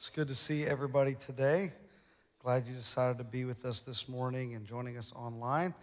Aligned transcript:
It's 0.00 0.08
good 0.08 0.28
to 0.28 0.34
see 0.34 0.64
everybody 0.64 1.14
today. 1.14 1.72
Glad 2.42 2.66
you 2.66 2.72
decided 2.72 3.18
to 3.18 3.24
be 3.24 3.44
with 3.44 3.66
us 3.66 3.82
this 3.82 4.08
morning 4.08 4.54
and 4.54 4.64
joining 4.64 4.96
us 4.96 5.12
online. 5.14 5.74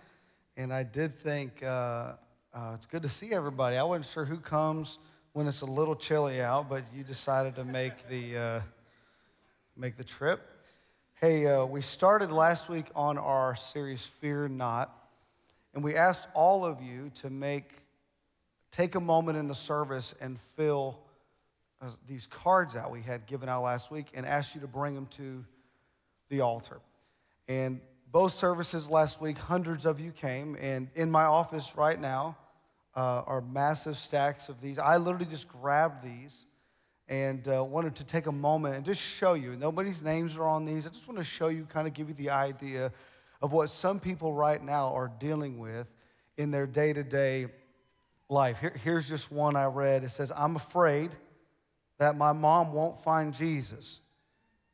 And 0.57 0.73
I 0.73 0.81
did 0.81 1.19
think 1.19 1.61
uh, 1.61 2.13
uh, 2.51 2.71
it's 2.73 2.87
good 2.87 3.03
to 3.03 3.09
see 3.09 3.31
everybody. 3.31 3.77
I 3.77 3.83
wasn't 3.83 4.07
sure 4.07 4.25
who 4.25 4.37
comes 4.39 4.97
when 5.33 5.45
it's 5.47 5.61
a 5.61 5.67
little 5.67 5.95
chilly 5.95 6.41
out, 6.41 6.67
but 6.67 6.83
you 6.95 7.03
decided 7.03 7.53
to 7.57 7.63
make 7.63 8.09
the 8.09 8.37
uh, 8.37 8.61
make 9.75 9.97
the 9.97 10.03
trip. 10.03 10.41
Hey, 11.21 11.45
uh, 11.45 11.65
we 11.65 11.83
started 11.83 12.31
last 12.31 12.69
week 12.69 12.87
on 12.95 13.19
our 13.19 13.55
series 13.55 14.03
"Fear 14.03 14.47
Not," 14.47 14.91
and 15.75 15.83
we 15.83 15.93
asked 15.93 16.27
all 16.33 16.65
of 16.65 16.81
you 16.81 17.11
to 17.21 17.29
make 17.29 17.83
take 18.71 18.95
a 18.95 18.99
moment 18.99 19.37
in 19.37 19.47
the 19.47 19.53
service 19.53 20.15
and 20.19 20.39
fill 20.39 21.03
these 22.07 22.27
cards 22.27 22.75
out 22.75 22.91
we 22.91 23.01
had 23.01 23.25
given 23.25 23.49
out 23.49 23.63
last 23.63 23.91
week 23.91 24.07
and 24.13 24.25
asked 24.25 24.55
you 24.55 24.61
to 24.61 24.67
bring 24.67 24.95
them 24.95 25.05
to 25.07 25.45
the 26.29 26.41
altar. 26.41 26.79
And 27.47 27.79
both 28.11 28.31
services 28.31 28.89
last 28.89 29.21
week, 29.21 29.37
hundreds 29.37 29.85
of 29.85 29.99
you 29.99 30.11
came. 30.11 30.57
And 30.59 30.89
in 30.95 31.11
my 31.11 31.25
office 31.25 31.75
right 31.75 31.99
now 31.99 32.37
uh, 32.95 33.21
are 33.25 33.41
massive 33.41 33.97
stacks 33.97 34.49
of 34.49 34.59
these. 34.61 34.79
I 34.79 34.97
literally 34.97 35.25
just 35.25 35.47
grabbed 35.47 36.03
these 36.03 36.45
and 37.07 37.47
uh, 37.47 37.63
wanted 37.63 37.95
to 37.95 38.03
take 38.03 38.27
a 38.27 38.31
moment 38.31 38.75
and 38.75 38.85
just 38.85 39.01
show 39.01 39.33
you. 39.33 39.55
Nobody's 39.55 40.03
names 40.03 40.35
are 40.35 40.47
on 40.47 40.65
these. 40.65 40.85
I 40.87 40.89
just 40.89 41.07
want 41.07 41.19
to 41.19 41.23
show 41.23 41.47
you, 41.47 41.65
kind 41.65 41.87
of 41.87 41.93
give 41.93 42.09
you 42.09 42.15
the 42.15 42.31
idea 42.31 42.91
of 43.41 43.53
what 43.53 43.69
some 43.69 43.99
people 43.99 44.33
right 44.33 44.61
now 44.61 44.93
are 44.93 45.11
dealing 45.19 45.59
with 45.59 45.87
in 46.37 46.51
their 46.51 46.65
day 46.65 46.91
to 46.91 47.03
day 47.03 47.47
life. 48.29 48.59
Here, 48.59 48.73
here's 48.83 49.07
just 49.07 49.31
one 49.31 49.55
I 49.55 49.65
read. 49.65 50.03
It 50.03 50.09
says, 50.09 50.31
I'm 50.35 50.55
afraid 50.55 51.11
that 51.97 52.15
my 52.15 52.31
mom 52.31 52.73
won't 52.73 53.03
find 53.03 53.33
Jesus 53.33 54.01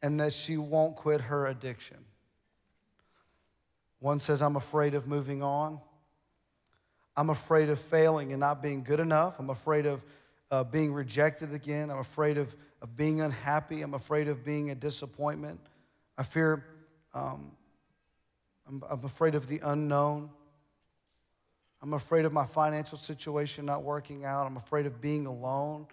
and 0.01 0.19
that 0.19 0.33
she 0.33 0.57
won't 0.57 0.95
quit 0.95 1.21
her 1.21 1.47
addiction. 1.47 1.97
One 3.99 4.19
says, 4.19 4.41
I'm 4.41 4.57
afraid 4.57 4.95
of 4.95 5.07
moving 5.07 5.41
on. 5.41 5.79
I'm 7.15 7.29
afraid 7.29 7.69
of 7.69 7.79
failing 7.79 8.31
and 8.31 8.39
not 8.39 8.61
being 8.61 8.83
good 8.83 8.99
enough. 8.99 9.39
I'm 9.39 9.49
afraid 9.49 9.85
of 9.85 10.01
uh, 10.51 10.63
being 10.63 10.93
rejected 10.93 11.53
again. 11.53 11.89
I'm 11.89 11.99
afraid 11.99 12.37
of, 12.37 12.53
of 12.81 12.95
being 12.95 13.21
unhappy. 13.21 13.81
I'm 13.81 13.93
afraid 13.93 14.27
of 14.27 14.43
being 14.43 14.71
a 14.71 14.75
disappointment. 14.75 15.59
I 16.17 16.23
fear, 16.23 16.65
um, 17.13 17.51
I'm, 18.67 18.83
I'm 18.89 19.05
afraid 19.05 19.35
of 19.35 19.47
the 19.47 19.61
unknown. 19.63 20.29
I'm 21.81 21.93
afraid 21.93 22.25
of 22.25 22.33
my 22.33 22.45
financial 22.45 22.97
situation 22.97 23.65
not 23.65 23.83
working 23.83 24.25
out. 24.25 24.45
I'm 24.45 24.57
afraid 24.57 24.85
of 24.85 24.99
being 24.99 25.25
alone. 25.25 25.87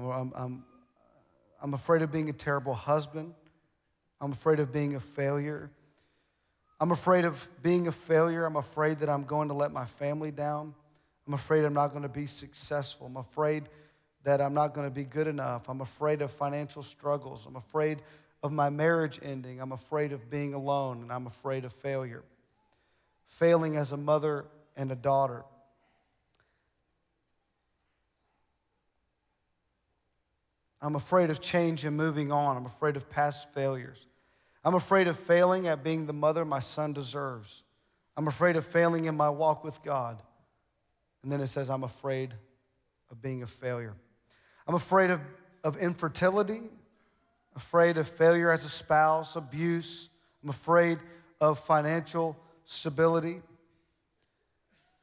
I'm, 0.00 0.32
I'm, 0.34 0.64
I'm, 1.62 1.74
afraid 1.74 2.02
of 2.02 2.10
being 2.10 2.30
a 2.30 2.32
terrible 2.32 2.74
husband. 2.74 3.34
I'm 4.20 4.32
afraid 4.32 4.60
of 4.60 4.72
being 4.72 4.94
a 4.94 5.00
failure. 5.00 5.70
I'm 6.80 6.92
afraid 6.92 7.24
of 7.24 7.46
being 7.62 7.88
a 7.88 7.92
failure. 7.92 8.46
I'm 8.46 8.56
afraid 8.56 9.00
that 9.00 9.10
I'm 9.10 9.24
going 9.24 9.48
to 9.48 9.54
let 9.54 9.72
my 9.72 9.86
family 9.86 10.30
down. 10.30 10.74
I'm 11.26 11.34
afraid 11.34 11.64
I'm 11.64 11.74
not 11.74 11.90
going 11.90 12.02
to 12.02 12.08
be 12.08 12.26
successful. 12.26 13.06
I'm 13.06 13.16
afraid 13.16 13.68
that 14.24 14.40
I'm 14.40 14.54
not 14.54 14.74
going 14.74 14.86
to 14.86 14.94
be 14.94 15.04
good 15.04 15.26
enough. 15.26 15.68
I'm 15.68 15.80
afraid 15.80 16.22
of 16.22 16.30
financial 16.30 16.82
struggles. 16.82 17.46
I'm 17.46 17.56
afraid 17.56 18.02
of 18.42 18.52
my 18.52 18.70
marriage 18.70 19.20
ending. 19.22 19.60
I'm 19.60 19.72
afraid 19.72 20.12
of 20.12 20.30
being 20.30 20.54
alone, 20.54 21.02
and 21.02 21.12
I'm 21.12 21.26
afraid 21.26 21.64
of 21.64 21.72
failure. 21.72 22.24
Failing 23.26 23.76
as 23.76 23.92
a 23.92 23.96
mother 23.96 24.46
and 24.76 24.90
a 24.90 24.94
daughter. 24.94 25.44
I'm 30.82 30.94
afraid 30.94 31.30
of 31.30 31.40
change 31.40 31.84
and 31.84 31.96
moving 31.96 32.32
on. 32.32 32.56
I'm 32.56 32.66
afraid 32.66 32.96
of 32.96 33.08
past 33.10 33.52
failures. 33.52 34.06
I'm 34.64 34.74
afraid 34.74 35.08
of 35.08 35.18
failing 35.18 35.68
at 35.68 35.84
being 35.84 36.06
the 36.06 36.12
mother 36.12 36.44
my 36.44 36.60
son 36.60 36.92
deserves. 36.92 37.62
I'm 38.16 38.28
afraid 38.28 38.56
of 38.56 38.66
failing 38.66 39.06
in 39.06 39.16
my 39.16 39.30
walk 39.30 39.64
with 39.64 39.82
God. 39.82 40.20
And 41.22 41.30
then 41.30 41.40
it 41.40 41.48
says, 41.48 41.70
I'm 41.70 41.84
afraid 41.84 42.34
of 43.10 43.20
being 43.20 43.42
a 43.42 43.46
failure. 43.46 43.94
I'm 44.66 44.74
afraid 44.74 45.10
of, 45.10 45.20
of 45.64 45.76
infertility, 45.76 46.62
afraid 47.56 47.98
of 47.98 48.08
failure 48.08 48.50
as 48.50 48.64
a 48.64 48.68
spouse, 48.68 49.36
abuse. 49.36 50.08
I'm 50.42 50.50
afraid 50.50 50.98
of 51.40 51.58
financial 51.58 52.36
stability. 52.64 53.42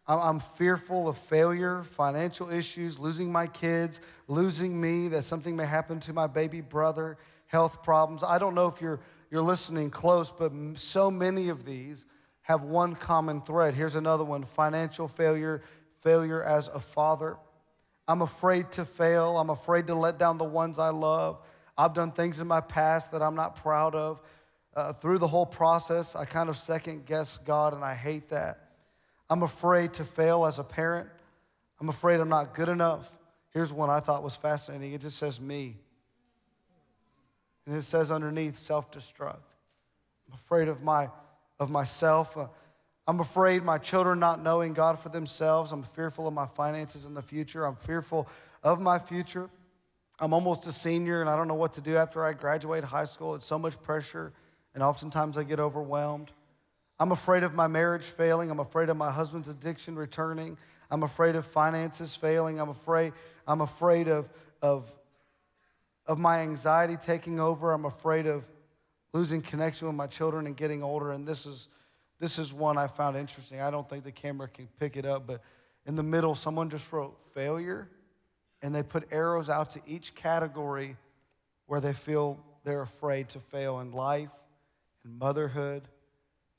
I'm 0.07 0.39
fearful 0.39 1.09
of 1.09 1.17
failure, 1.17 1.83
financial 1.83 2.49
issues, 2.49 2.97
losing 2.97 3.29
my 3.31 3.47
kids, 3.47 3.99
losing 4.29 4.79
me, 4.79 5.09
that 5.09 5.23
something 5.23 5.55
may 5.55 5.65
happen 5.65 5.99
to 6.01 6.13
my 6.13 6.27
baby 6.27 6.61
brother, 6.61 7.17
health 7.47 7.83
problems. 7.83 8.23
I 8.23 8.37
don't 8.37 8.55
know 8.55 8.67
if 8.67 8.79
you're, 8.79 9.01
you're 9.29 9.41
listening 9.41 9.89
close, 9.89 10.31
but 10.31 10.53
so 10.75 11.11
many 11.11 11.49
of 11.49 11.65
these 11.65 12.05
have 12.43 12.63
one 12.63 12.95
common 12.95 13.41
thread. 13.41 13.73
Here's 13.73 13.95
another 13.95 14.23
one 14.23 14.43
financial 14.43 15.09
failure, 15.09 15.61
failure 16.01 16.41
as 16.41 16.69
a 16.69 16.79
father. 16.79 17.35
I'm 18.07 18.21
afraid 18.21 18.71
to 18.71 18.85
fail. 18.85 19.37
I'm 19.37 19.49
afraid 19.49 19.87
to 19.87 19.95
let 19.95 20.17
down 20.17 20.37
the 20.37 20.45
ones 20.45 20.79
I 20.79 20.89
love. 20.89 21.41
I've 21.77 21.93
done 21.93 22.13
things 22.13 22.39
in 22.39 22.47
my 22.47 22.61
past 22.61 23.11
that 23.11 23.21
I'm 23.21 23.35
not 23.35 23.57
proud 23.57 23.93
of. 23.93 24.21
Uh, 24.73 24.93
through 24.93 25.17
the 25.17 25.27
whole 25.27 25.45
process, 25.45 26.15
I 26.15 26.23
kind 26.23 26.47
of 26.47 26.55
second 26.55 27.05
guess 27.05 27.37
God, 27.37 27.73
and 27.73 27.83
I 27.83 27.93
hate 27.93 28.29
that. 28.29 28.66
I'm 29.29 29.43
afraid 29.43 29.93
to 29.93 30.05
fail 30.05 30.45
as 30.45 30.59
a 30.59 30.63
parent. 30.63 31.09
I'm 31.79 31.89
afraid 31.89 32.19
I'm 32.19 32.29
not 32.29 32.55
good 32.55 32.69
enough. 32.69 33.07
Here's 33.53 33.73
one 33.73 33.89
I 33.89 33.99
thought 33.99 34.23
was 34.23 34.35
fascinating 34.35 34.93
it 34.93 35.01
just 35.01 35.17
says 35.17 35.39
me. 35.41 35.75
And 37.65 37.75
it 37.75 37.81
says 37.81 38.11
underneath 38.11 38.57
self 38.57 38.91
destruct. 38.91 39.41
I'm 40.27 40.33
afraid 40.33 40.67
of, 40.67 40.83
my, 40.83 41.09
of 41.59 41.69
myself. 41.69 42.35
Uh, 42.37 42.47
I'm 43.07 43.19
afraid 43.19 43.63
my 43.63 43.77
children 43.77 44.19
not 44.19 44.43
knowing 44.43 44.73
God 44.73 44.99
for 44.99 45.09
themselves. 45.09 45.71
I'm 45.71 45.83
fearful 45.83 46.27
of 46.27 46.33
my 46.33 46.45
finances 46.45 47.05
in 47.05 47.13
the 47.13 47.21
future. 47.21 47.65
I'm 47.65 47.75
fearful 47.75 48.27
of 48.63 48.81
my 48.81 48.99
future. 48.99 49.49
I'm 50.19 50.33
almost 50.33 50.67
a 50.67 50.71
senior 50.71 51.21
and 51.21 51.29
I 51.29 51.35
don't 51.35 51.47
know 51.47 51.55
what 51.55 51.73
to 51.73 51.81
do 51.81 51.95
after 51.95 52.23
I 52.23 52.33
graduate 52.33 52.83
high 52.83 53.05
school. 53.05 53.35
It's 53.35 53.45
so 53.45 53.59
much 53.59 53.79
pressure, 53.81 54.33
and 54.73 54.83
oftentimes 54.83 55.37
I 55.37 55.43
get 55.43 55.59
overwhelmed. 55.59 56.31
I'm 56.99 57.11
afraid 57.11 57.43
of 57.43 57.53
my 57.53 57.67
marriage 57.67 58.05
failing. 58.05 58.49
I'm 58.49 58.59
afraid 58.59 58.89
of 58.89 58.97
my 58.97 59.11
husband's 59.11 59.49
addiction 59.49 59.95
returning. 59.95 60.57
I'm 60.89 61.03
afraid 61.03 61.35
of 61.35 61.45
finances 61.45 62.15
failing. 62.15 62.59
I'm 62.59 62.69
afraid, 62.69 63.13
I'm 63.47 63.61
afraid 63.61 64.07
of, 64.07 64.27
of, 64.61 64.89
of 66.07 66.17
my 66.17 66.39
anxiety 66.39 66.97
taking 66.99 67.39
over. 67.39 67.71
I'm 67.71 67.85
afraid 67.85 68.25
of 68.25 68.45
losing 69.13 69.41
connection 69.41 69.87
with 69.87 69.95
my 69.95 70.07
children 70.07 70.47
and 70.47 70.57
getting 70.57 70.81
older. 70.81 71.11
And 71.11 71.27
this 71.27 71.45
is, 71.45 71.67
this 72.19 72.39
is 72.39 72.51
one 72.51 72.79
I 72.79 72.87
found 72.87 73.15
interesting. 73.15 73.61
I 73.61 73.69
don't 73.69 73.87
think 73.87 74.03
the 74.03 74.11
camera 74.11 74.47
can 74.47 74.67
pick 74.79 74.97
it 74.97 75.05
up, 75.05 75.27
but 75.27 75.41
in 75.85 75.95
the 75.95 76.03
middle, 76.03 76.33
someone 76.33 76.69
just 76.69 76.91
wrote 76.91 77.15
failure, 77.33 77.87
and 78.61 78.73
they 78.73 78.83
put 78.83 79.07
arrows 79.11 79.49
out 79.49 79.69
to 79.71 79.81
each 79.87 80.15
category 80.15 80.97
where 81.67 81.79
they 81.79 81.93
feel 81.93 82.43
they're 82.63 82.81
afraid 82.81 83.29
to 83.29 83.39
fail 83.39 83.79
in 83.79 83.91
life, 83.91 84.31
in 85.05 85.17
motherhood 85.17 85.83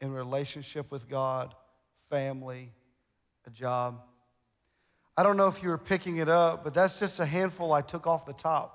in 0.00 0.12
relationship 0.12 0.90
with 0.90 1.08
God, 1.08 1.54
family, 2.10 2.72
a 3.46 3.50
job. 3.50 4.02
I 5.16 5.22
don't 5.22 5.36
know 5.36 5.48
if 5.48 5.62
you 5.62 5.70
were 5.70 5.78
picking 5.78 6.18
it 6.18 6.28
up, 6.28 6.62
but 6.62 6.74
that's 6.74 7.00
just 7.00 7.18
a 7.18 7.26
handful 7.26 7.72
I 7.72 7.82
took 7.82 8.06
off 8.06 8.24
the 8.24 8.32
top. 8.32 8.74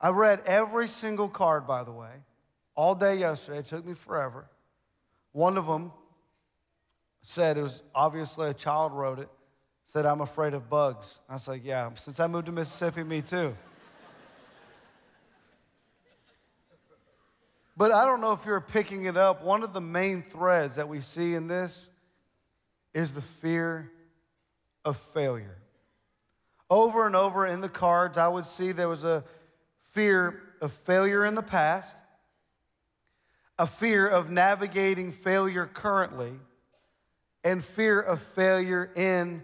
I 0.00 0.08
read 0.10 0.40
every 0.46 0.88
single 0.88 1.28
card, 1.28 1.66
by 1.66 1.84
the 1.84 1.92
way, 1.92 2.10
all 2.74 2.94
day 2.94 3.16
yesterday. 3.16 3.58
It 3.58 3.66
took 3.66 3.84
me 3.84 3.92
forever. 3.92 4.48
One 5.32 5.58
of 5.58 5.66
them 5.66 5.92
said, 7.22 7.58
it 7.58 7.62
was 7.62 7.82
obviously 7.94 8.48
a 8.48 8.54
child 8.54 8.92
wrote 8.92 9.18
it, 9.18 9.28
said, 9.84 10.06
I'm 10.06 10.22
afraid 10.22 10.54
of 10.54 10.70
bugs. 10.70 11.18
I 11.28 11.34
was 11.34 11.46
like, 11.46 11.62
yeah, 11.64 11.90
since 11.96 12.18
I 12.18 12.26
moved 12.26 12.46
to 12.46 12.52
Mississippi, 12.52 13.02
me 13.02 13.20
too. 13.20 13.54
But 17.80 17.92
I 17.92 18.04
don't 18.04 18.20
know 18.20 18.32
if 18.32 18.44
you're 18.44 18.60
picking 18.60 19.06
it 19.06 19.16
up. 19.16 19.42
One 19.42 19.62
of 19.62 19.72
the 19.72 19.80
main 19.80 20.20
threads 20.20 20.76
that 20.76 20.86
we 20.86 21.00
see 21.00 21.34
in 21.34 21.46
this 21.46 21.88
is 22.92 23.14
the 23.14 23.22
fear 23.22 23.90
of 24.84 24.98
failure. 24.98 25.56
Over 26.68 27.06
and 27.06 27.16
over 27.16 27.46
in 27.46 27.62
the 27.62 27.70
cards, 27.70 28.18
I 28.18 28.28
would 28.28 28.44
see 28.44 28.72
there 28.72 28.86
was 28.86 29.04
a 29.04 29.24
fear 29.92 30.42
of 30.60 30.74
failure 30.74 31.24
in 31.24 31.34
the 31.34 31.42
past, 31.42 31.96
a 33.58 33.66
fear 33.66 34.06
of 34.06 34.28
navigating 34.28 35.10
failure 35.10 35.64
currently, 35.64 36.32
and 37.44 37.64
fear 37.64 37.98
of 37.98 38.20
failure 38.20 38.92
in 38.94 39.42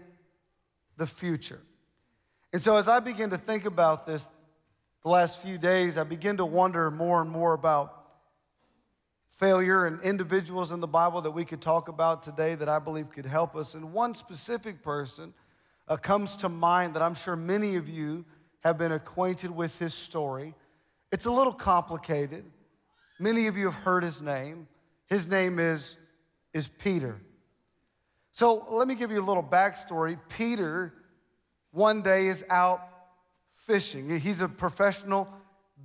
the 0.95 1.07
future. 1.07 1.61
And 2.53 2.61
so, 2.61 2.77
as 2.77 2.87
I 2.87 2.99
begin 2.99 3.31
to 3.31 3.37
think 3.39 3.65
about 3.65 4.05
this 4.05 4.29
the 5.01 5.09
last 5.09 5.41
few 5.41 5.57
days, 5.57 5.97
I 5.97 6.03
begin 6.03 6.37
to 6.37 6.45
wonder 6.45 6.91
more 6.91 7.19
and 7.19 7.31
more 7.31 7.53
about 7.53 7.96
failure 9.37 9.85
and 9.85 10.01
individuals 10.01 10.71
in 10.71 10.79
the 10.79 10.87
Bible 10.87 11.21
that 11.21 11.31
we 11.31 11.45
could 11.45 11.61
talk 11.61 11.89
about 11.89 12.23
today 12.23 12.55
that 12.55 12.67
I 12.67 12.79
believe 12.79 13.11
could 13.11 13.25
help 13.25 13.55
us. 13.55 13.75
And 13.75 13.93
one 13.93 14.15
specific 14.15 14.81
person 14.81 15.33
uh, 15.87 15.95
comes 15.95 16.35
to 16.37 16.49
mind 16.49 16.95
that 16.95 17.03
I'm 17.03 17.13
sure 17.13 17.35
many 17.35 17.75
of 17.75 17.87
you 17.87 18.25
have 18.61 18.79
been 18.79 18.91
acquainted 18.91 19.51
with 19.51 19.77
his 19.77 19.93
story. 19.93 20.55
It's 21.11 21.25
a 21.25 21.31
little 21.31 21.53
complicated. 21.53 22.45
Many 23.19 23.45
of 23.45 23.55
you 23.55 23.65
have 23.65 23.75
heard 23.75 24.03
his 24.03 24.21
name. 24.21 24.67
His 25.05 25.29
name 25.29 25.59
is, 25.59 25.97
is 26.53 26.67
Peter. 26.67 27.21
So 28.31 28.65
let 28.69 28.87
me 28.87 28.95
give 28.95 29.11
you 29.11 29.21
a 29.21 29.23
little 29.23 29.43
backstory. 29.43 30.19
Peter, 30.29 30.93
one 31.71 32.01
day, 32.01 32.27
is 32.27 32.43
out 32.49 32.81
fishing. 33.55 34.19
He's 34.19 34.41
a 34.41 34.47
professional 34.47 35.27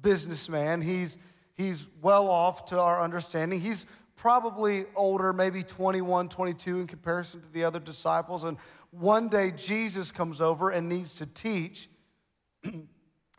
businessman. 0.00 0.80
He's, 0.80 1.18
he's 1.54 1.86
well 2.00 2.28
off 2.28 2.66
to 2.66 2.80
our 2.80 3.00
understanding. 3.00 3.60
He's 3.60 3.86
probably 4.16 4.86
older, 4.94 5.32
maybe 5.32 5.62
21, 5.62 6.28
22 6.28 6.80
in 6.80 6.86
comparison 6.86 7.40
to 7.40 7.52
the 7.52 7.64
other 7.64 7.80
disciples. 7.80 8.44
And 8.44 8.56
one 8.90 9.28
day 9.28 9.50
Jesus 9.50 10.12
comes 10.12 10.40
over 10.40 10.70
and 10.70 10.88
needs 10.88 11.14
to 11.16 11.26
teach. 11.26 11.88
and 12.64 12.86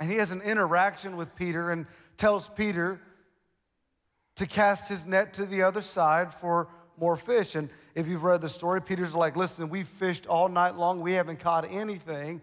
he 0.02 0.16
has 0.16 0.32
an 0.32 0.42
interaction 0.42 1.16
with 1.16 1.36
Peter 1.36 1.72
and 1.72 1.86
tells 2.18 2.48
Peter 2.48 3.00
to 4.36 4.48
cast 4.48 4.90
his 4.90 5.06
net 5.06 5.34
to 5.36 5.46
the 5.46 5.62
other 5.62 5.82
side 5.82 6.34
for 6.34 6.68
more 6.98 7.18
fish. 7.18 7.56
And 7.56 7.70
if 7.96 8.08
you've 8.08 8.24
read 8.24 8.42
the 8.42 8.50
story, 8.50 8.82
Peter's 8.82 9.16
like, 9.16 9.36
Listen, 9.36 9.70
we've 9.70 9.88
fished 9.88 10.28
all 10.28 10.50
night 10.50 10.76
long, 10.76 11.00
we 11.00 11.14
haven't 11.14 11.40
caught 11.40 11.66
anything. 11.70 12.42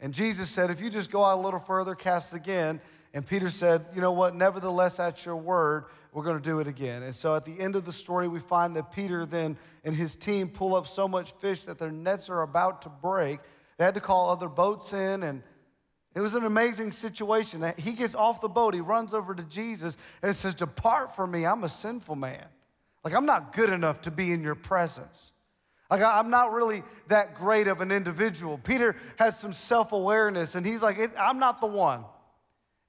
And 0.00 0.14
Jesus 0.14 0.48
said, 0.48 0.70
If 0.70 0.80
you 0.80 0.90
just 0.90 1.10
go 1.10 1.24
out 1.24 1.38
a 1.38 1.42
little 1.42 1.60
further, 1.60 1.94
cast 1.94 2.34
again. 2.34 2.80
And 3.12 3.26
Peter 3.26 3.50
said, 3.50 3.84
You 3.94 4.00
know 4.00 4.12
what? 4.12 4.34
Nevertheless, 4.34 5.00
at 5.00 5.24
your 5.24 5.36
word, 5.36 5.86
we're 6.12 6.24
going 6.24 6.38
to 6.38 6.42
do 6.42 6.60
it 6.60 6.66
again. 6.66 7.02
And 7.02 7.14
so 7.14 7.34
at 7.34 7.44
the 7.44 7.58
end 7.58 7.76
of 7.76 7.84
the 7.84 7.92
story, 7.92 8.28
we 8.28 8.40
find 8.40 8.74
that 8.76 8.92
Peter 8.92 9.26
then 9.26 9.56
and 9.84 9.94
his 9.94 10.16
team 10.16 10.48
pull 10.48 10.74
up 10.74 10.86
so 10.86 11.08
much 11.08 11.32
fish 11.40 11.64
that 11.64 11.78
their 11.78 11.90
nets 11.90 12.28
are 12.28 12.42
about 12.42 12.82
to 12.82 12.88
break. 12.88 13.40
They 13.78 13.84
had 13.84 13.94
to 13.94 14.00
call 14.00 14.30
other 14.30 14.48
boats 14.48 14.92
in, 14.92 15.22
and 15.22 15.42
it 16.14 16.20
was 16.20 16.34
an 16.34 16.44
amazing 16.44 16.92
situation. 16.92 17.60
That 17.60 17.78
He 17.78 17.92
gets 17.92 18.14
off 18.14 18.40
the 18.40 18.48
boat, 18.48 18.74
he 18.74 18.80
runs 18.80 19.14
over 19.14 19.34
to 19.34 19.42
Jesus, 19.44 19.96
and 20.22 20.34
says, 20.34 20.54
Depart 20.54 21.16
from 21.16 21.30
me, 21.30 21.46
I'm 21.46 21.64
a 21.64 21.68
sinful 21.68 22.16
man. 22.16 22.44
Like, 23.04 23.14
I'm 23.14 23.26
not 23.26 23.54
good 23.54 23.70
enough 23.70 24.02
to 24.02 24.10
be 24.10 24.32
in 24.32 24.42
your 24.42 24.54
presence. 24.54 25.32
Like, 25.90 26.02
I'm 26.02 26.30
not 26.30 26.52
really 26.52 26.82
that 27.08 27.34
great 27.34 27.66
of 27.66 27.80
an 27.80 27.90
individual. 27.90 28.58
Peter 28.58 28.94
has 29.16 29.38
some 29.38 29.52
self 29.52 29.92
awareness, 29.92 30.54
and 30.54 30.66
he's 30.66 30.82
like, 30.82 30.98
I'm 31.18 31.38
not 31.38 31.60
the 31.60 31.66
one. 31.66 32.04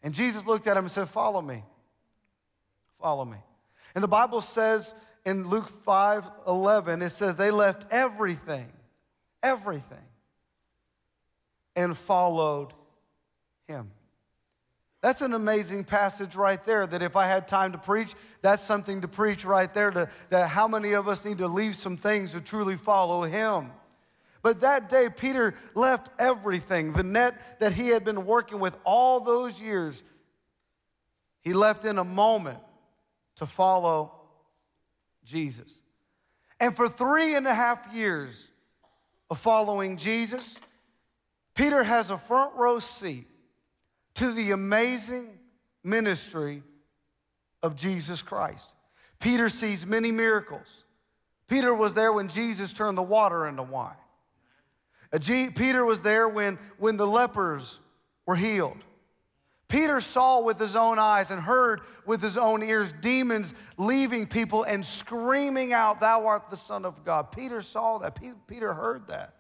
And 0.04 0.14
Jesus 0.14 0.46
looked 0.46 0.68
at 0.68 0.78
him 0.78 0.86
and 0.86 0.92
said, 0.92 1.10
Follow 1.10 1.42
me. 1.42 1.64
Follow 3.00 3.26
me. 3.26 3.38
And 3.96 4.04
the 4.04 4.08
Bible 4.08 4.42
says 4.42 4.96
in 5.26 5.50
Luke 5.50 5.70
5 5.70 6.26
11, 6.48 7.02
it 7.02 7.10
says, 7.10 7.36
They 7.36 7.52
left 7.52 7.92
everything, 7.92 8.68
everything, 9.44 9.98
and 11.76 11.98
followed 11.98 12.74
him. 13.68 13.92
That's 15.02 15.22
an 15.22 15.34
amazing 15.34 15.84
passage 15.84 16.36
right 16.36 16.64
there. 16.64 16.86
That 16.86 17.02
if 17.02 17.16
I 17.16 17.28
had 17.28 17.48
time 17.48 17.72
to 17.72 17.78
preach, 17.78 18.14
that's 18.42 18.64
something 18.64 19.02
to 19.02 19.08
preach 19.08 19.44
right 19.44 19.72
there. 19.74 19.90
To, 19.92 20.08
that 20.30 20.50
how 20.50 20.68
many 20.68 20.94
of 20.94 21.08
us 21.08 21.26
need 21.26 21.40
to 21.40 21.48
leave 21.48 21.76
some 21.76 21.98
things 21.98 22.34
to 22.34 22.42
truly 22.42 22.76
follow 22.76 23.24
Him. 23.24 23.72
But 24.42 24.62
that 24.62 24.90
day, 24.90 25.10
Peter 25.10 25.54
left 25.76 26.10
everything, 26.18 26.94
the 26.94 27.04
net 27.04 27.60
that 27.60 27.74
he 27.74 27.90
had 27.90 28.04
been 28.04 28.26
working 28.26 28.60
with 28.60 28.76
all 28.84 29.20
those 29.20 29.62
years, 29.62 30.04
he 31.42 31.54
left 31.54 31.86
in 31.86 31.98
a 31.98 32.04
moment 32.04 32.60
to 33.36 33.46
follow 33.46 34.14
Jesus. 35.24 35.82
And 36.60 36.76
for 36.76 36.90
three 36.90 37.36
and 37.36 37.48
a 37.48 37.54
half 37.54 37.94
years 37.94 38.50
of 39.30 39.40
following 39.40 39.98
Jesus, 39.98 40.60
Peter 41.56 41.84
has 41.84 42.12
a 42.12 42.18
front 42.18 42.56
row 42.56 42.80
seat 42.80 43.28
to 44.16 44.32
the 44.32 44.52
amazing 44.52 45.38
ministry 45.84 46.64
of 47.64 47.76
Jesus 47.76 48.22
Christ. 48.22 48.74
Peter 49.20 49.50
sees 49.50 49.86
many 49.86 50.12
miracles. 50.12 50.84
Peter 51.48 51.74
was 51.74 51.94
there 51.94 52.12
when 52.14 52.28
Jesus 52.28 52.74
turned 52.74 52.98
the 52.98 53.04
water 53.04 53.48
into 53.48 53.64
wine. 53.64 53.96
Peter 55.20 55.84
was 55.84 56.02
there 56.02 56.28
when, 56.28 56.58
when 56.78 56.98
the 56.98 57.08
lepers 57.08 57.80
were 58.26 58.36
healed. 58.36 58.78
Peter 59.68 60.02
saw 60.02 60.42
with 60.42 60.60
his 60.60 60.76
own 60.76 61.00
eyes 61.00 61.32
and 61.32 61.42
heard 61.42 61.80
with 62.06 62.22
his 62.22 62.38
own 62.38 62.62
ears 62.62 62.94
demons 63.00 63.54
leaving 63.78 64.28
people 64.28 64.64
and 64.64 64.86
screaming 64.86 65.72
out, 65.72 66.02
Thou 66.02 66.28
art 66.28 66.50
the 66.50 66.58
Son 66.58 66.84
of 66.84 67.06
God. 67.06 67.32
Peter 67.32 67.62
saw 67.62 67.98
that. 68.00 68.20
Peter 68.48 68.74
heard 68.74 69.08
that. 69.08 69.36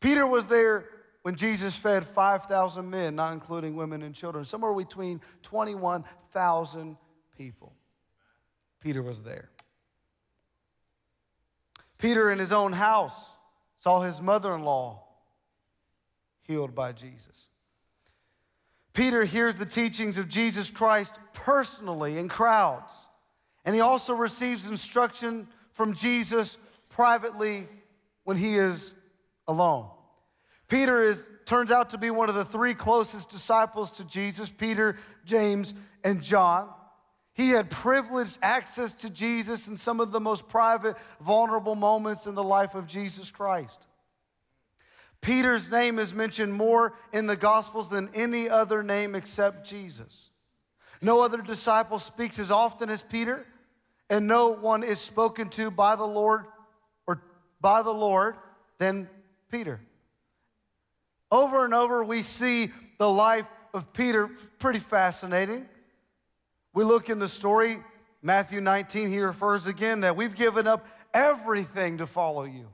Peter 0.00 0.26
was 0.26 0.46
there 0.48 0.86
when 1.22 1.36
Jesus 1.36 1.76
fed 1.76 2.04
5,000 2.04 2.88
men, 2.88 3.14
not 3.14 3.32
including 3.32 3.76
women 3.76 4.02
and 4.02 4.14
children, 4.14 4.44
somewhere 4.44 4.74
between 4.74 5.20
21,000 5.42 6.96
people. 7.36 7.72
Peter 8.80 9.02
was 9.02 9.22
there. 9.22 9.50
Peter, 11.98 12.30
in 12.30 12.38
his 12.38 12.52
own 12.52 12.72
house, 12.72 13.28
saw 13.78 14.02
his 14.02 14.20
mother 14.20 14.54
in 14.54 14.62
law 14.62 15.02
healed 16.42 16.74
by 16.74 16.92
Jesus. 16.92 17.46
Peter 18.92 19.24
hears 19.24 19.56
the 19.56 19.66
teachings 19.66 20.18
of 20.18 20.28
Jesus 20.28 20.70
Christ 20.70 21.14
personally 21.32 22.18
in 22.18 22.28
crowds, 22.28 22.92
and 23.64 23.74
he 23.74 23.80
also 23.80 24.14
receives 24.14 24.68
instruction 24.68 25.46
from 25.72 25.94
Jesus 25.94 26.58
privately 26.88 27.68
when 28.24 28.36
he 28.36 28.56
is 28.56 28.94
alone. 29.46 29.88
Peter 30.68 31.02
is, 31.02 31.26
turns 31.46 31.70
out 31.70 31.90
to 31.90 31.98
be 31.98 32.10
one 32.10 32.28
of 32.28 32.34
the 32.34 32.44
three 32.44 32.74
closest 32.74 33.30
disciples 33.30 33.92
to 33.92 34.04
Jesus 34.04 34.50
Peter, 34.50 34.96
James, 35.24 35.74
and 36.02 36.22
John. 36.22 36.68
He 37.38 37.50
had 37.50 37.70
privileged 37.70 38.36
access 38.42 38.94
to 38.94 39.08
Jesus 39.08 39.68
in 39.68 39.76
some 39.76 40.00
of 40.00 40.10
the 40.10 40.18
most 40.18 40.48
private, 40.48 40.96
vulnerable 41.20 41.76
moments 41.76 42.26
in 42.26 42.34
the 42.34 42.42
life 42.42 42.74
of 42.74 42.88
Jesus 42.88 43.30
Christ. 43.30 43.86
Peter's 45.20 45.70
name 45.70 46.00
is 46.00 46.12
mentioned 46.12 46.52
more 46.52 46.94
in 47.12 47.28
the 47.28 47.36
Gospels 47.36 47.90
than 47.90 48.10
any 48.12 48.48
other 48.50 48.82
name 48.82 49.14
except 49.14 49.64
Jesus. 49.64 50.30
No 51.00 51.22
other 51.22 51.40
disciple 51.40 52.00
speaks 52.00 52.40
as 52.40 52.50
often 52.50 52.90
as 52.90 53.04
Peter, 53.04 53.46
and 54.10 54.26
no 54.26 54.48
one 54.48 54.82
is 54.82 54.98
spoken 54.98 55.48
to 55.50 55.70
by 55.70 55.94
the 55.94 56.04
Lord 56.04 56.44
or 57.06 57.22
by 57.60 57.82
the 57.82 57.94
Lord 57.94 58.34
than 58.78 59.08
Peter. 59.48 59.78
Over 61.30 61.64
and 61.64 61.72
over, 61.72 62.02
we 62.02 62.22
see 62.22 62.70
the 62.98 63.08
life 63.08 63.46
of 63.72 63.92
Peter, 63.92 64.28
pretty 64.58 64.80
fascinating. 64.80 65.68
We 66.78 66.84
look 66.84 67.10
in 67.10 67.18
the 67.18 67.26
story, 67.26 67.82
Matthew 68.22 68.60
19, 68.60 69.08
he 69.08 69.18
refers 69.18 69.66
again 69.66 70.02
that 70.02 70.14
we've 70.14 70.36
given 70.36 70.68
up 70.68 70.86
everything 71.12 71.98
to 71.98 72.06
follow 72.06 72.44
you. 72.44 72.68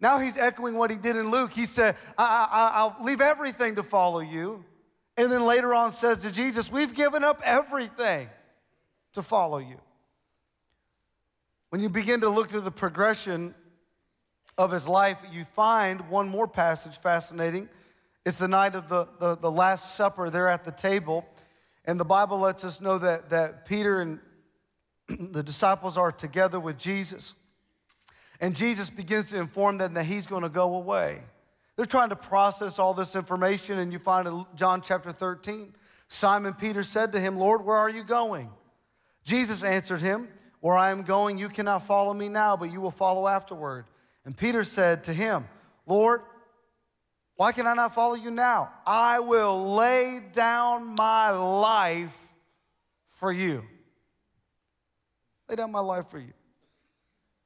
Now 0.00 0.18
he's 0.18 0.38
echoing 0.38 0.74
what 0.74 0.90
he 0.90 0.96
did 0.96 1.16
in 1.16 1.30
Luke. 1.30 1.52
He 1.52 1.66
said, 1.66 1.94
I, 2.16 2.90
will 2.98 3.04
leave 3.04 3.20
everything 3.20 3.74
to 3.74 3.82
follow 3.82 4.20
you. 4.20 4.64
And 5.18 5.30
then 5.30 5.44
later 5.44 5.74
on 5.74 5.92
says 5.92 6.22
to 6.22 6.30
Jesus, 6.30 6.72
We've 6.72 6.94
given 6.94 7.22
up 7.22 7.42
everything 7.44 8.30
to 9.12 9.20
follow 9.20 9.58
you. 9.58 9.76
When 11.68 11.82
you 11.82 11.90
begin 11.90 12.22
to 12.22 12.30
look 12.30 12.48
through 12.48 12.62
the 12.62 12.70
progression 12.70 13.54
of 14.56 14.70
his 14.70 14.88
life, 14.88 15.18
you 15.30 15.44
find 15.54 16.08
one 16.08 16.30
more 16.30 16.48
passage 16.48 16.96
fascinating. 16.96 17.68
It's 18.24 18.38
the 18.38 18.48
night 18.48 18.74
of 18.74 18.88
the, 18.88 19.06
the, 19.20 19.36
the 19.36 19.50
Last 19.50 19.96
Supper. 19.96 20.30
They're 20.30 20.48
at 20.48 20.64
the 20.64 20.72
table. 20.72 21.26
And 21.84 22.00
the 22.00 22.04
Bible 22.04 22.38
lets 22.38 22.64
us 22.64 22.80
know 22.80 22.98
that, 22.98 23.30
that 23.30 23.66
Peter 23.66 24.00
and 24.00 24.20
the 25.08 25.42
disciples 25.42 25.98
are 25.98 26.12
together 26.12 26.58
with 26.58 26.78
Jesus. 26.78 27.34
And 28.40 28.56
Jesus 28.56 28.90
begins 28.90 29.30
to 29.30 29.38
inform 29.38 29.78
them 29.78 29.94
that 29.94 30.04
he's 30.04 30.26
going 30.26 30.42
to 30.42 30.48
go 30.48 30.74
away. 30.74 31.20
They're 31.76 31.84
trying 31.84 32.10
to 32.10 32.16
process 32.16 32.78
all 32.78 32.94
this 32.94 33.16
information, 33.16 33.78
and 33.78 33.92
you 33.92 33.98
find 33.98 34.28
in 34.28 34.44
John 34.54 34.80
chapter 34.80 35.12
13, 35.12 35.74
Simon 36.08 36.54
Peter 36.54 36.82
said 36.82 37.12
to 37.12 37.20
him, 37.20 37.36
Lord, 37.36 37.64
where 37.64 37.76
are 37.76 37.90
you 37.90 38.04
going? 38.04 38.50
Jesus 39.24 39.64
answered 39.64 40.00
him, 40.00 40.28
Where 40.60 40.76
I 40.76 40.90
am 40.90 41.02
going, 41.02 41.38
you 41.38 41.48
cannot 41.48 41.84
follow 41.84 42.14
me 42.14 42.28
now, 42.28 42.56
but 42.56 42.70
you 42.70 42.80
will 42.80 42.92
follow 42.92 43.26
afterward. 43.26 43.86
And 44.24 44.36
Peter 44.36 44.62
said 44.62 45.04
to 45.04 45.12
him, 45.12 45.46
Lord, 45.86 46.22
why 47.36 47.52
can 47.52 47.66
I 47.66 47.74
not 47.74 47.94
follow 47.94 48.14
you 48.14 48.30
now? 48.30 48.72
I 48.86 49.20
will 49.20 49.74
lay 49.74 50.20
down 50.32 50.94
my 50.94 51.30
life 51.30 52.16
for 53.10 53.32
you. 53.32 53.64
Lay 55.48 55.56
down 55.56 55.72
my 55.72 55.80
life 55.80 56.08
for 56.08 56.18
you. 56.18 56.32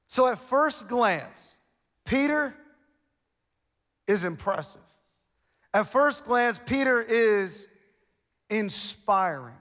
So, 0.07 0.26
at 0.26 0.38
first 0.38 0.88
glance, 0.88 1.54
Peter 2.04 2.54
is 4.07 4.25
impressive. 4.25 4.80
At 5.73 5.88
first 5.88 6.25
glance, 6.25 6.59
Peter 6.64 7.00
is 7.00 7.68
inspiring. 8.49 9.54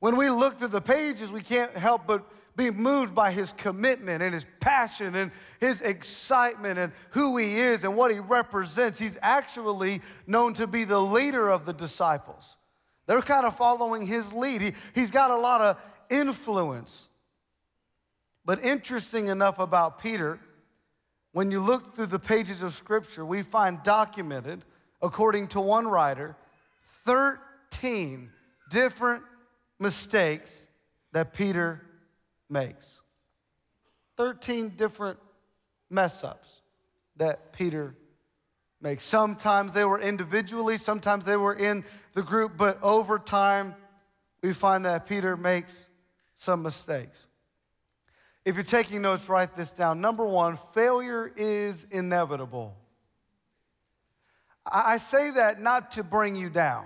When 0.00 0.16
we 0.16 0.28
look 0.28 0.58
through 0.58 0.68
the 0.68 0.82
pages, 0.82 1.32
we 1.32 1.40
can't 1.40 1.72
help 1.72 2.06
but 2.06 2.26
be 2.56 2.70
moved 2.70 3.14
by 3.14 3.32
his 3.32 3.52
commitment 3.52 4.22
and 4.22 4.32
his 4.32 4.46
passion 4.60 5.14
and 5.14 5.32
his 5.60 5.80
excitement 5.80 6.78
and 6.78 6.92
who 7.10 7.36
he 7.36 7.58
is 7.58 7.84
and 7.84 7.96
what 7.96 8.12
he 8.12 8.20
represents. 8.20 8.98
He's 8.98 9.18
actually 9.22 10.00
known 10.26 10.54
to 10.54 10.66
be 10.66 10.84
the 10.84 11.00
leader 11.00 11.48
of 11.48 11.66
the 11.66 11.72
disciples. 11.72 12.56
They're 13.06 13.22
kind 13.22 13.44
of 13.44 13.56
following 13.56 14.06
his 14.06 14.32
lead. 14.32 14.62
He, 14.62 14.72
he's 14.94 15.10
got 15.10 15.30
a 15.30 15.36
lot 15.36 15.60
of 15.60 15.78
influence. 16.10 17.08
But 18.44 18.64
interesting 18.64 19.26
enough 19.28 19.58
about 19.58 20.00
Peter, 20.00 20.38
when 21.32 21.50
you 21.50 21.60
look 21.60 21.94
through 21.94 22.06
the 22.06 22.18
pages 22.18 22.62
of 22.62 22.74
Scripture, 22.74 23.24
we 23.24 23.42
find 23.42 23.82
documented, 23.82 24.64
according 25.02 25.48
to 25.48 25.60
one 25.60 25.88
writer, 25.88 26.36
13 27.04 28.30
different 28.70 29.22
mistakes 29.80 30.68
that 31.12 31.34
Peter 31.34 31.80
makes. 32.54 33.00
13 34.16 34.70
different 34.70 35.18
mess 35.90 36.22
ups 36.22 36.62
that 37.16 37.52
Peter 37.52 37.94
makes. 38.80 39.02
Sometimes 39.02 39.72
they 39.72 39.84
were 39.84 40.00
individually, 40.00 40.76
sometimes 40.76 41.24
they 41.24 41.36
were 41.36 41.54
in 41.54 41.84
the 42.14 42.22
group, 42.22 42.52
but 42.56 42.80
over 42.82 43.18
time, 43.18 43.74
we 44.40 44.52
find 44.52 44.84
that 44.84 45.06
Peter 45.06 45.36
makes 45.36 45.88
some 46.36 46.62
mistakes. 46.62 47.26
If 48.44 48.54
you're 48.54 48.64
taking 48.64 49.02
notes, 49.02 49.28
write 49.28 49.56
this 49.56 49.72
down. 49.72 50.00
Number 50.00 50.24
one, 50.24 50.58
failure 50.74 51.32
is 51.34 51.86
inevitable. 51.90 52.76
I 54.70 54.98
say 54.98 55.30
that 55.32 55.60
not 55.60 55.92
to 55.92 56.04
bring 56.04 56.36
you 56.36 56.50
down. 56.50 56.84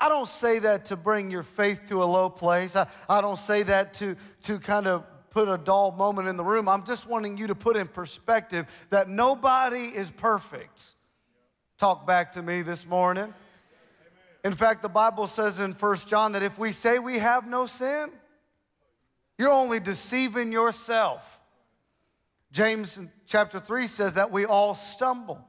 I 0.00 0.08
don't 0.08 0.28
say 0.28 0.58
that 0.60 0.86
to 0.86 0.96
bring 0.96 1.30
your 1.30 1.42
faith 1.42 1.88
to 1.88 2.02
a 2.02 2.04
low 2.04 2.28
place. 2.28 2.76
I, 2.76 2.86
I 3.08 3.20
don't 3.20 3.38
say 3.38 3.62
that 3.64 3.94
to, 3.94 4.16
to 4.42 4.58
kind 4.58 4.86
of 4.86 5.04
put 5.30 5.48
a 5.48 5.58
dull 5.58 5.92
moment 5.92 6.28
in 6.28 6.36
the 6.36 6.44
room. 6.44 6.68
I'm 6.68 6.84
just 6.84 7.08
wanting 7.08 7.36
you 7.36 7.48
to 7.48 7.54
put 7.54 7.76
in 7.76 7.88
perspective 7.88 8.66
that 8.90 9.08
nobody 9.08 9.86
is 9.86 10.10
perfect. 10.10 10.94
Talk 11.78 12.06
back 12.06 12.32
to 12.32 12.42
me 12.42 12.62
this 12.62 12.86
morning. 12.86 13.34
In 14.44 14.52
fact, 14.52 14.82
the 14.82 14.88
Bible 14.88 15.26
says 15.26 15.58
in 15.58 15.72
First 15.72 16.06
John 16.06 16.32
that 16.32 16.42
if 16.42 16.58
we 16.58 16.70
say 16.70 16.98
we 16.98 17.18
have 17.18 17.48
no 17.48 17.66
sin, 17.66 18.10
you're 19.38 19.50
only 19.50 19.80
deceiving 19.80 20.52
yourself. 20.52 21.40
James 22.52 23.00
chapter 23.26 23.58
3 23.58 23.86
says 23.86 24.14
that 24.14 24.30
we 24.30 24.44
all 24.44 24.74
stumble. 24.74 25.44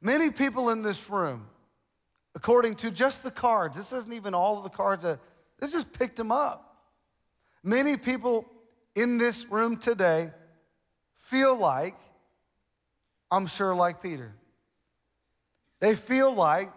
Many 0.00 0.30
people 0.30 0.70
in 0.70 0.82
this 0.82 1.08
room 1.08 1.46
according 2.34 2.76
to 2.76 2.90
just 2.90 3.22
the 3.22 3.30
cards. 3.30 3.76
This 3.76 3.92
isn't 3.92 4.12
even 4.12 4.34
all 4.34 4.58
of 4.58 4.64
the 4.64 4.70
cards. 4.70 5.04
That, 5.04 5.18
this 5.58 5.72
just 5.72 5.92
picked 5.92 6.16
them 6.16 6.32
up. 6.32 6.76
Many 7.62 7.96
people 7.96 8.48
in 8.94 9.18
this 9.18 9.48
room 9.50 9.76
today 9.76 10.30
feel 11.18 11.56
like, 11.56 11.94
I'm 13.30 13.46
sure, 13.46 13.74
like 13.74 14.02
Peter. 14.02 14.34
They 15.80 15.94
feel 15.94 16.32
like 16.32 16.70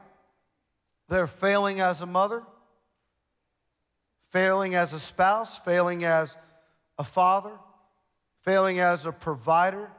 they're 1.10 1.28
failing 1.28 1.80
as 1.80 2.02
a 2.02 2.06
mother, 2.06 2.44
failing 4.30 4.76
as 4.76 4.94
a 4.94 5.00
spouse, 5.00 5.58
failing 5.60 6.04
as 6.04 6.36
a 6.98 7.04
father, 7.04 7.52
failing 8.42 8.80
as 8.80 9.06
a 9.06 9.12
provider, 9.12 9.90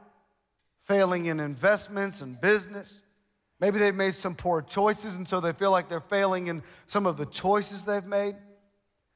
failing 0.83 1.25
in 1.25 1.39
investments 1.39 2.21
and 2.21 2.39
business 2.39 3.01
Maybe 3.59 3.79
they've 3.79 3.95
made 3.95 4.13
some 4.13 4.35
poor 4.35 4.61
choices 4.61 5.15
and 5.15 5.27
so 5.27 5.39
they 5.39 5.53
feel 5.53 5.71
like 5.71 5.89
they're 5.89 5.99
failing 5.99 6.47
in 6.47 6.61
some 6.85 7.05
of 7.05 7.17
the 7.17 7.25
choices 7.25 7.85
they've 7.85 8.05
made. 8.05 8.35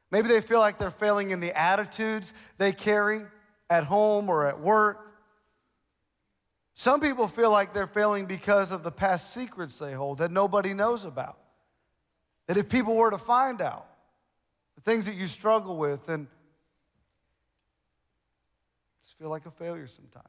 Maybe 0.10 0.28
they 0.28 0.42
feel 0.42 0.60
like 0.60 0.78
they're 0.78 0.92
failing 0.92 1.32
in 1.32 1.40
the 1.40 1.58
attitudes 1.58 2.34
they 2.58 2.72
carry 2.72 3.22
at 3.70 3.84
home 3.86 4.30
or 4.30 4.48
at 4.48 4.60
work. 4.60 5.08
Some 6.74 7.00
people 7.00 7.28
feel 7.28 7.52
like 7.52 7.74
they're 7.74 7.88
failing 7.88 8.26
because 8.26 8.72
of 8.72 8.84
the 8.84 8.92
past 8.92 9.34
secrets 9.34 9.78
they 9.78 9.94
hold 9.94 10.18
that 10.18 10.32
nobody 10.32 10.74
knows 10.74 11.06
about. 11.06 11.38
That 12.48 12.58
if 12.58 12.68
people 12.68 12.96
were 12.96 13.12
to 13.12 13.18
find 13.18 13.62
out 13.62 13.86
the 14.76 14.82
things 14.82 15.06
that 15.06 15.16
you 15.16 15.28
struggle 15.28 15.78
with, 15.78 16.06
then 16.06 16.28
just 19.04 19.18
feel 19.18 19.30
like 19.30 19.46
a 19.46 19.52
failure 19.52 19.88
sometimes. 19.88 20.28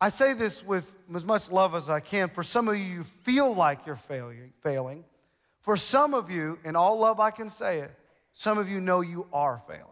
I 0.00 0.10
say 0.10 0.34
this 0.34 0.64
with 0.64 0.94
as 1.14 1.24
much 1.24 1.50
love 1.50 1.74
as 1.74 1.88
I 1.88 2.00
can. 2.00 2.28
For 2.28 2.42
some 2.42 2.68
of 2.68 2.76
you, 2.76 2.82
you 2.82 3.04
feel 3.04 3.54
like 3.54 3.86
you're 3.86 3.96
failing. 3.96 5.04
For 5.62 5.76
some 5.76 6.14
of 6.14 6.30
you, 6.30 6.58
in 6.64 6.76
all 6.76 6.98
love 6.98 7.18
I 7.18 7.30
can 7.30 7.48
say 7.48 7.80
it, 7.80 7.90
some 8.32 8.58
of 8.58 8.68
you 8.68 8.80
know 8.80 9.00
you 9.00 9.26
are 9.32 9.62
failing. 9.66 9.82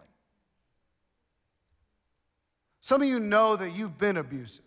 Some 2.81 3.01
of 3.01 3.09
you 3.09 3.19
know 3.19 3.57
that 3.57 3.75
you've 3.75 3.97
been 3.97 4.19
abusive. 4.19 4.65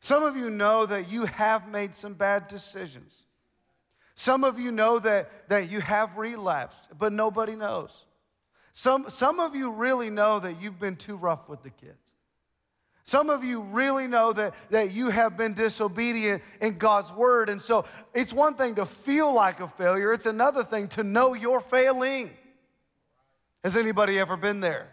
Some 0.00 0.24
of 0.24 0.36
you 0.36 0.50
know 0.50 0.84
that 0.84 1.08
you 1.10 1.24
have 1.24 1.68
made 1.68 1.94
some 1.94 2.12
bad 2.12 2.48
decisions. 2.48 3.22
Some 4.14 4.44
of 4.44 4.60
you 4.60 4.70
know 4.72 4.98
that, 4.98 5.48
that 5.48 5.70
you 5.70 5.80
have 5.80 6.18
relapsed, 6.18 6.88
but 6.98 7.12
nobody 7.12 7.56
knows. 7.56 8.04
Some, 8.72 9.08
some 9.08 9.40
of 9.40 9.56
you 9.56 9.70
really 9.70 10.10
know 10.10 10.38
that 10.40 10.60
you've 10.60 10.78
been 10.78 10.96
too 10.96 11.16
rough 11.16 11.48
with 11.48 11.62
the 11.62 11.70
kids. 11.70 12.01
Some 13.04 13.30
of 13.30 13.42
you 13.42 13.60
really 13.60 14.06
know 14.06 14.32
that, 14.32 14.54
that 14.70 14.92
you 14.92 15.10
have 15.10 15.36
been 15.36 15.54
disobedient 15.54 16.42
in 16.60 16.78
God's 16.78 17.12
word. 17.12 17.48
And 17.48 17.60
so 17.60 17.84
it's 18.14 18.32
one 18.32 18.54
thing 18.54 18.76
to 18.76 18.86
feel 18.86 19.32
like 19.32 19.60
a 19.60 19.68
failure, 19.68 20.12
it's 20.12 20.26
another 20.26 20.62
thing 20.62 20.88
to 20.88 21.02
know 21.02 21.34
you're 21.34 21.60
failing. 21.60 22.30
Has 23.64 23.76
anybody 23.76 24.18
ever 24.18 24.36
been 24.36 24.60
there? 24.60 24.88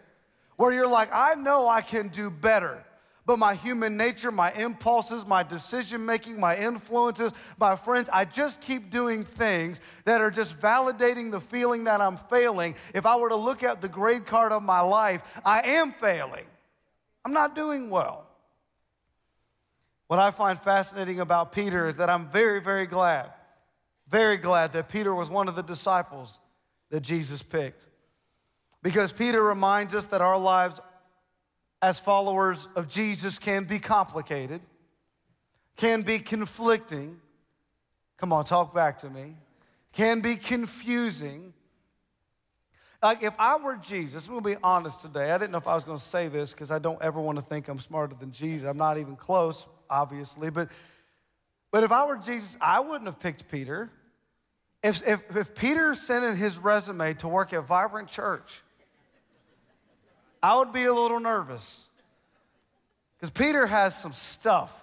Where 0.56 0.72
you're 0.72 0.88
like, 0.88 1.08
I 1.12 1.34
know 1.34 1.68
I 1.68 1.80
can 1.80 2.08
do 2.08 2.30
better, 2.30 2.84
but 3.26 3.38
my 3.38 3.54
human 3.54 3.96
nature, 3.96 4.30
my 4.30 4.52
impulses, 4.52 5.24
my 5.24 5.42
decision 5.42 6.04
making, 6.04 6.38
my 6.38 6.56
influences, 6.56 7.32
my 7.58 7.76
friends, 7.76 8.10
I 8.12 8.24
just 8.24 8.60
keep 8.60 8.90
doing 8.90 9.24
things 9.24 9.80
that 10.04 10.20
are 10.20 10.30
just 10.30 10.58
validating 10.60 11.30
the 11.30 11.40
feeling 11.40 11.84
that 11.84 12.00
I'm 12.00 12.16
failing. 12.16 12.74
If 12.92 13.06
I 13.06 13.16
were 13.16 13.30
to 13.30 13.36
look 13.36 13.62
at 13.62 13.80
the 13.80 13.88
grade 13.88 14.26
card 14.26 14.52
of 14.52 14.62
my 14.62 14.80
life, 14.80 15.22
I 15.44 15.62
am 15.62 15.92
failing. 15.92 16.44
I'm 17.24 17.32
not 17.32 17.54
doing 17.54 17.90
well. 17.90 18.26
What 20.06 20.18
I 20.18 20.30
find 20.30 20.58
fascinating 20.60 21.20
about 21.20 21.52
Peter 21.52 21.86
is 21.86 21.98
that 21.98 22.10
I'm 22.10 22.28
very, 22.30 22.60
very 22.60 22.86
glad, 22.86 23.30
very 24.08 24.36
glad 24.36 24.72
that 24.72 24.88
Peter 24.88 25.14
was 25.14 25.30
one 25.30 25.46
of 25.46 25.54
the 25.54 25.62
disciples 25.62 26.40
that 26.90 27.00
Jesus 27.00 27.42
picked. 27.42 27.86
Because 28.82 29.12
Peter 29.12 29.42
reminds 29.42 29.94
us 29.94 30.06
that 30.06 30.20
our 30.20 30.38
lives 30.38 30.80
as 31.82 31.98
followers 31.98 32.68
of 32.76 32.88
Jesus 32.88 33.38
can 33.38 33.64
be 33.64 33.78
complicated, 33.78 34.60
can 35.76 36.02
be 36.02 36.18
conflicting. 36.18 37.20
Come 38.18 38.32
on, 38.32 38.44
talk 38.44 38.74
back 38.74 38.98
to 38.98 39.10
me. 39.10 39.36
Can 39.92 40.20
be 40.20 40.36
confusing, 40.36 41.54
like 43.02 43.22
if 43.22 43.34
I 43.38 43.56
were 43.56 43.76
Jesus, 43.76 44.26
gonna 44.26 44.40
be 44.40 44.56
honest 44.62 45.00
today. 45.00 45.30
I 45.30 45.38
didn't 45.38 45.52
know 45.52 45.58
if 45.58 45.66
I 45.66 45.74
was 45.74 45.84
gonna 45.84 45.98
say 45.98 46.28
this 46.28 46.52
because 46.52 46.70
I 46.70 46.78
don't 46.78 47.00
ever 47.02 47.20
want 47.20 47.38
to 47.38 47.44
think 47.44 47.68
I'm 47.68 47.78
smarter 47.78 48.14
than 48.18 48.32
Jesus. 48.32 48.68
I'm 48.68 48.76
not 48.76 48.98
even 48.98 49.16
close, 49.16 49.66
obviously. 49.88 50.50
But 50.50 50.68
but 51.70 51.84
if 51.84 51.92
I 51.92 52.06
were 52.06 52.16
Jesus, 52.16 52.56
I 52.60 52.80
wouldn't 52.80 53.06
have 53.06 53.20
picked 53.20 53.50
Peter. 53.50 53.90
If, 54.82 55.06
if, 55.06 55.36
if 55.36 55.54
Peter 55.54 55.94
sent 55.94 56.24
in 56.24 56.36
his 56.36 56.58
resume 56.58 57.14
to 57.14 57.28
work 57.28 57.52
at 57.52 57.66
Vibrant 57.66 58.08
Church, 58.08 58.62
I 60.42 60.56
would 60.56 60.72
be 60.72 60.84
a 60.84 60.92
little 60.92 61.20
nervous. 61.20 61.82
Because 63.16 63.30
Peter 63.30 63.66
has 63.66 63.96
some 63.96 64.12
stuff. 64.12 64.74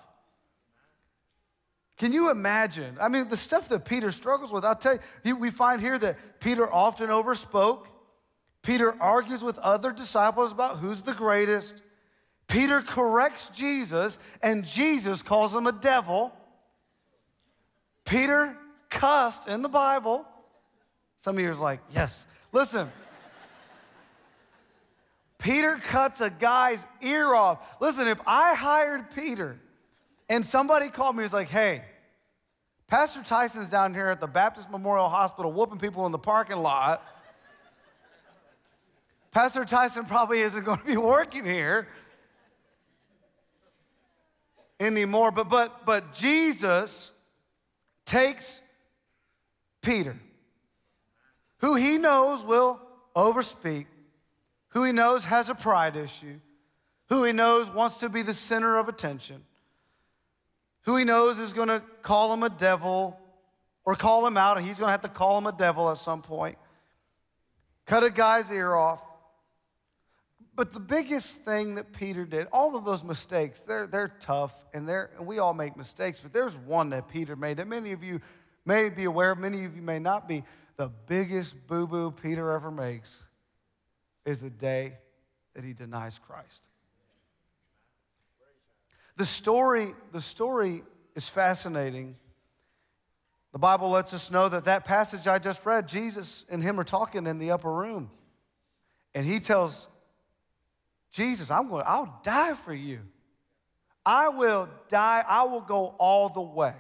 Can 1.97 2.13
you 2.13 2.29
imagine? 2.29 2.95
I 3.01 3.07
mean, 3.07 3.27
the 3.27 3.37
stuff 3.37 3.69
that 3.69 3.83
Peter 3.83 4.11
struggles 4.11 4.53
with, 4.53 4.63
I'll 4.63 4.75
tell 4.75 4.99
you, 5.23 5.35
we 5.35 5.49
find 5.49 5.81
here 5.81 5.97
that 5.97 6.39
Peter 6.39 6.71
often 6.71 7.09
overspoke. 7.09 7.87
Peter 8.67 8.93
argues 8.99 9.41
with 9.41 9.57
other 9.59 9.93
disciples 9.93 10.51
about 10.51 10.79
who's 10.79 11.01
the 11.01 11.13
greatest. 11.13 11.81
Peter 12.49 12.81
corrects 12.81 13.47
Jesus, 13.55 14.19
and 14.43 14.65
Jesus 14.65 15.21
calls 15.21 15.55
him 15.55 15.67
a 15.67 15.71
devil. 15.71 16.33
Peter 18.03 18.57
cussed 18.89 19.47
in 19.47 19.61
the 19.61 19.69
Bible. 19.69 20.25
Some 21.15 21.37
of 21.37 21.41
you 21.41 21.49
are 21.49 21.55
like, 21.55 21.79
yes. 21.95 22.27
Listen. 22.51 22.91
Peter 25.37 25.77
cuts 25.77 26.19
a 26.19 26.29
guy's 26.29 26.85
ear 27.01 27.33
off. 27.33 27.77
Listen, 27.79 28.09
if 28.09 28.19
I 28.27 28.53
hired 28.53 29.15
Peter 29.15 29.57
and 30.27 30.45
somebody 30.45 30.89
called 30.89 31.15
me, 31.15 31.23
was 31.23 31.31
like, 31.31 31.47
hey, 31.47 31.83
Pastor 32.87 33.23
Tyson's 33.23 33.69
down 33.69 33.93
here 33.93 34.09
at 34.09 34.19
the 34.19 34.27
Baptist 34.27 34.69
Memorial 34.69 35.07
Hospital 35.07 35.53
whooping 35.53 35.79
people 35.79 36.05
in 36.05 36.11
the 36.11 36.19
parking 36.19 36.57
lot. 36.57 37.01
Pastor 39.37 39.65
Tyson 39.65 40.03
probably 40.05 40.39
isn't 40.39 40.65
going 40.65 40.79
to 40.79 40.83
be 40.83 40.97
working 40.97 41.45
here 41.45 41.87
anymore. 44.79 45.29
But, 45.29 45.47
but, 45.47 45.85
but 45.85 46.11
Jesus 46.11 47.11
takes 48.03 48.63
Peter, 49.83 50.15
who 51.59 51.75
he 51.75 51.99
knows 51.99 52.43
will 52.43 52.81
overspeak, 53.15 53.85
who 54.69 54.83
he 54.83 54.91
knows 54.91 55.25
has 55.25 55.49
a 55.49 55.55
pride 55.55 55.95
issue, 55.95 56.39
who 57.09 57.23
he 57.23 57.31
knows 57.31 57.69
wants 57.69 57.97
to 57.97 58.09
be 58.09 58.23
the 58.23 58.33
center 58.33 58.79
of 58.79 58.89
attention, 58.89 59.43
who 60.81 60.95
he 60.95 61.03
knows 61.03 61.37
is 61.37 61.53
going 61.53 61.67
to 61.67 61.83
call 62.01 62.33
him 62.33 62.41
a 62.41 62.49
devil 62.49 63.19
or 63.85 63.93
call 63.93 64.25
him 64.25 64.35
out, 64.35 64.57
and 64.57 64.65
he's 64.65 64.79
going 64.79 64.87
to 64.87 64.93
have 64.93 65.01
to 65.01 65.07
call 65.09 65.37
him 65.37 65.45
a 65.45 65.51
devil 65.51 65.91
at 65.91 65.97
some 65.97 66.23
point. 66.23 66.57
Cut 67.85 68.03
a 68.03 68.09
guy's 68.09 68.51
ear 68.51 68.73
off. 68.73 69.03
But 70.57 70.73
the 70.73 70.79
biggest 70.79 71.37
thing 71.41 71.75
that 71.75 71.93
Peter 71.93 72.25
did, 72.25 72.47
all 72.51 72.75
of 72.75 72.83
those 72.83 73.03
mistakes, 73.03 73.61
they're, 73.61 73.85
they're 73.85 74.11
tough 74.19 74.65
and, 74.73 74.89
they're, 74.89 75.11
and 75.19 75.27
we 75.27 75.37
all 75.37 75.53
make 75.53 75.77
mistakes, 75.77 76.19
but 76.19 76.33
there's 76.33 76.57
one 76.57 76.89
that 76.89 77.07
Peter 77.09 77.35
made 77.35 77.57
that 77.57 77.67
many 77.67 77.91
of 77.91 78.03
you 78.03 78.19
may 78.65 78.89
be 78.89 79.03
aware 79.03 79.29
of, 79.29 79.37
many 79.37 79.65
of 79.65 79.75
you 79.75 79.83
may 79.83 79.99
not 79.99 80.27
be. 80.27 80.43
The 80.77 80.89
biggest 81.05 81.67
boo 81.67 81.85
boo 81.85 82.09
Peter 82.09 82.51
ever 82.51 82.71
makes 82.71 83.23
is 84.25 84.39
the 84.39 84.49
day 84.49 84.97
that 85.53 85.63
he 85.63 85.73
denies 85.73 86.19
Christ. 86.27 86.67
The 89.15 89.25
story, 89.25 89.93
the 90.11 90.21
story 90.21 90.81
is 91.15 91.29
fascinating. 91.29 92.15
The 93.53 93.59
Bible 93.59 93.89
lets 93.89 94.11
us 94.11 94.31
know 94.31 94.49
that 94.49 94.65
that 94.65 94.85
passage 94.85 95.27
I 95.27 95.37
just 95.37 95.63
read, 95.67 95.87
Jesus 95.87 96.45
and 96.49 96.63
him 96.63 96.79
are 96.79 96.83
talking 96.83 97.27
in 97.27 97.37
the 97.37 97.51
upper 97.51 97.71
room. 97.71 98.09
And 99.13 99.23
he 99.23 99.39
tells 99.39 99.87
Jesus, 101.17 101.49
I'm 101.49 101.67
going, 101.67 101.83
I'll 101.87 102.19
die 102.21 102.53
for 102.53 102.75
you. 102.75 102.99
I 104.05 104.29
will 104.29 104.69
die. 104.87 105.25
I 105.27 105.45
will 105.45 105.61
go 105.61 105.95
all 105.97 106.29
the 106.29 106.41
way. 106.41 106.75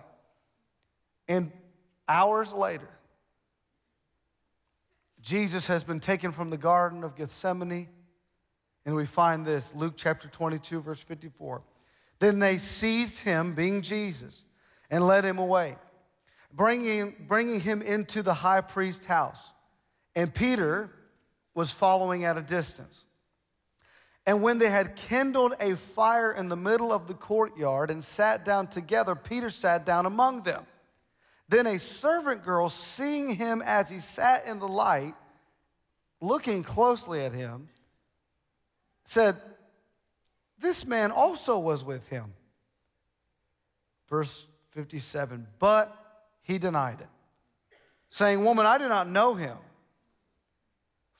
And 1.27 1.51
hours 2.07 2.53
later, 2.53 2.87
Jesus 5.21 5.65
has 5.65 5.83
been 5.83 5.99
taken 5.99 6.31
from 6.31 6.51
the 6.51 6.57
Garden 6.57 7.03
of 7.03 7.15
Gethsemane. 7.15 7.89
And 8.85 8.95
we 8.95 9.07
find 9.07 9.43
this 9.43 9.73
Luke 9.73 9.95
chapter 9.97 10.27
22, 10.27 10.81
verse 10.81 11.01
54. 11.01 11.63
Then 12.19 12.37
they 12.37 12.59
seized 12.59 13.21
him, 13.21 13.55
being 13.55 13.81
Jesus, 13.81 14.43
and 14.91 15.07
led 15.07 15.25
him 15.25 15.39
away, 15.39 15.77
bringing, 16.53 17.15
bringing 17.27 17.59
him 17.59 17.81
into 17.81 18.21
the 18.21 18.35
high 18.35 18.61
priest's 18.61 19.07
house. 19.07 19.51
And 20.15 20.31
Peter 20.31 20.91
was 21.55 21.71
following 21.71 22.23
at 22.23 22.37
a 22.37 22.43
distance. 22.43 23.03
And 24.27 24.43
when 24.43 24.57
they 24.57 24.69
had 24.69 24.97
kindled 24.97 25.53
a 25.61 25.77
fire 25.77 26.33
in 26.33 26.49
the 26.49 26.57
middle 26.57 26.91
of 26.91 27.07
the 27.07 27.13
courtyard 27.13 27.89
and 27.89 28.03
sat 28.03 28.43
down 28.43 28.67
together, 28.67 29.15
Peter 29.15 29.49
sat 29.49 29.85
down 29.85 30.05
among 30.05 30.43
them. 30.43 30.65
Then 31.47 31.65
a 31.65 31.79
servant 31.79 32.43
girl, 32.43 32.67
seeing 32.67 33.35
him 33.35 33.63
as 33.65 33.89
he 33.89 33.99
sat 33.99 34.45
in 34.45 34.59
the 34.59 34.67
light, 34.67 35.15
looking 36.19 36.61
closely 36.61 37.21
at 37.21 37.31
him, 37.31 37.69
said, 39.05 39.37
This 40.59 40.85
man 40.85 41.11
also 41.11 41.57
was 41.57 41.85
with 41.85 42.09
him. 42.09 42.33
Verse 44.09 44.45
57 44.71 45.47
But 45.57 45.95
he 46.41 46.57
denied 46.57 46.99
it, 46.99 47.07
saying, 48.09 48.43
Woman, 48.43 48.65
I 48.65 48.77
do 48.77 48.89
not 48.89 49.07
know 49.07 49.35
him. 49.35 49.55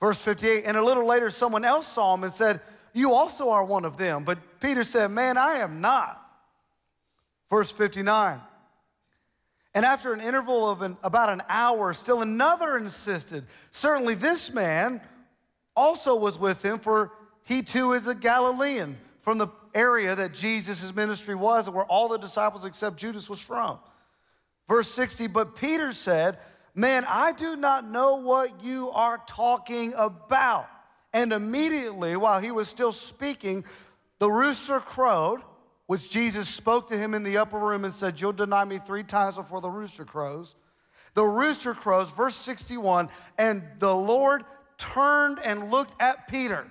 Verse 0.01 0.21
58 0.21 0.65
And 0.65 0.75
a 0.75 0.83
little 0.83 1.05
later, 1.05 1.29
someone 1.29 1.63
else 1.63 1.87
saw 1.87 2.13
him 2.13 2.25
and 2.25 2.33
said, 2.33 2.59
you 2.97 3.13
also 3.13 3.51
are 3.51 3.63
one 3.63 3.85
of 3.85 3.97
them. 3.97 4.23
But 4.23 4.39
Peter 4.59 4.83
said, 4.83 5.11
Man, 5.11 5.37
I 5.37 5.57
am 5.57 5.81
not. 5.81 6.19
Verse 7.49 7.69
59. 7.71 8.41
And 9.75 9.85
after 9.85 10.13
an 10.13 10.19
interval 10.19 10.69
of 10.69 10.81
an, 10.81 10.97
about 11.03 11.29
an 11.29 11.43
hour, 11.47 11.93
still 11.93 12.23
another 12.23 12.75
insisted. 12.75 13.45
Certainly, 13.69 14.15
this 14.15 14.51
man 14.51 14.99
also 15.75 16.15
was 16.15 16.39
with 16.39 16.65
him, 16.65 16.79
for 16.79 17.11
he 17.43 17.61
too 17.61 17.93
is 17.93 18.07
a 18.07 18.15
Galilean 18.15 18.97
from 19.21 19.37
the 19.37 19.49
area 19.75 20.15
that 20.15 20.33
Jesus' 20.33 20.95
ministry 20.95 21.35
was, 21.35 21.69
where 21.69 21.85
all 21.85 22.07
the 22.07 22.17
disciples 22.17 22.65
except 22.65 22.97
Judas 22.97 23.29
was 23.29 23.39
from. 23.39 23.77
Verse 24.67 24.89
60 24.89 25.27
But 25.27 25.55
Peter 25.55 25.91
said, 25.91 26.39
Man, 26.73 27.05
I 27.07 27.31
do 27.33 27.55
not 27.55 27.87
know 27.87 28.15
what 28.15 28.63
you 28.63 28.89
are 28.89 29.21
talking 29.27 29.93
about. 29.95 30.67
And 31.17 31.33
immediately, 31.33 32.15
while 32.15 32.39
he 32.39 32.51
was 32.51 32.67
still 32.67 32.91
speaking, 32.91 33.65
the 34.19 34.29
rooster 34.29 34.79
crowed, 34.79 35.41
which 35.87 36.11
Jesus 36.11 36.47
spoke 36.47 36.89
to 36.89 36.97
him 36.97 37.15
in 37.15 37.23
the 37.23 37.37
upper 37.37 37.57
room 37.57 37.85
and 37.85 37.93
said, 37.93 38.21
You'll 38.21 38.33
deny 38.33 38.63
me 38.65 38.77
three 38.77 39.01
times 39.01 39.35
before 39.35 39.59
the 39.59 39.69
rooster 39.69 40.05
crows. 40.05 40.53
The 41.15 41.23
rooster 41.23 41.73
crows, 41.73 42.11
verse 42.11 42.35
61, 42.35 43.09
and 43.39 43.63
the 43.79 43.95
Lord 43.95 44.43
turned 44.77 45.39
and 45.43 45.71
looked 45.71 45.99
at 45.99 46.27
Peter. 46.27 46.67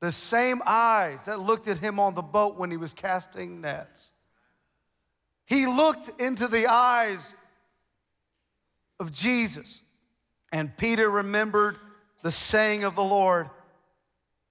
The 0.00 0.10
same 0.10 0.62
eyes 0.66 1.26
that 1.26 1.38
looked 1.38 1.68
at 1.68 1.78
him 1.78 2.00
on 2.00 2.16
the 2.16 2.22
boat 2.22 2.56
when 2.56 2.72
he 2.72 2.76
was 2.76 2.92
casting 2.92 3.60
nets. 3.60 4.10
He 5.44 5.64
looked 5.68 6.20
into 6.20 6.48
the 6.48 6.66
eyes 6.66 7.36
of 8.98 9.12
Jesus, 9.12 9.84
and 10.50 10.76
Peter 10.76 11.08
remembered 11.08 11.78
the 12.22 12.30
saying 12.30 12.84
of 12.84 12.94
the 12.94 13.04
Lord, 13.04 13.50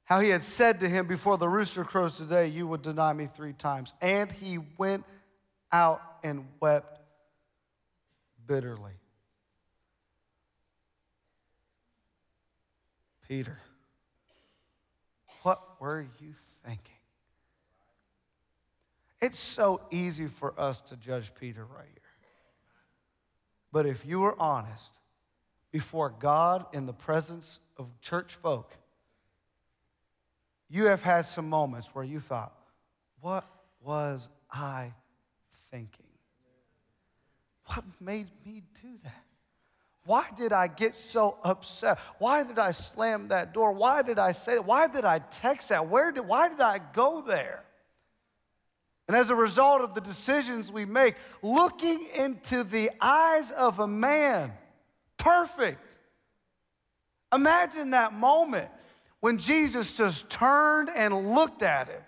how 0.05 0.19
he 0.19 0.29
had 0.29 0.43
said 0.43 0.79
to 0.81 0.89
him 0.89 1.07
before 1.07 1.37
the 1.37 1.49
rooster 1.49 1.83
crows 1.83 2.17
today, 2.17 2.47
You 2.47 2.67
would 2.67 2.81
deny 2.81 3.11
me 3.13 3.27
three 3.27 3.53
times. 3.53 3.93
And 4.01 4.31
he 4.31 4.59
went 4.77 5.03
out 5.71 6.01
and 6.23 6.47
wept 6.59 6.99
bitterly. 8.45 8.93
Peter, 13.27 13.59
what 15.41 15.81
were 15.81 16.05
you 16.19 16.33
thinking? 16.63 16.95
It's 19.21 19.39
so 19.39 19.81
easy 19.89 20.27
for 20.27 20.53
us 20.59 20.81
to 20.81 20.95
judge 20.95 21.33
Peter 21.33 21.65
right 21.65 21.87
here. 21.87 22.01
But 23.71 23.87
if 23.87 24.05
you 24.05 24.19
were 24.19 24.39
honest 24.39 24.91
before 25.75 26.09
God 26.09 26.65
in 26.71 26.85
the 26.85 26.93
presence 26.93 27.59
of 27.75 27.89
church 27.99 28.35
folk, 28.35 28.71
you 30.69 30.85
have 30.85 31.03
had 31.03 31.25
some 31.25 31.49
moments 31.49 31.89
where 31.91 32.05
you 32.05 32.21
thought, 32.21 32.53
what 33.19 33.45
was 33.83 34.29
I 34.49 34.93
thinking? 35.69 36.05
What 37.65 37.83
made 37.99 38.27
me 38.45 38.63
do 38.81 38.87
that? 39.03 39.25
Why 40.05 40.23
did 40.37 40.53
I 40.53 40.67
get 40.67 40.95
so 40.95 41.39
upset? 41.43 41.99
Why 42.19 42.43
did 42.43 42.57
I 42.57 42.71
slam 42.71 43.27
that 43.27 43.53
door? 43.53 43.73
Why 43.73 44.01
did 44.01 44.17
I 44.17 44.31
say 44.31 44.55
that? 44.55 44.65
Why 44.65 44.87
did 44.87 45.03
I 45.03 45.19
text 45.19 45.67
that? 45.67 45.89
Where 45.89 46.09
did 46.13 46.25
why 46.25 46.47
did 46.47 46.61
I 46.61 46.79
go 46.93 47.19
there? 47.19 47.65
And 49.09 49.17
as 49.17 49.29
a 49.29 49.35
result 49.35 49.81
of 49.81 49.93
the 49.93 49.99
decisions 49.99 50.71
we 50.71 50.85
make, 50.85 51.15
looking 51.41 52.07
into 52.17 52.63
the 52.63 52.91
eyes 53.01 53.51
of 53.51 53.79
a 53.79 53.87
man, 53.87 54.53
perfect, 55.25 55.85
Imagine 57.35 57.91
that 57.91 58.13
moment 58.13 58.69
when 59.19 59.37
Jesus 59.37 59.93
just 59.93 60.29
turned 60.29 60.89
and 60.95 61.33
looked 61.33 61.61
at 61.61 61.87
him. 61.87 62.01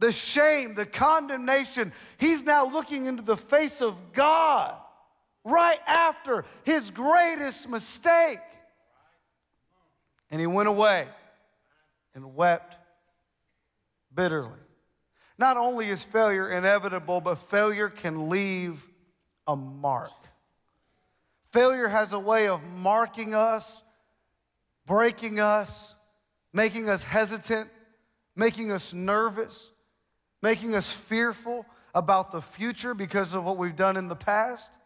The 0.00 0.12
shame, 0.12 0.74
the 0.74 0.86
condemnation, 0.86 1.92
he's 2.18 2.44
now 2.44 2.66
looking 2.66 3.06
into 3.06 3.22
the 3.22 3.36
face 3.36 3.82
of 3.82 4.12
God 4.12 4.76
right 5.44 5.80
after 5.86 6.44
his 6.64 6.90
greatest 6.90 7.68
mistake. 7.68 8.38
And 10.30 10.40
he 10.40 10.46
went 10.46 10.68
away 10.68 11.06
and 12.14 12.34
wept 12.34 12.76
bitterly. 14.14 14.50
Not 15.38 15.56
only 15.56 15.88
is 15.88 16.02
failure 16.02 16.50
inevitable, 16.50 17.20
but 17.20 17.36
failure 17.36 17.88
can 17.88 18.28
leave 18.28 18.86
a 19.46 19.56
mark. 19.56 20.12
Failure 21.52 21.88
has 21.88 22.12
a 22.12 22.18
way 22.18 22.48
of 22.48 22.62
marking 22.62 23.34
us, 23.34 23.82
breaking 24.86 25.40
us, 25.40 25.94
making 26.52 26.88
us 26.88 27.02
hesitant, 27.02 27.68
making 28.36 28.70
us 28.70 28.94
nervous, 28.94 29.70
making 30.42 30.74
us 30.74 30.90
fearful 30.90 31.66
about 31.94 32.30
the 32.30 32.40
future 32.40 32.94
because 32.94 33.34
of 33.34 33.44
what 33.44 33.56
we've 33.56 33.76
done 33.76 33.96
in 33.96 34.08
the 34.08 34.16
past. 34.16 34.78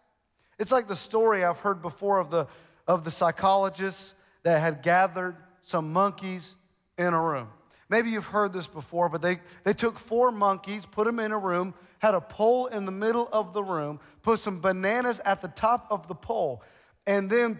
It's 0.58 0.72
like 0.72 0.86
the 0.86 0.96
story 0.96 1.44
I've 1.44 1.58
heard 1.58 1.82
before 1.82 2.18
of 2.18 2.30
the, 2.30 2.46
of 2.86 3.04
the 3.04 3.10
psychologists 3.10 4.14
that 4.42 4.60
had 4.60 4.82
gathered 4.82 5.36
some 5.60 5.92
monkeys 5.92 6.54
in 6.96 7.12
a 7.12 7.20
room. 7.20 7.48
Maybe 7.94 8.10
you've 8.10 8.26
heard 8.26 8.52
this 8.52 8.66
before, 8.66 9.08
but 9.08 9.22
they, 9.22 9.38
they 9.62 9.72
took 9.72 10.00
four 10.00 10.32
monkeys, 10.32 10.84
put 10.84 11.04
them 11.06 11.20
in 11.20 11.30
a 11.30 11.38
room, 11.38 11.74
had 12.00 12.14
a 12.14 12.20
pole 12.20 12.66
in 12.66 12.86
the 12.86 12.90
middle 12.90 13.28
of 13.32 13.54
the 13.54 13.62
room, 13.62 14.00
put 14.20 14.40
some 14.40 14.60
bananas 14.60 15.20
at 15.24 15.40
the 15.40 15.46
top 15.46 15.86
of 15.92 16.08
the 16.08 16.14
pole, 16.16 16.60
and 17.06 17.30
then 17.30 17.56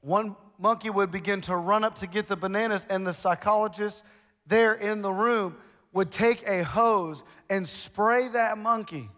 one 0.00 0.36
monkey 0.58 0.88
would 0.88 1.10
begin 1.10 1.42
to 1.42 1.54
run 1.54 1.84
up 1.84 1.96
to 1.98 2.06
get 2.06 2.28
the 2.28 2.34
bananas, 2.36 2.86
and 2.88 3.06
the 3.06 3.12
psychologist 3.12 4.04
there 4.46 4.72
in 4.72 5.02
the 5.02 5.12
room 5.12 5.54
would 5.92 6.10
take 6.10 6.48
a 6.48 6.64
hose 6.64 7.22
and 7.50 7.68
spray 7.68 8.28
that 8.28 8.56
monkey 8.56 9.10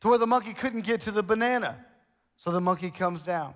to 0.00 0.08
where 0.08 0.16
the 0.16 0.26
monkey 0.26 0.54
couldn't 0.54 0.86
get 0.86 1.02
to 1.02 1.10
the 1.10 1.22
banana. 1.22 1.76
So 2.36 2.52
the 2.52 2.62
monkey 2.62 2.90
comes 2.90 3.22
down. 3.22 3.52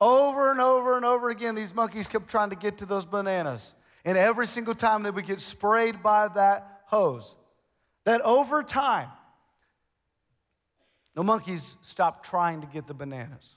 Over 0.00 0.52
and 0.52 0.60
over 0.60 0.94
and 0.94 1.04
over 1.04 1.30
again, 1.30 1.56
these 1.56 1.74
monkeys 1.74 2.06
kept 2.06 2.28
trying 2.28 2.50
to 2.50 2.56
get 2.56 2.78
to 2.78 2.86
those 2.86 3.04
bananas. 3.04 3.74
And 4.08 4.16
every 4.16 4.46
single 4.46 4.74
time 4.74 5.02
that 5.02 5.14
we 5.14 5.20
get 5.20 5.38
sprayed 5.38 6.02
by 6.02 6.28
that 6.28 6.80
hose, 6.86 7.36
that 8.06 8.22
over 8.22 8.62
time, 8.62 9.10
the 11.14 11.22
monkeys 11.22 11.76
stopped 11.82 12.24
trying 12.24 12.62
to 12.62 12.66
get 12.68 12.86
the 12.86 12.94
bananas. 12.94 13.56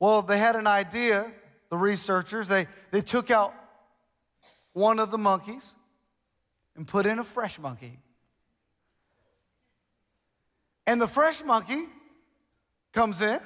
Well, 0.00 0.22
they 0.22 0.38
had 0.38 0.56
an 0.56 0.66
idea, 0.66 1.30
the 1.68 1.76
researchers. 1.76 2.48
They, 2.48 2.66
they 2.90 3.00
took 3.00 3.30
out 3.30 3.54
one 4.72 4.98
of 4.98 5.12
the 5.12 5.18
monkeys 5.18 5.72
and 6.74 6.88
put 6.88 7.06
in 7.06 7.20
a 7.20 7.24
fresh 7.24 7.60
monkey. 7.60 7.96
And 10.84 11.00
the 11.00 11.06
fresh 11.06 11.44
monkey 11.44 11.84
comes 12.92 13.22
in, 13.22 13.38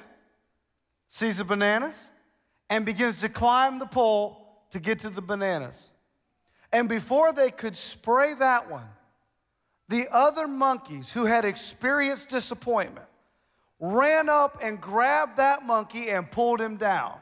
sees 1.07 1.37
the 1.37 1.43
bananas, 1.43 2.09
and 2.67 2.83
begins 2.83 3.21
to 3.21 3.29
climb 3.29 3.77
the 3.77 3.85
pole 3.85 4.41
to 4.75 4.81
get 4.81 4.99
to 4.99 5.09
the 5.09 5.21
bananas. 5.21 5.89
And 6.73 6.89
before 6.89 7.31
they 7.31 7.49
could 7.49 7.77
spray 7.77 8.33
that 8.33 8.69
one, 8.69 8.89
the 9.87 10.07
other 10.11 10.49
monkeys 10.49 11.13
who 11.13 11.23
had 11.23 11.45
experienced 11.45 12.27
disappointment 12.27 13.05
ran 13.79 14.27
up 14.27 14.57
and 14.61 14.81
grabbed 14.81 15.37
that 15.37 15.63
monkey 15.63 16.09
and 16.09 16.29
pulled 16.29 16.59
him 16.59 16.75
down. 16.75 17.13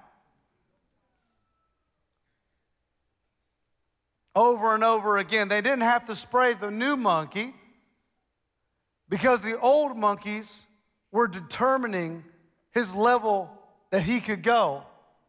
Over 4.36 4.74
and 4.74 4.84
over 4.84 5.20
again. 5.20 5.48
They 5.48 5.62
didn't 5.62 5.82
have 5.82 6.08
to 6.08 6.16
spray 6.16 6.56
the 6.56 6.72
new 6.72 6.96
monkey 6.96 7.54
because 9.10 9.42
the 9.42 9.60
old 9.60 9.96
monkeys 9.96 10.66
were 11.12 11.28
determining 11.28 12.24
his 12.72 12.96
level 12.96 13.52
that 13.92 14.02
he 14.02 14.22
could 14.22 14.42
go 14.42 14.86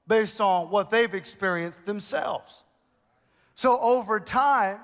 based 0.07 0.41
on 0.41 0.71
what 0.71 0.91
they've 0.91 1.15
experienced 1.15 1.87
themselves. 1.87 2.63
So 3.55 3.79
over 3.81 4.21
time, 4.21 4.79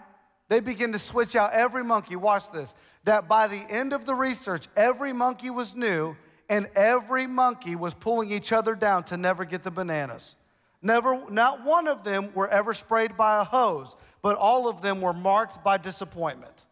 they 0.49 0.61
begin 0.61 0.93
to 0.93 0.99
switch 0.99 1.37
out 1.37 1.53
every 1.53 1.85
monkey. 1.85 2.17
Watch 2.17 2.51
this. 2.51 2.75
That 3.05 3.29
by 3.29 3.47
the 3.47 3.57
end 3.57 3.93
of 3.93 4.05
the 4.05 4.15
research, 4.15 4.69
every 4.77 5.13
monkey 5.13 5.51
was 5.51 5.75
new 5.75 6.17
and 6.49 6.69
every 6.75 7.27
monkey 7.27 7.77
was 7.77 7.95
pulling 7.95 8.31
each 8.33 8.53
other 8.53 8.75
down 8.75 9.05
to 9.05 9.17
never 9.17 9.45
get 9.45 9.63
the 9.63 9.71
bananas. 9.71 10.35
Never, 10.83 11.31
not 11.31 11.65
one 11.65 11.87
of 11.87 12.05
them 12.05 12.31
were 12.35 12.49
ever 12.49 12.75
sprayed 12.75 13.17
by 13.17 13.41
a 13.41 13.45
hose, 13.45 13.95
but 14.23 14.37
all 14.37 14.69
of 14.69 14.83
them 14.83 15.01
were 15.01 15.13
marked 15.13 15.63
by 15.63 15.77
disappointment. 15.77 16.65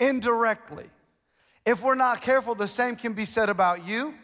Indirectly. 0.00 0.86
If 1.64 1.82
we're 1.82 1.94
not 1.94 2.22
careful, 2.22 2.54
the 2.54 2.66
same 2.66 2.96
can 2.96 3.12
be 3.12 3.24
said 3.24 3.48
about 3.48 3.86
you 3.86 4.14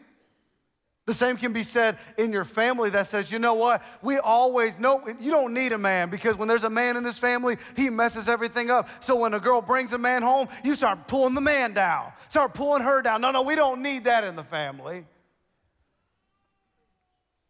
the 1.04 1.14
same 1.14 1.36
can 1.36 1.52
be 1.52 1.64
said 1.64 1.98
in 2.16 2.32
your 2.32 2.44
family 2.44 2.88
that 2.90 3.08
says, 3.08 3.32
you 3.32 3.40
know 3.40 3.54
what, 3.54 3.82
we 4.02 4.18
always 4.18 4.78
know 4.78 5.02
you 5.20 5.32
don't 5.32 5.52
need 5.52 5.72
a 5.72 5.78
man 5.78 6.10
because 6.10 6.36
when 6.36 6.46
there's 6.46 6.62
a 6.62 6.70
man 6.70 6.96
in 6.96 7.02
this 7.02 7.18
family, 7.18 7.56
he 7.76 7.90
messes 7.90 8.28
everything 8.28 8.70
up. 8.70 8.88
So 9.02 9.16
when 9.16 9.34
a 9.34 9.40
girl 9.40 9.62
brings 9.62 9.92
a 9.92 9.98
man 9.98 10.22
home, 10.22 10.46
you 10.62 10.76
start 10.76 11.08
pulling 11.08 11.34
the 11.34 11.40
man 11.40 11.72
down, 11.72 12.12
start 12.28 12.54
pulling 12.54 12.82
her 12.82 13.02
down. 13.02 13.20
No, 13.20 13.32
no, 13.32 13.42
we 13.42 13.56
don't 13.56 13.82
need 13.82 14.04
that 14.04 14.22
in 14.22 14.36
the 14.36 14.44
family 14.44 15.04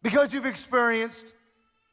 because 0.01 0.33
you've 0.33 0.47
experienced 0.47 1.33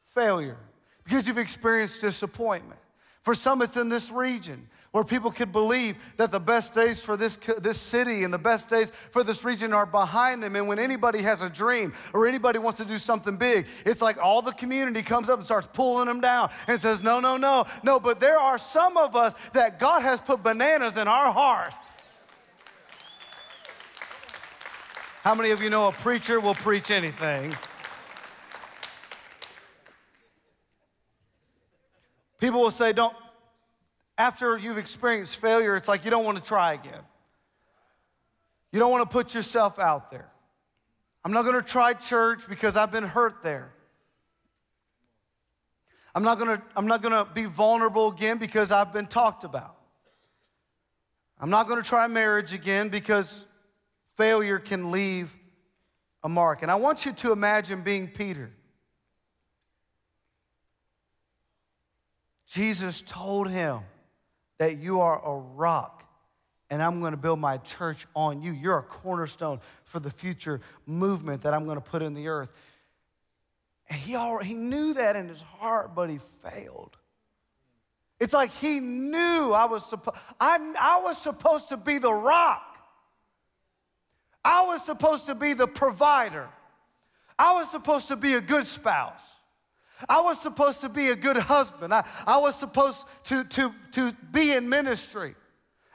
failure, 0.07 0.57
because 1.05 1.29
you've 1.29 1.38
experienced 1.38 2.01
disappointment. 2.01 2.81
For 3.20 3.35
some, 3.35 3.61
it's 3.61 3.77
in 3.77 3.90
this 3.90 4.11
region 4.11 4.66
where 4.92 5.05
people 5.05 5.31
could 5.31 5.53
believe 5.53 5.96
that 6.16 6.33
the 6.33 6.40
best 6.40 6.74
days 6.74 6.98
for 6.98 7.16
this, 7.16 7.37
this 7.59 7.81
city 7.81 8.24
and 8.24 8.35
the 8.35 8.38
best 8.38 8.68
days 8.68 8.90
for 9.12 9.22
this 9.22 9.44
region 9.44 9.72
are 9.72 9.87
behind 9.87 10.42
them. 10.42 10.57
And 10.57 10.66
when 10.66 10.81
anybody 10.81 11.22
has 11.22 11.42
a 11.42 11.48
dream 11.48 11.92
or 12.12 12.26
anybody 12.26 12.59
wants 12.59 12.79
to 12.79 12.85
do 12.85 12.98
something 12.98 13.37
big, 13.37 13.66
it's 13.87 14.03
like 14.03 14.18
all 14.22 14.42
the 14.42 14.53
community 14.53 15.03
comes 15.03 15.29
up 15.29 15.38
and 15.38 15.44
starts 15.44 15.68
pulling 15.72 16.07
them 16.07 16.20
down 16.20 16.50
and 16.66 16.81
says, 16.81 17.05
No, 17.05 17.20
no, 17.20 17.37
no, 17.37 17.66
no. 17.85 18.00
But 18.00 18.18
there 18.18 18.38
are 18.38 18.59
some 18.59 18.96
of 18.96 19.14
us 19.14 19.35
that 19.53 19.79
God 19.79 20.03
has 20.03 20.20
put 20.20 20.42
bananas 20.42 20.96
in 20.96 21.07
our 21.07 21.33
heart. 21.33 21.72
How 25.22 25.37
many 25.37 25.50
of 25.50 25.62
you 25.62 25.70
know 25.70 25.87
a 25.87 25.92
preacher 25.92 26.40
will 26.40 26.55
preach 26.55 26.90
anything? 26.90 27.55
People 32.40 32.62
will 32.62 32.72
say, 32.72 32.92
Don't, 32.92 33.14
after 34.20 34.59
you've 34.59 34.76
experienced 34.76 35.37
failure, 35.37 35.76
it's 35.76 35.88
like 35.88 36.04
you 36.04 36.11
don't 36.11 36.26
want 36.26 36.37
to 36.37 36.44
try 36.44 36.74
again. 36.74 37.00
You 38.70 38.78
don't 38.78 38.90
want 38.90 39.09
to 39.09 39.11
put 39.11 39.35
yourself 39.35 39.78
out 39.78 40.11
there. 40.11 40.30
I'm 41.24 41.33
not 41.33 41.46
going 41.46 41.54
to 41.54 41.66
try 41.66 41.94
church 41.94 42.42
because 42.46 42.76
I've 42.76 42.92
been 42.92 43.04
hurt 43.04 43.42
there. 43.42 43.72
I'm 46.14 46.22
not 46.22 46.38
going 46.38 46.59
to, 46.59 46.62
I'm 46.76 46.87
not 46.87 47.00
going 47.00 47.14
to 47.14 47.33
be 47.33 47.46
vulnerable 47.46 48.09
again 48.09 48.37
because 48.37 48.70
I've 48.70 48.92
been 48.92 49.06
talked 49.06 49.44
about. 49.44 49.74
I'm 51.40 51.48
not 51.48 51.66
going 51.66 51.83
to 51.83 51.88
try 51.88 52.06
marriage 52.06 52.52
again 52.52 52.90
because 52.90 53.46
failure 54.18 54.59
can 54.59 54.90
leave 54.90 55.35
a 56.22 56.28
mark. 56.28 56.61
And 56.61 56.70
I 56.70 56.74
want 56.74 57.06
you 57.06 57.12
to 57.12 57.33
imagine 57.33 57.80
being 57.80 58.06
Peter. 58.06 58.50
Jesus 62.46 63.00
told 63.00 63.48
him, 63.48 63.80
that 64.61 64.77
you 64.77 65.01
are 65.01 65.18
a 65.25 65.38
rock 65.38 66.05
and 66.68 66.83
I'm 66.83 67.01
going 67.01 67.12
to 67.12 67.16
build 67.16 67.40
my 67.40 67.57
church 67.57 68.07
on 68.14 68.42
you. 68.42 68.53
You're 68.53 68.79
a 68.79 68.83
cornerstone 68.83 69.59
for 69.85 70.01
the 70.01 70.11
future 70.11 70.61
movement 70.87 71.42
that 71.42 71.55
I'm 71.55 71.64
going 71.64 71.79
to 71.79 71.83
put 71.83 72.03
in 72.03 72.12
the 72.12 72.29
earth. 72.29 72.55
And 73.88 73.99
he, 73.99 74.16
already, 74.16 74.51
he 74.51 74.55
knew 74.55 74.92
that 74.94 75.16
in 75.16 75.29
his 75.29 75.40
heart, 75.40 75.94
but 75.94 76.11
he 76.11 76.18
failed. 76.42 76.94
It's 78.20 78.35
like 78.35 78.51
he 78.53 78.81
knew 78.81 79.53
I 79.53 79.64
was, 79.64 79.83
suppo- 79.83 80.14
I, 80.38 80.59
I 80.79 81.01
was 81.03 81.16
supposed 81.16 81.70
to 81.70 81.79
be 81.79 81.96
the 81.96 82.12
rock. 82.12 82.77
I 84.44 84.66
was 84.66 84.85
supposed 84.85 85.25
to 85.27 85.35
be 85.35 85.55
the 85.55 85.66
provider. 85.66 86.46
I 87.38 87.55
was 87.55 87.70
supposed 87.70 88.09
to 88.09 88.16
be 88.16 88.35
a 88.35 88.42
good 88.42 88.66
spouse. 88.66 89.23
I 90.08 90.20
was 90.20 90.40
supposed 90.40 90.80
to 90.82 90.88
be 90.88 91.08
a 91.08 91.16
good 91.16 91.36
husband. 91.36 91.92
I, 91.92 92.04
I 92.26 92.38
was 92.38 92.56
supposed 92.56 93.06
to, 93.24 93.44
to, 93.44 93.72
to 93.92 94.12
be 94.32 94.52
in 94.52 94.68
ministry. 94.68 95.34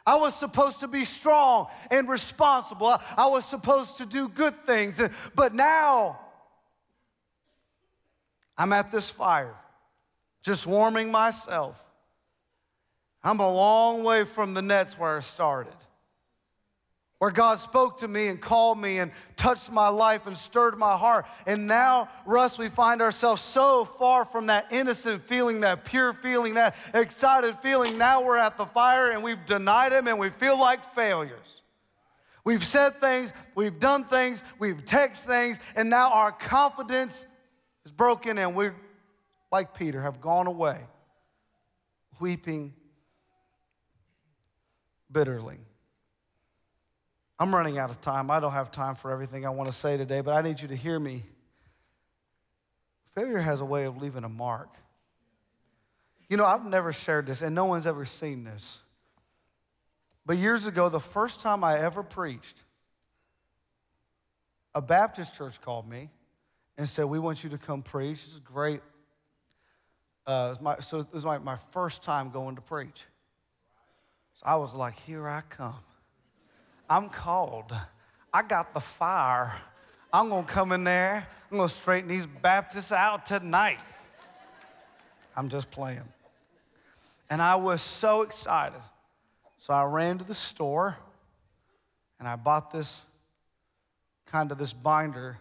I 0.05 0.17
was 0.17 0.35
supposed 0.35 0.81
to 0.81 0.87
be 0.87 1.05
strong 1.05 1.67
and 1.89 2.07
responsible. 2.07 2.87
I, 2.87 3.01
I 3.17 3.27
was 3.27 3.45
supposed 3.45 3.97
to 3.97 4.05
do 4.05 4.29
good 4.29 4.55
things. 4.65 5.01
But 5.35 5.53
now 5.53 6.19
I'm 8.57 8.71
at 8.73 8.91
this 8.91 9.09
fire, 9.09 9.55
just 10.43 10.67
warming 10.67 11.11
myself. 11.11 11.81
I'm 13.23 13.39
a 13.39 13.51
long 13.51 14.03
way 14.03 14.23
from 14.23 14.53
the 14.53 14.61
nets 14.61 14.99
where 14.99 15.17
I 15.17 15.21
started 15.21 15.73
where 17.19 17.31
God 17.31 17.59
spoke 17.59 17.99
to 17.99 18.07
me 18.07 18.27
and 18.27 18.41
called 18.41 18.77
me 18.77 18.99
and 18.99 19.11
touched 19.37 19.71
my 19.71 19.87
life 19.87 20.27
and 20.27 20.37
stirred 20.37 20.77
my 20.77 20.97
heart. 20.97 21.25
And 21.47 21.65
now, 21.65 22.09
Russ, 22.25 22.57
we 22.57 22.67
find 22.67 23.01
ourselves 23.01 23.41
so 23.41 23.85
far 23.85 24.25
from 24.25 24.47
that 24.47 24.71
innocent 24.71 25.21
feeling, 25.21 25.61
that 25.61 25.85
pure 25.85 26.11
feeling, 26.11 26.55
that 26.55 26.75
excited 26.93 27.57
feeling. 27.59 27.97
Now 27.97 28.23
we're 28.23 28.37
at 28.37 28.57
the 28.57 28.65
fire 28.65 29.11
and 29.11 29.23
we've 29.23 29.43
denied 29.45 29.93
Him 29.93 30.07
and 30.07 30.19
we 30.19 30.29
feel 30.29 30.59
like 30.59 30.83
failures. 30.83 31.61
We've 32.43 32.63
said 32.63 32.95
things, 32.95 33.33
we've 33.55 33.79
done 33.79 34.03
things, 34.03 34.43
we've 34.59 34.85
texted 34.85 35.25
things, 35.25 35.59
and 35.75 35.89
now 35.89 36.11
our 36.11 36.31
confidence 36.31 37.25
is 37.85 37.91
broken 37.91 38.37
and 38.37 38.55
we're, 38.55 38.75
like 39.51 39.73
Peter, 39.73 40.01
have 40.01 40.21
gone 40.21 40.45
away, 40.45 40.79
weeping 42.19 42.73
bitterly. 45.11 45.57
I'm 47.39 47.53
running 47.53 47.77
out 47.77 47.89
of 47.89 47.99
time. 47.99 48.31
I 48.31 48.39
don't 48.39 48.53
have 48.53 48.71
time 48.71 48.95
for 48.95 49.11
everything 49.11 49.45
I 49.45 49.49
want 49.49 49.69
to 49.69 49.75
say 49.75 49.97
today, 49.97 50.21
but 50.21 50.33
I 50.33 50.41
need 50.41 50.61
you 50.61 50.67
to 50.69 50.75
hear 50.75 50.99
me. 50.99 51.23
Failure 53.13 53.39
has 53.39 53.61
a 53.61 53.65
way 53.65 53.85
of 53.85 54.01
leaving 54.01 54.23
a 54.23 54.29
mark. 54.29 54.69
You 56.29 56.37
know, 56.37 56.45
I've 56.45 56.65
never 56.65 56.91
shared 56.91 57.27
this, 57.27 57.41
and 57.41 57.53
no 57.53 57.65
one's 57.65 57.85
ever 57.85 58.05
seen 58.05 58.43
this. 58.43 58.79
But 60.25 60.37
years 60.37 60.65
ago, 60.65 60.89
the 60.89 60.99
first 60.99 61.41
time 61.41 61.63
I 61.63 61.79
ever 61.79 62.03
preached, 62.03 62.57
a 64.73 64.81
Baptist 64.81 65.35
church 65.35 65.61
called 65.61 65.87
me 65.87 66.09
and 66.77 66.89
said, 66.89 67.05
We 67.05 67.19
want 67.19 67.43
you 67.43 67.49
to 67.51 67.57
come 67.57 67.83
preach. 67.83 68.23
This 68.23 68.33
is 68.33 68.39
great. 68.39 68.81
Uh, 70.25 70.45
it 70.47 70.49
was 70.49 70.61
my, 70.61 70.79
so 70.79 70.99
it 70.99 71.13
was 71.13 71.25
my, 71.25 71.37
my 71.37 71.57
first 71.71 72.01
time 72.01 72.31
going 72.31 72.55
to 72.55 72.61
preach. 72.61 73.05
So 74.33 74.43
I 74.45 74.55
was 74.55 74.73
like, 74.73 74.95
Here 74.95 75.27
I 75.27 75.41
come. 75.41 75.75
I'm 76.89 77.09
called. 77.09 77.73
I 78.33 78.43
got 78.43 78.73
the 78.73 78.79
fire. 78.79 79.55
I'm 80.11 80.29
to 80.45 80.51
come 80.51 80.71
in 80.71 80.83
there. 80.83 81.27
I'm 81.51 81.57
to 81.69 81.75
straighten 81.75 82.09
these 82.09 82.25
Baptists 82.25 82.91
out 82.91 83.25
tonight. 83.25 83.79
I'm 85.35 85.49
just 85.49 85.71
playing. 85.71 86.03
And 87.29 87.41
I 87.41 87.55
was 87.55 87.81
so 87.81 88.21
excited. 88.21 88.79
So 89.57 89.73
I 89.73 89.83
ran 89.83 90.19
to 90.19 90.23
the 90.23 90.35
store 90.35 90.97
and 92.19 92.27
I 92.27 92.35
bought 92.35 92.71
this 92.71 93.01
kind 94.27 94.51
of 94.51 94.57
this 94.57 94.73
binder, 94.73 95.37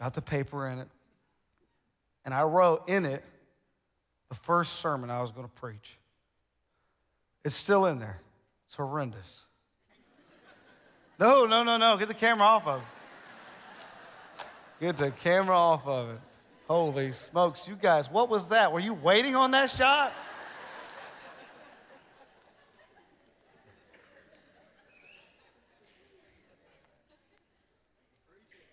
got 0.00 0.14
the 0.14 0.22
paper 0.22 0.68
in 0.68 0.78
it, 0.78 0.88
and 2.24 2.34
I 2.34 2.42
wrote 2.42 2.88
in 2.88 3.06
it 3.06 3.24
the 4.28 4.34
first 4.34 4.74
sermon 4.80 5.10
I 5.10 5.22
was 5.22 5.30
going 5.30 5.46
to 5.46 5.52
preach. 5.54 5.98
It's 7.44 7.54
still 7.54 7.86
in 7.86 7.98
there. 7.98 8.20
It's 8.66 8.74
horrendous. 8.74 9.46
No, 11.18 11.46
no, 11.46 11.64
no, 11.64 11.76
no. 11.76 11.96
Get 11.96 12.08
the 12.08 12.14
camera 12.14 12.46
off 12.46 12.66
of 12.66 12.80
it. 12.80 12.86
Get 14.80 14.96
the 14.96 15.10
camera 15.10 15.56
off 15.56 15.86
of 15.86 16.10
it. 16.10 16.20
Holy 16.68 17.12
smokes, 17.12 17.66
you 17.66 17.74
guys, 17.74 18.10
what 18.10 18.28
was 18.28 18.50
that? 18.50 18.72
Were 18.72 18.78
you 18.78 18.92
waiting 18.92 19.34
on 19.34 19.50
that 19.52 19.70
shot? 19.70 20.12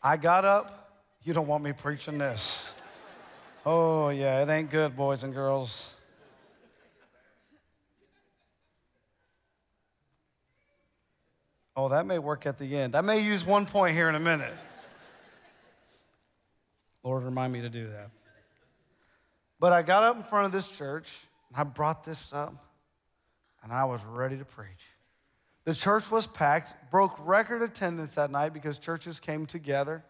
I 0.03 0.17
got 0.17 0.45
up. 0.45 1.01
You 1.23 1.33
don't 1.33 1.47
want 1.47 1.63
me 1.63 1.71
preaching 1.71 2.19
this. 2.19 2.69
Oh, 3.65 4.09
yeah, 4.09 4.43
it 4.43 4.49
ain't 4.49 4.69
good, 4.69 4.95
boys 4.95 5.23
and 5.23 5.33
girls. 5.33 5.94
Oh, 11.75 11.89
that 11.89 12.05
may 12.05 12.19
work 12.19 12.45
at 12.45 12.57
the 12.57 12.77
end. 12.77 12.95
I 12.95 13.01
may 13.01 13.19
use 13.19 13.45
one 13.45 13.65
point 13.65 13.95
here 13.95 14.07
in 14.07 14.15
a 14.15 14.19
minute. 14.19 14.53
Lord, 17.03 17.23
remind 17.23 17.51
me 17.51 17.61
to 17.61 17.69
do 17.69 17.89
that. 17.89 18.09
But 19.59 19.73
I 19.73 19.81
got 19.81 20.03
up 20.03 20.15
in 20.15 20.23
front 20.23 20.45
of 20.45 20.51
this 20.51 20.67
church, 20.67 21.17
and 21.49 21.59
I 21.59 21.63
brought 21.63 22.03
this 22.03 22.33
up, 22.33 22.53
and 23.63 23.71
I 23.71 23.83
was 23.85 24.01
ready 24.05 24.37
to 24.37 24.45
preach. 24.45 24.69
The 25.65 25.73
church 25.73 26.09
was 26.11 26.27
packed, 26.27 26.91
broke 26.91 27.15
record 27.19 27.61
attendance 27.61 28.15
that 28.15 28.31
night 28.31 28.53
because 28.53 28.77
churches 28.77 29.19
came 29.19 29.45
together. 29.45 30.03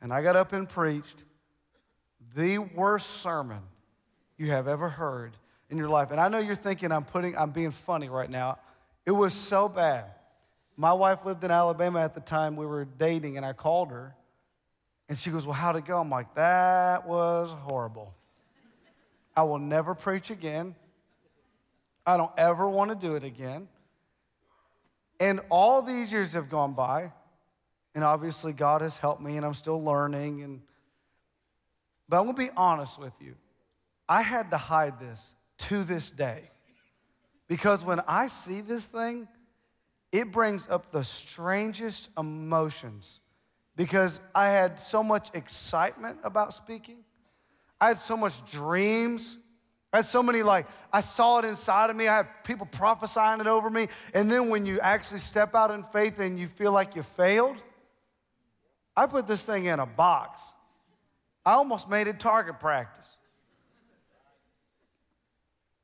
And 0.00 0.12
I 0.12 0.22
got 0.22 0.36
up 0.36 0.52
and 0.52 0.68
preached 0.68 1.24
the 2.36 2.58
worst 2.58 3.08
sermon 3.08 3.60
you 4.36 4.50
have 4.50 4.68
ever 4.68 4.88
heard 4.88 5.32
in 5.70 5.78
your 5.78 5.88
life. 5.88 6.10
And 6.10 6.20
I 6.20 6.28
know 6.28 6.38
you're 6.38 6.54
thinking 6.54 6.92
I'm 6.92 7.04
putting 7.04 7.36
I'm 7.36 7.50
being 7.50 7.70
funny 7.70 8.08
right 8.08 8.30
now. 8.30 8.58
It 9.06 9.10
was 9.10 9.32
so 9.32 9.68
bad. 9.68 10.04
My 10.80 10.92
wife 10.92 11.24
lived 11.24 11.42
in 11.42 11.50
Alabama 11.50 11.98
at 12.02 12.14
the 12.14 12.20
time 12.20 12.54
we 12.54 12.64
were 12.64 12.84
dating, 12.84 13.36
and 13.36 13.44
I 13.44 13.52
called 13.52 13.90
her, 13.90 14.14
and 15.08 15.18
she 15.18 15.30
goes, 15.30 15.44
Well, 15.44 15.54
how'd 15.54 15.74
it 15.74 15.84
go? 15.84 16.00
I'm 16.00 16.08
like, 16.08 16.36
That 16.36 17.04
was 17.04 17.50
horrible. 17.50 18.14
I 19.36 19.42
will 19.42 19.58
never 19.58 19.96
preach 19.96 20.30
again. 20.30 20.76
I 22.06 22.16
don't 22.16 22.30
ever 22.38 22.68
want 22.68 22.90
to 22.90 22.94
do 22.94 23.16
it 23.16 23.24
again. 23.24 23.66
And 25.18 25.40
all 25.50 25.82
these 25.82 26.12
years 26.12 26.34
have 26.34 26.48
gone 26.48 26.74
by, 26.74 27.12
and 27.96 28.04
obviously 28.04 28.52
God 28.52 28.80
has 28.80 28.98
helped 28.98 29.20
me, 29.20 29.36
and 29.36 29.44
I'm 29.44 29.54
still 29.54 29.82
learning. 29.82 30.42
And 30.44 30.60
but 32.08 32.20
I'm 32.20 32.26
gonna 32.26 32.38
be 32.38 32.50
honest 32.56 33.00
with 33.00 33.14
you. 33.20 33.34
I 34.08 34.22
had 34.22 34.50
to 34.52 34.56
hide 34.56 35.00
this 35.00 35.34
to 35.58 35.82
this 35.82 36.08
day. 36.08 36.50
Because 37.48 37.84
when 37.84 37.98
I 38.06 38.28
see 38.28 38.60
this 38.60 38.84
thing, 38.84 39.26
it 40.12 40.32
brings 40.32 40.68
up 40.68 40.90
the 40.90 41.04
strangest 41.04 42.08
emotions 42.18 43.20
because 43.76 44.20
I 44.34 44.48
had 44.48 44.80
so 44.80 45.02
much 45.02 45.30
excitement 45.34 46.18
about 46.24 46.54
speaking. 46.54 46.98
I 47.80 47.88
had 47.88 47.98
so 47.98 48.16
much 48.16 48.44
dreams. 48.50 49.36
I 49.92 49.98
had 49.98 50.06
so 50.06 50.22
many, 50.22 50.42
like, 50.42 50.66
I 50.92 51.00
saw 51.00 51.38
it 51.38 51.44
inside 51.44 51.90
of 51.90 51.96
me. 51.96 52.08
I 52.08 52.16
had 52.16 52.44
people 52.44 52.66
prophesying 52.66 53.40
it 53.40 53.46
over 53.46 53.70
me. 53.70 53.88
And 54.14 54.30
then 54.30 54.50
when 54.50 54.66
you 54.66 54.80
actually 54.80 55.20
step 55.20 55.54
out 55.54 55.70
in 55.70 55.82
faith 55.82 56.18
and 56.18 56.38
you 56.38 56.48
feel 56.48 56.72
like 56.72 56.96
you 56.96 57.02
failed, 57.02 57.56
I 58.96 59.06
put 59.06 59.26
this 59.26 59.42
thing 59.42 59.66
in 59.66 59.78
a 59.78 59.86
box. 59.86 60.42
I 61.46 61.52
almost 61.52 61.88
made 61.88 62.08
it 62.08 62.18
target 62.18 62.58
practice. 62.58 63.06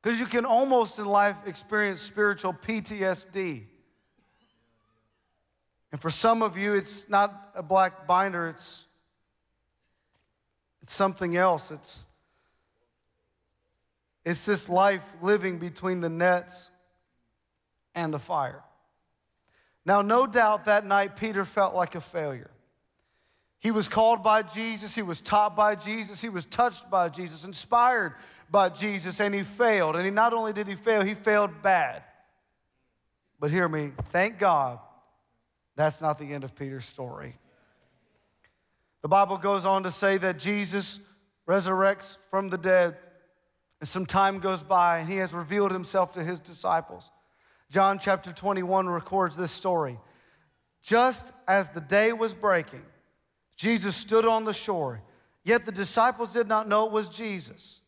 Because 0.01 0.19
you 0.19 0.25
can 0.25 0.45
almost 0.45 0.99
in 0.99 1.05
life 1.05 1.35
experience 1.47 2.01
spiritual 2.01 2.53
PTSD. 2.53 3.63
And 5.95 6.01
for 6.01 6.09
some 6.09 6.41
of 6.43 6.57
you, 6.57 6.73
it's 6.73 7.09
not 7.09 7.51
a 7.55 7.63
black 7.63 8.05
binder, 8.05 8.49
it's, 8.49 8.83
it's 10.81 10.93
something 10.93 11.37
else. 11.37 11.71
It's, 11.71 12.03
it's 14.25 14.45
this 14.45 14.67
life 14.67 15.05
living 15.21 15.57
between 15.57 16.01
the 16.01 16.09
nets 16.09 16.69
and 17.95 18.13
the 18.13 18.19
fire. 18.19 18.61
Now, 19.85 20.01
no 20.01 20.27
doubt 20.27 20.65
that 20.65 20.85
night 20.85 21.15
Peter 21.15 21.45
felt 21.45 21.73
like 21.73 21.95
a 21.95 22.01
failure. 22.01 22.51
He 23.59 23.71
was 23.71 23.87
called 23.87 24.21
by 24.21 24.41
Jesus, 24.41 24.95
he 24.95 25.01
was 25.01 25.21
taught 25.21 25.55
by 25.55 25.75
Jesus, 25.75 26.21
he 26.21 26.27
was 26.27 26.43
touched 26.43 26.91
by 26.91 27.07
Jesus, 27.07 27.45
inspired 27.45 28.15
by 28.51 28.67
Jesus, 28.67 29.21
and 29.21 29.33
he 29.33 29.43
failed. 29.43 29.95
And 29.95 30.03
he 30.03 30.11
not 30.11 30.33
only 30.33 30.51
did 30.51 30.67
he 30.67 30.75
fail, 30.75 31.03
he 31.03 31.13
failed 31.13 31.61
bad. 31.63 32.03
But 33.39 33.49
hear 33.49 33.69
me, 33.69 33.93
thank 34.11 34.39
God 34.39 34.79
that's 35.75 36.01
not 36.01 36.17
the 36.17 36.33
end 36.33 36.43
of 36.43 36.55
Peter's 36.55 36.85
story. 36.85 37.35
The 39.01 39.07
Bible 39.07 39.37
goes 39.37 39.65
on 39.65 39.83
to 39.83 39.91
say 39.91 40.17
that 40.17 40.39
Jesus 40.39 40.99
resurrects 41.47 42.17
from 42.29 42.49
the 42.49 42.57
dead, 42.57 42.97
and 43.79 43.87
some 43.87 44.05
time 44.05 44.39
goes 44.39 44.63
by, 44.63 44.99
and 44.99 45.09
he 45.09 45.17
has 45.17 45.33
revealed 45.33 45.71
himself 45.71 46.13
to 46.13 46.23
his 46.23 46.39
disciples. 46.39 47.09
John 47.69 47.99
chapter 47.99 48.31
21 48.31 48.87
records 48.87 49.35
this 49.35 49.51
story. 49.51 49.99
Just 50.81 51.33
as 51.47 51.69
the 51.69 51.81
day 51.81 52.13
was 52.13 52.33
breaking, 52.33 52.83
Jesus 53.57 53.95
stood 53.95 54.25
on 54.25 54.45
the 54.45 54.53
shore, 54.53 55.01
yet 55.43 55.65
the 55.65 55.71
disciples 55.71 56.33
did 56.33 56.47
not 56.47 56.67
know 56.67 56.85
it 56.85 56.91
was 56.91 57.09
Jesus. 57.09 57.81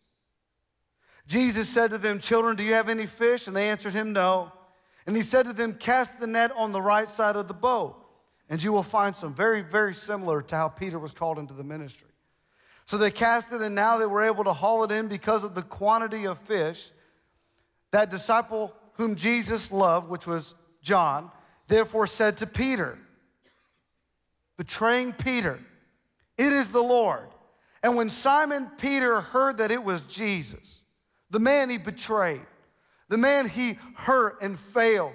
Jesus 1.28 1.68
said 1.68 1.92
to 1.92 1.98
them, 1.98 2.20
Children, 2.20 2.56
do 2.56 2.64
you 2.64 2.74
have 2.74 2.90
any 2.90 3.06
fish? 3.06 3.48
And 3.48 3.56
they 3.56 3.70
answered 3.70 3.94
him, 3.94 4.14
No. 4.14 4.52
And 5.08 5.16
he 5.16 5.22
said 5.22 5.46
to 5.46 5.54
them, 5.54 5.74
Cast 5.74 6.20
the 6.20 6.28
net 6.28 6.52
on 6.56 6.74
the 6.74 6.82
right 6.82 7.10
side 7.10 7.38
of 7.38 7.48
the 7.48 7.54
boat, 7.54 7.96
and 8.50 8.62
you 8.62 8.74
will 8.74 8.84
find 8.84 9.16
some 9.16 9.34
very, 9.34 9.62
very 9.62 9.94
similar 9.94 10.42
to 10.44 10.56
how 10.56 10.68
Peter 10.68 11.00
was 11.00 11.14
called 11.14 11.40
into 11.40 11.54
the 11.54 11.64
ministry. 11.64 12.10
So 12.86 12.98
they 12.98 13.10
cast 13.10 13.52
it, 13.54 13.62
and 13.62 13.74
now 13.74 13.98
they 13.98 14.06
were 14.06 14.24
able 14.24 14.44
to 14.44 14.54
haul 14.54 14.84
it 14.84 14.92
in 14.92 15.08
because 15.08 15.46
of 15.46 15.56
the 15.56 15.62
quantity 15.62 16.28
of 16.28 16.38
fish. 16.40 16.92
That 17.92 18.12
disciple 18.12 18.74
whom 18.94 19.16
Jesus 19.16 19.72
loved, 19.72 20.10
which 20.10 20.28
was 20.28 20.56
John, 20.82 21.32
therefore 21.68 22.08
said 22.08 22.38
to 22.38 22.48
Peter, 22.48 23.00
betraying 24.58 25.14
Peter, 25.14 25.60
It 26.38 26.52
is 26.52 26.72
the 26.72 26.84
Lord. 26.84 27.30
And 27.82 27.96
when 27.96 28.10
Simon 28.10 28.70
Peter 28.78 29.22
heard 29.22 29.58
that 29.58 29.72
it 29.72 29.84
was 29.84 30.02
Jesus, 30.02 30.82
the 31.30 31.40
man 31.40 31.70
he 31.70 31.78
betrayed, 31.78 32.42
the 33.10 33.18
man 33.18 33.48
he 33.48 33.78
hurt 33.96 34.42
and 34.42 34.60
failed. 34.60 35.14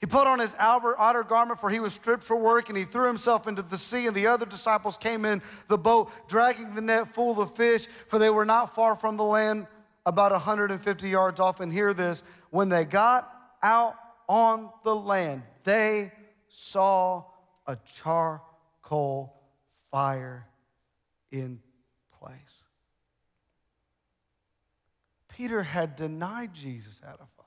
He 0.00 0.06
put 0.06 0.26
on 0.26 0.38
his 0.38 0.54
outer 0.58 1.22
garment, 1.22 1.60
for 1.60 1.70
he 1.70 1.80
was 1.80 1.94
stripped 1.94 2.22
for 2.22 2.36
work, 2.36 2.68
and 2.68 2.76
he 2.76 2.84
threw 2.84 3.06
himself 3.06 3.48
into 3.48 3.62
the 3.62 3.78
sea. 3.78 4.06
And 4.06 4.14
the 4.14 4.26
other 4.26 4.44
disciples 4.44 4.98
came 4.98 5.24
in 5.24 5.40
the 5.68 5.78
boat, 5.78 6.10
dragging 6.28 6.74
the 6.74 6.82
net 6.82 7.14
full 7.14 7.40
of 7.40 7.54
fish, 7.56 7.86
for 8.08 8.18
they 8.18 8.28
were 8.28 8.44
not 8.44 8.74
far 8.74 8.96
from 8.96 9.16
the 9.16 9.24
land, 9.24 9.66
about 10.04 10.32
150 10.32 11.08
yards 11.08 11.40
off. 11.40 11.60
And 11.60 11.72
hear 11.72 11.94
this 11.94 12.22
when 12.50 12.68
they 12.68 12.84
got 12.84 13.30
out 13.62 13.96
on 14.28 14.70
the 14.84 14.94
land, 14.94 15.42
they 15.64 16.12
saw 16.48 17.24
a 17.66 17.78
charcoal 17.94 19.32
fire 19.90 20.46
in 21.32 21.62
place. 22.20 22.53
Peter 25.36 25.62
had 25.62 25.96
denied 25.96 26.54
Jesus 26.54 27.00
at 27.02 27.14
a 27.14 27.26
fire. 27.36 27.46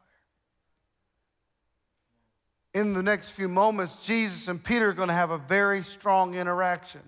In 2.74 2.94
the 2.94 3.02
next 3.02 3.32
few 3.32 3.48
moments, 3.48 4.06
Jesus 4.06 4.48
and 4.50 4.62
Peter 4.62 4.90
are 4.90 4.94
going 4.94 5.08
to 5.08 5.14
have 5.14 5.32
a 5.32 5.38
very 5.38 5.84
strong 5.84 6.36
interaction 6.36 7.02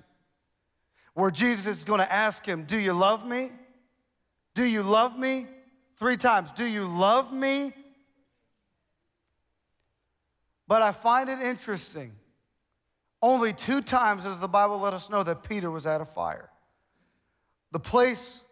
where 1.14 1.32
Jesus 1.32 1.80
is 1.80 1.86
going 1.86 2.00
to 2.00 2.12
ask 2.12 2.46
him, 2.46 2.64
Do 2.64 2.78
you 2.78 2.94
love 2.94 3.26
me? 3.26 3.50
Do 4.56 4.64
you 4.64 4.82
love 4.82 5.20
me? 5.20 5.48
Three 5.98 6.18
times. 6.18 6.54
Do 6.54 6.66
you 6.66 6.88
love 6.88 7.34
me? 7.34 7.74
But 10.66 10.82
I 10.82 10.94
find 10.94 11.30
it 11.30 11.40
interesting. 11.40 12.14
Only 13.22 13.52
two 13.52 13.82
times 13.82 14.24
does 14.24 14.40
the 14.40 14.48
Bible 14.48 14.80
let 14.80 14.94
us 14.94 15.10
know 15.10 15.24
that 15.24 15.44
Peter 15.44 15.70
was 15.70 15.86
at 15.86 16.00
a 16.00 16.06
fire. 16.06 16.50
The 17.72 17.80
place 17.80 18.44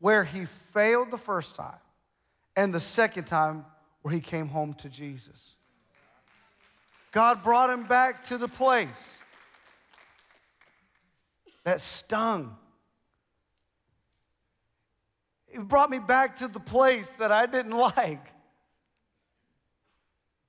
where 0.00 0.24
he 0.24 0.44
failed 0.44 1.10
the 1.10 1.18
first 1.18 1.56
time, 1.56 1.78
and 2.54 2.72
the 2.74 2.80
second 2.80 3.24
time 3.24 3.64
where 4.02 4.14
he 4.14 4.20
came 4.20 4.48
home 4.48 4.74
to 4.74 4.88
Jesus. 4.88 5.56
God 7.12 7.42
brought 7.42 7.70
him 7.70 7.84
back 7.84 8.24
to 8.26 8.38
the 8.38 8.48
place 8.48 9.18
that 11.64 11.80
stung. 11.80 12.56
He 15.48 15.58
brought 15.58 15.90
me 15.90 15.98
back 15.98 16.36
to 16.36 16.48
the 16.48 16.60
place 16.60 17.14
that 17.14 17.32
I 17.32 17.46
didn't 17.46 17.72
like. 17.96 18.24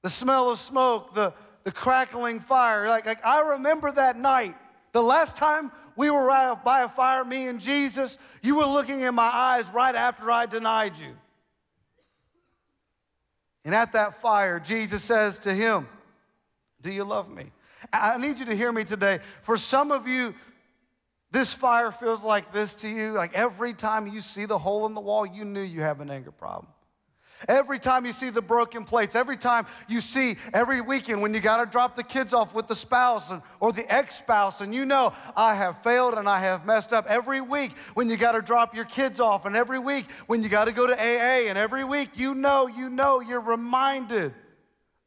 The 0.04 0.10
smell 0.10 0.52
of 0.52 0.60
smoke, 0.60 1.14
the, 1.14 1.34
the 1.64 1.72
crackling 1.72 2.40
fire. 2.40 2.88
Like, 2.88 3.06
like 3.06 3.26
I 3.26 3.54
remember 3.54 3.92
that 3.92 4.18
night 4.18 4.56
the 4.92 5.02
last 5.02 5.36
time 5.36 5.72
we 5.98 6.12
were 6.12 6.24
right 6.24 6.56
by 6.64 6.84
a 6.84 6.88
fire, 6.88 7.26
me 7.26 7.48
and 7.48 7.60
Jesus, 7.60 8.18
you 8.44 8.56
were 8.58 8.66
looking 8.66 9.02
in 9.02 9.16
my 9.16 9.30
eyes 9.34 9.68
right 9.70 9.96
after 9.96 10.32
I 10.32 10.46
denied 10.46 10.98
you. 10.98 11.14
And 13.66 13.76
at 13.76 13.92
that 13.94 14.22
fire, 14.22 14.60
Jesus 14.60 15.04
says 15.04 15.40
to 15.40 15.54
him, 15.54 15.88
Do 16.82 16.92
you 16.92 17.04
love 17.04 17.30
me? 17.30 17.52
I 17.92 18.18
need 18.18 18.38
you 18.38 18.46
to 18.46 18.56
hear 18.56 18.72
me 18.72 18.84
today. 18.84 19.20
For 19.42 19.58
some 19.58 19.92
of 19.92 20.08
you, 20.08 20.34
this 21.32 21.54
fire 21.54 21.92
feels 21.92 22.24
like 22.24 22.54
this 22.54 22.76
to 22.76 22.88
you. 22.88 23.12
Like 23.12 23.34
every 23.34 23.74
time 23.74 24.08
you 24.08 24.22
see 24.22 24.46
the 24.46 24.58
hole 24.58 24.86
in 24.86 24.94
the 24.94 25.02
wall, 25.02 25.26
you 25.26 25.44
knew 25.44 25.62
you 25.62 25.82
have 25.82 26.00
an 26.00 26.10
anger 26.10 26.32
problem. 26.32 26.68
Every 27.48 27.78
time 27.78 28.06
you 28.06 28.14
see 28.14 28.30
the 28.30 28.42
broken 28.42 28.84
plates, 28.84 29.16
every 29.16 29.38
time 29.38 29.68
you 29.88 30.02
see 30.02 30.38
every 30.54 30.82
weekend 30.82 31.22
when 31.22 31.34
you 31.34 31.40
got 31.40 31.64
to 31.64 31.70
drop 31.70 31.96
the 31.96 32.04
kids 32.04 32.34
off 32.34 32.56
with 32.56 32.68
the 32.68 32.76
spouse 32.76 33.30
and, 33.30 33.44
or 33.60 33.72
the 33.72 33.92
ex 33.94 34.18
spouse, 34.18 34.62
and 34.62 34.74
you 34.74 34.86
know, 34.86 35.14
I 35.36 35.54
have 35.54 35.84
failed 35.84 36.16
and 36.16 36.28
I 36.28 36.40
have 36.40 36.66
messed 36.66 36.94
up. 36.94 37.06
Every 37.08 37.42
week 37.42 37.74
when 37.94 38.10
you 38.10 38.18
got 38.18 38.32
to 38.32 38.42
drop 38.42 38.74
your 38.74 38.86
kids 38.86 39.20
off, 39.20 39.46
and 39.46 39.56
every 39.56 39.78
week 39.78 40.10
when 40.26 40.42
you 40.42 40.50
got 40.50 40.66
to 40.66 40.72
go 40.72 40.88
to 40.88 40.94
AA, 40.94 41.48
and 41.48 41.58
every 41.58 41.84
week 41.84 42.18
you 42.18 42.34
know, 42.34 42.66
you 42.66 42.90
know, 42.90 43.20
you're 43.20 43.40
reminded 43.40 44.34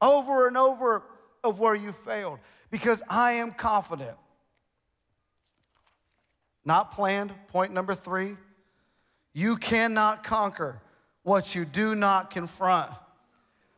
over 0.01 0.47
and 0.47 0.57
over 0.57 1.03
of 1.43 1.59
where 1.59 1.75
you 1.75 1.93
failed. 1.93 2.39
Because 2.71 3.03
I 3.09 3.33
am 3.33 3.51
confident. 3.51 4.17
Not 6.65 6.93
planned, 6.93 7.33
point 7.49 7.73
number 7.73 7.95
three. 7.95 8.37
You 9.33 9.57
cannot 9.57 10.23
conquer 10.23 10.81
what 11.23 11.55
you 11.55 11.65
do 11.65 11.95
not 11.95 12.31
confront. 12.31 12.91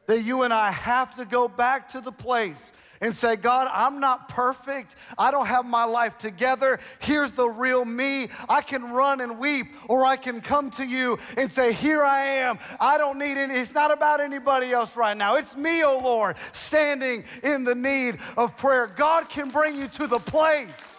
That 0.06 0.22
you 0.22 0.42
and 0.42 0.52
I 0.52 0.70
have 0.70 1.14
to 1.16 1.24
go 1.24 1.48
back 1.48 1.90
to 1.90 2.00
the 2.00 2.12
place 2.12 2.72
and 3.00 3.14
say, 3.14 3.36
God, 3.36 3.68
I'm 3.72 4.00
not 4.00 4.28
perfect. 4.28 4.96
I 5.18 5.30
don't 5.30 5.46
have 5.46 5.64
my 5.64 5.84
life 5.84 6.18
together. 6.18 6.80
Here's 7.00 7.30
the 7.32 7.48
real 7.48 7.84
me. 7.84 8.28
I 8.48 8.62
can 8.62 8.90
run 8.90 9.20
and 9.20 9.38
weep, 9.38 9.66
or 9.88 10.04
I 10.04 10.16
can 10.16 10.40
come 10.40 10.70
to 10.70 10.84
you 10.84 11.18
and 11.36 11.50
say, 11.50 11.72
Here 11.72 12.02
I 12.02 12.24
am. 12.24 12.58
I 12.80 12.98
don't 12.98 13.18
need 13.18 13.38
any, 13.38 13.54
it's 13.54 13.74
not 13.74 13.92
about 13.92 14.20
anybody 14.20 14.70
else 14.70 14.96
right 14.96 15.16
now. 15.16 15.36
It's 15.36 15.56
me, 15.56 15.82
oh 15.84 16.00
Lord, 16.02 16.36
standing 16.52 17.24
in 17.42 17.64
the 17.64 17.74
need 17.74 18.18
of 18.36 18.56
prayer. 18.56 18.86
God 18.86 19.28
can 19.28 19.50
bring 19.50 19.76
you 19.76 19.88
to 19.88 20.06
the 20.06 20.20
place 20.20 20.91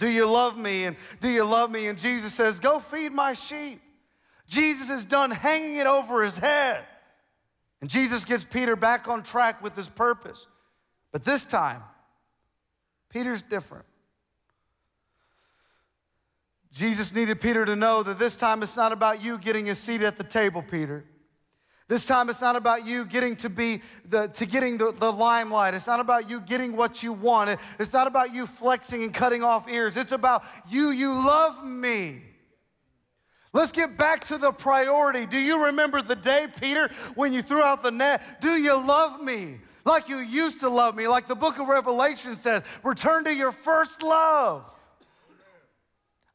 Do 0.00 0.08
you 0.08 0.28
love 0.28 0.56
me? 0.58 0.86
And 0.86 0.96
do 1.20 1.28
you 1.28 1.44
love 1.44 1.70
me? 1.70 1.86
And 1.86 1.96
Jesus 1.96 2.34
says, 2.34 2.58
Go 2.58 2.80
feed 2.80 3.12
my 3.12 3.34
sheep. 3.34 3.80
Jesus 4.48 4.90
is 4.90 5.04
done 5.04 5.30
hanging 5.30 5.76
it 5.76 5.86
over 5.86 6.24
his 6.24 6.38
head. 6.38 6.84
And 7.80 7.88
Jesus 7.88 8.24
gets 8.24 8.42
Peter 8.42 8.74
back 8.74 9.06
on 9.06 9.22
track 9.22 9.62
with 9.62 9.76
his 9.76 9.88
purpose. 9.88 10.46
But 11.12 11.24
this 11.24 11.44
time, 11.44 11.82
Peter's 13.10 13.42
different. 13.42 13.84
Jesus 16.72 17.14
needed 17.14 17.40
Peter 17.40 17.64
to 17.64 17.76
know 17.76 18.02
that 18.02 18.18
this 18.18 18.36
time 18.36 18.62
it's 18.62 18.76
not 18.76 18.92
about 18.92 19.22
you 19.22 19.38
getting 19.38 19.68
a 19.68 19.74
seat 19.74 20.02
at 20.02 20.16
the 20.16 20.24
table, 20.24 20.62
Peter. 20.62 21.04
This 21.90 22.06
time 22.06 22.30
it's 22.30 22.40
not 22.40 22.54
about 22.54 22.86
you 22.86 23.04
getting 23.04 23.34
to 23.36 23.50
be 23.50 23.82
the 24.04 24.28
to 24.28 24.46
getting 24.46 24.78
the, 24.78 24.92
the 24.92 25.10
limelight. 25.10 25.74
It's 25.74 25.88
not 25.88 25.98
about 25.98 26.30
you 26.30 26.40
getting 26.40 26.76
what 26.76 27.02
you 27.02 27.12
want. 27.12 27.58
It's 27.80 27.92
not 27.92 28.06
about 28.06 28.32
you 28.32 28.46
flexing 28.46 29.02
and 29.02 29.12
cutting 29.12 29.42
off 29.42 29.68
ears. 29.68 29.96
It's 29.96 30.12
about 30.12 30.44
you, 30.70 30.90
you 30.90 31.12
love 31.12 31.66
me. 31.66 32.22
Let's 33.52 33.72
get 33.72 33.98
back 33.98 34.24
to 34.26 34.38
the 34.38 34.52
priority. 34.52 35.26
Do 35.26 35.36
you 35.36 35.66
remember 35.66 36.00
the 36.00 36.14
day, 36.14 36.46
Peter, 36.60 36.90
when 37.16 37.32
you 37.32 37.42
threw 37.42 37.60
out 37.60 37.82
the 37.82 37.90
net? 37.90 38.40
Do 38.40 38.50
you 38.50 38.74
love 38.74 39.20
me? 39.20 39.58
Like 39.84 40.08
you 40.08 40.18
used 40.18 40.60
to 40.60 40.68
love 40.68 40.94
me, 40.94 41.08
like 41.08 41.26
the 41.26 41.34
book 41.34 41.58
of 41.58 41.66
Revelation 41.66 42.36
says, 42.36 42.62
return 42.84 43.24
to 43.24 43.34
your 43.34 43.50
first 43.50 44.04
love. 44.04 44.64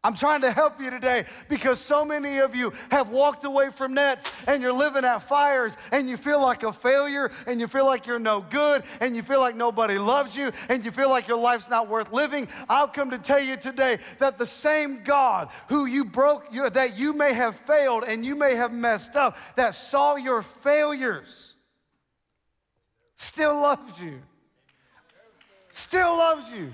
I'm 0.05 0.13
trying 0.13 0.41
to 0.41 0.51
help 0.51 0.79
you 0.79 0.91
today 0.91 1.25
because 1.49 1.79
so 1.79 2.05
many 2.05 2.37
of 2.37 2.55
you 2.55 2.71
have 2.91 3.09
walked 3.09 3.43
away 3.43 3.71
from 3.71 3.95
nets 3.95 4.31
and 4.45 4.61
you're 4.61 4.71
living 4.71 5.03
at 5.03 5.23
fires 5.23 5.75
and 5.91 6.07
you 6.07 6.15
feel 6.15 6.39
like 6.39 6.61
a 6.61 6.71
failure 6.71 7.31
and 7.47 7.59
you 7.59 7.65
feel 7.65 7.87
like 7.87 8.05
you're 8.05 8.19
no 8.19 8.41
good 8.41 8.83
and 9.01 9.15
you 9.15 9.23
feel 9.23 9.39
like 9.39 9.55
nobody 9.55 9.97
loves 9.97 10.37
you 10.37 10.51
and 10.69 10.85
you 10.85 10.91
feel 10.91 11.09
like 11.09 11.27
your 11.27 11.39
life's 11.39 11.71
not 11.71 11.89
worth 11.89 12.13
living. 12.13 12.47
I've 12.69 12.93
come 12.93 13.09
to 13.09 13.17
tell 13.17 13.39
you 13.39 13.57
today 13.57 13.97
that 14.19 14.37
the 14.37 14.45
same 14.45 15.01
God 15.03 15.49
who 15.69 15.87
you 15.87 16.05
broke, 16.05 16.53
that 16.73 16.99
you 16.99 17.11
may 17.11 17.33
have 17.33 17.55
failed 17.55 18.03
and 18.07 18.23
you 18.23 18.35
may 18.35 18.53
have 18.53 18.71
messed 18.71 19.15
up, 19.15 19.35
that 19.55 19.73
saw 19.73 20.17
your 20.17 20.43
failures, 20.43 21.55
still 23.15 23.55
loves 23.55 23.99
you. 23.99 24.21
Still 25.69 26.15
loves 26.15 26.51
you. 26.51 26.71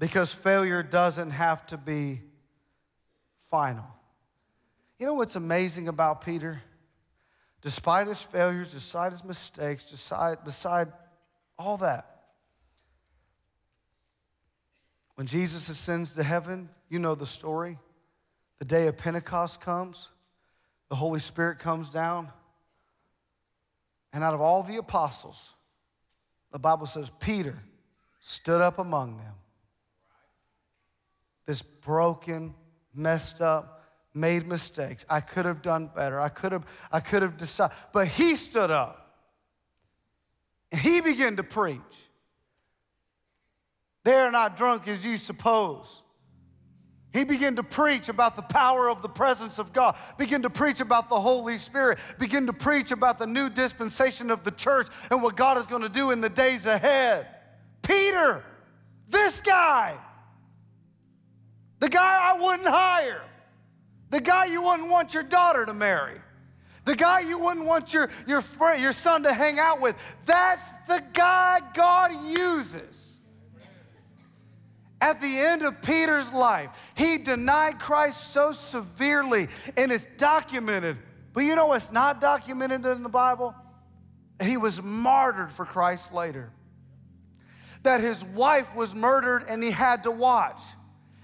Because 0.00 0.32
failure 0.32 0.82
doesn't 0.82 1.30
have 1.30 1.66
to 1.66 1.76
be 1.76 2.22
final. 3.50 3.84
You 4.98 5.06
know 5.06 5.12
what's 5.12 5.36
amazing 5.36 5.88
about 5.88 6.24
Peter? 6.24 6.62
Despite 7.60 8.06
his 8.06 8.22
failures, 8.22 8.72
despite 8.72 9.12
his 9.12 9.22
mistakes, 9.22 9.84
despite, 9.84 10.42
beside 10.42 10.88
all 11.58 11.76
that, 11.76 12.06
when 15.16 15.26
Jesus 15.26 15.68
ascends 15.68 16.14
to 16.14 16.22
heaven, 16.22 16.70
you 16.88 16.98
know 16.98 17.14
the 17.14 17.26
story. 17.26 17.78
The 18.58 18.64
day 18.64 18.86
of 18.86 18.96
Pentecost 18.96 19.60
comes, 19.60 20.08
the 20.88 20.96
Holy 20.96 21.20
Spirit 21.20 21.58
comes 21.58 21.90
down, 21.90 22.30
and 24.14 24.24
out 24.24 24.32
of 24.32 24.40
all 24.40 24.62
the 24.62 24.78
apostles, 24.78 25.52
the 26.52 26.58
Bible 26.58 26.86
says 26.86 27.10
Peter 27.20 27.58
stood 28.18 28.62
up 28.62 28.78
among 28.78 29.18
them 29.18 29.34
this 31.50 31.62
broken, 31.62 32.54
messed 32.94 33.40
up, 33.40 33.82
made 34.14 34.46
mistakes. 34.46 35.04
I 35.10 35.20
could 35.20 35.46
have 35.46 35.62
done 35.62 35.90
better. 35.92 36.20
I 36.20 36.28
could 36.28 36.52
have, 36.52 36.64
I 36.92 37.00
could 37.00 37.22
have 37.22 37.36
decided. 37.36 37.76
But 37.92 38.06
he 38.06 38.36
stood 38.36 38.70
up 38.70 39.16
and 40.70 40.80
he 40.80 41.00
began 41.00 41.34
to 41.38 41.42
preach. 41.42 41.80
They 44.04 44.14
are 44.14 44.30
not 44.30 44.56
drunk 44.56 44.86
as 44.86 45.04
you 45.04 45.16
suppose. 45.16 46.02
He 47.12 47.24
began 47.24 47.56
to 47.56 47.64
preach 47.64 48.08
about 48.08 48.36
the 48.36 48.42
power 48.42 48.88
of 48.88 49.02
the 49.02 49.08
presence 49.08 49.58
of 49.58 49.72
God, 49.72 49.96
begin 50.18 50.42
to 50.42 50.50
preach 50.50 50.80
about 50.80 51.08
the 51.08 51.18
Holy 51.18 51.58
Spirit, 51.58 51.98
begin 52.20 52.46
to 52.46 52.52
preach 52.52 52.92
about 52.92 53.18
the 53.18 53.26
new 53.26 53.48
dispensation 53.48 54.30
of 54.30 54.44
the 54.44 54.52
church 54.52 54.86
and 55.10 55.20
what 55.20 55.36
God 55.36 55.58
is 55.58 55.66
going 55.66 55.82
to 55.82 55.88
do 55.88 56.12
in 56.12 56.20
the 56.20 56.28
days 56.28 56.66
ahead. 56.66 57.26
Peter, 57.82 58.44
this 59.08 59.40
guy, 59.40 59.96
the 61.80 61.88
guy 61.88 62.34
I 62.34 62.40
wouldn't 62.40 62.68
hire, 62.68 63.22
the 64.10 64.20
guy 64.20 64.44
you 64.44 64.62
wouldn't 64.62 64.88
want 64.88 65.14
your 65.14 65.22
daughter 65.22 65.64
to 65.64 65.74
marry, 65.74 66.20
the 66.84 66.94
guy 66.94 67.20
you 67.20 67.38
wouldn't 67.38 67.66
want 67.66 67.92
your, 67.92 68.10
your, 68.26 68.42
friend, 68.42 68.80
your 68.80 68.92
son 68.92 69.22
to 69.24 69.32
hang 69.32 69.58
out 69.58 69.80
with. 69.80 69.96
That's 70.26 70.62
the 70.86 71.02
guy 71.12 71.60
God 71.74 72.12
uses. 72.26 73.16
At 75.02 75.22
the 75.22 75.38
end 75.38 75.62
of 75.62 75.80
Peter's 75.80 76.30
life, 76.30 76.68
he 76.94 77.16
denied 77.16 77.78
Christ 77.78 78.32
so 78.32 78.52
severely, 78.52 79.48
and 79.76 79.90
it's 79.90 80.06
documented. 80.18 80.98
But 81.32 81.44
you 81.44 81.56
know 81.56 81.68
what's 81.68 81.90
not 81.90 82.20
documented 82.20 82.84
in 82.84 83.02
the 83.02 83.08
Bible? 83.08 83.54
That 84.38 84.46
He 84.46 84.58
was 84.58 84.82
martyred 84.82 85.52
for 85.52 85.64
Christ 85.64 86.12
later. 86.12 86.50
That 87.82 88.02
his 88.02 88.22
wife 88.22 88.74
was 88.76 88.94
murdered 88.94 89.44
and 89.48 89.62
he 89.62 89.70
had 89.70 90.02
to 90.02 90.10
watch 90.10 90.60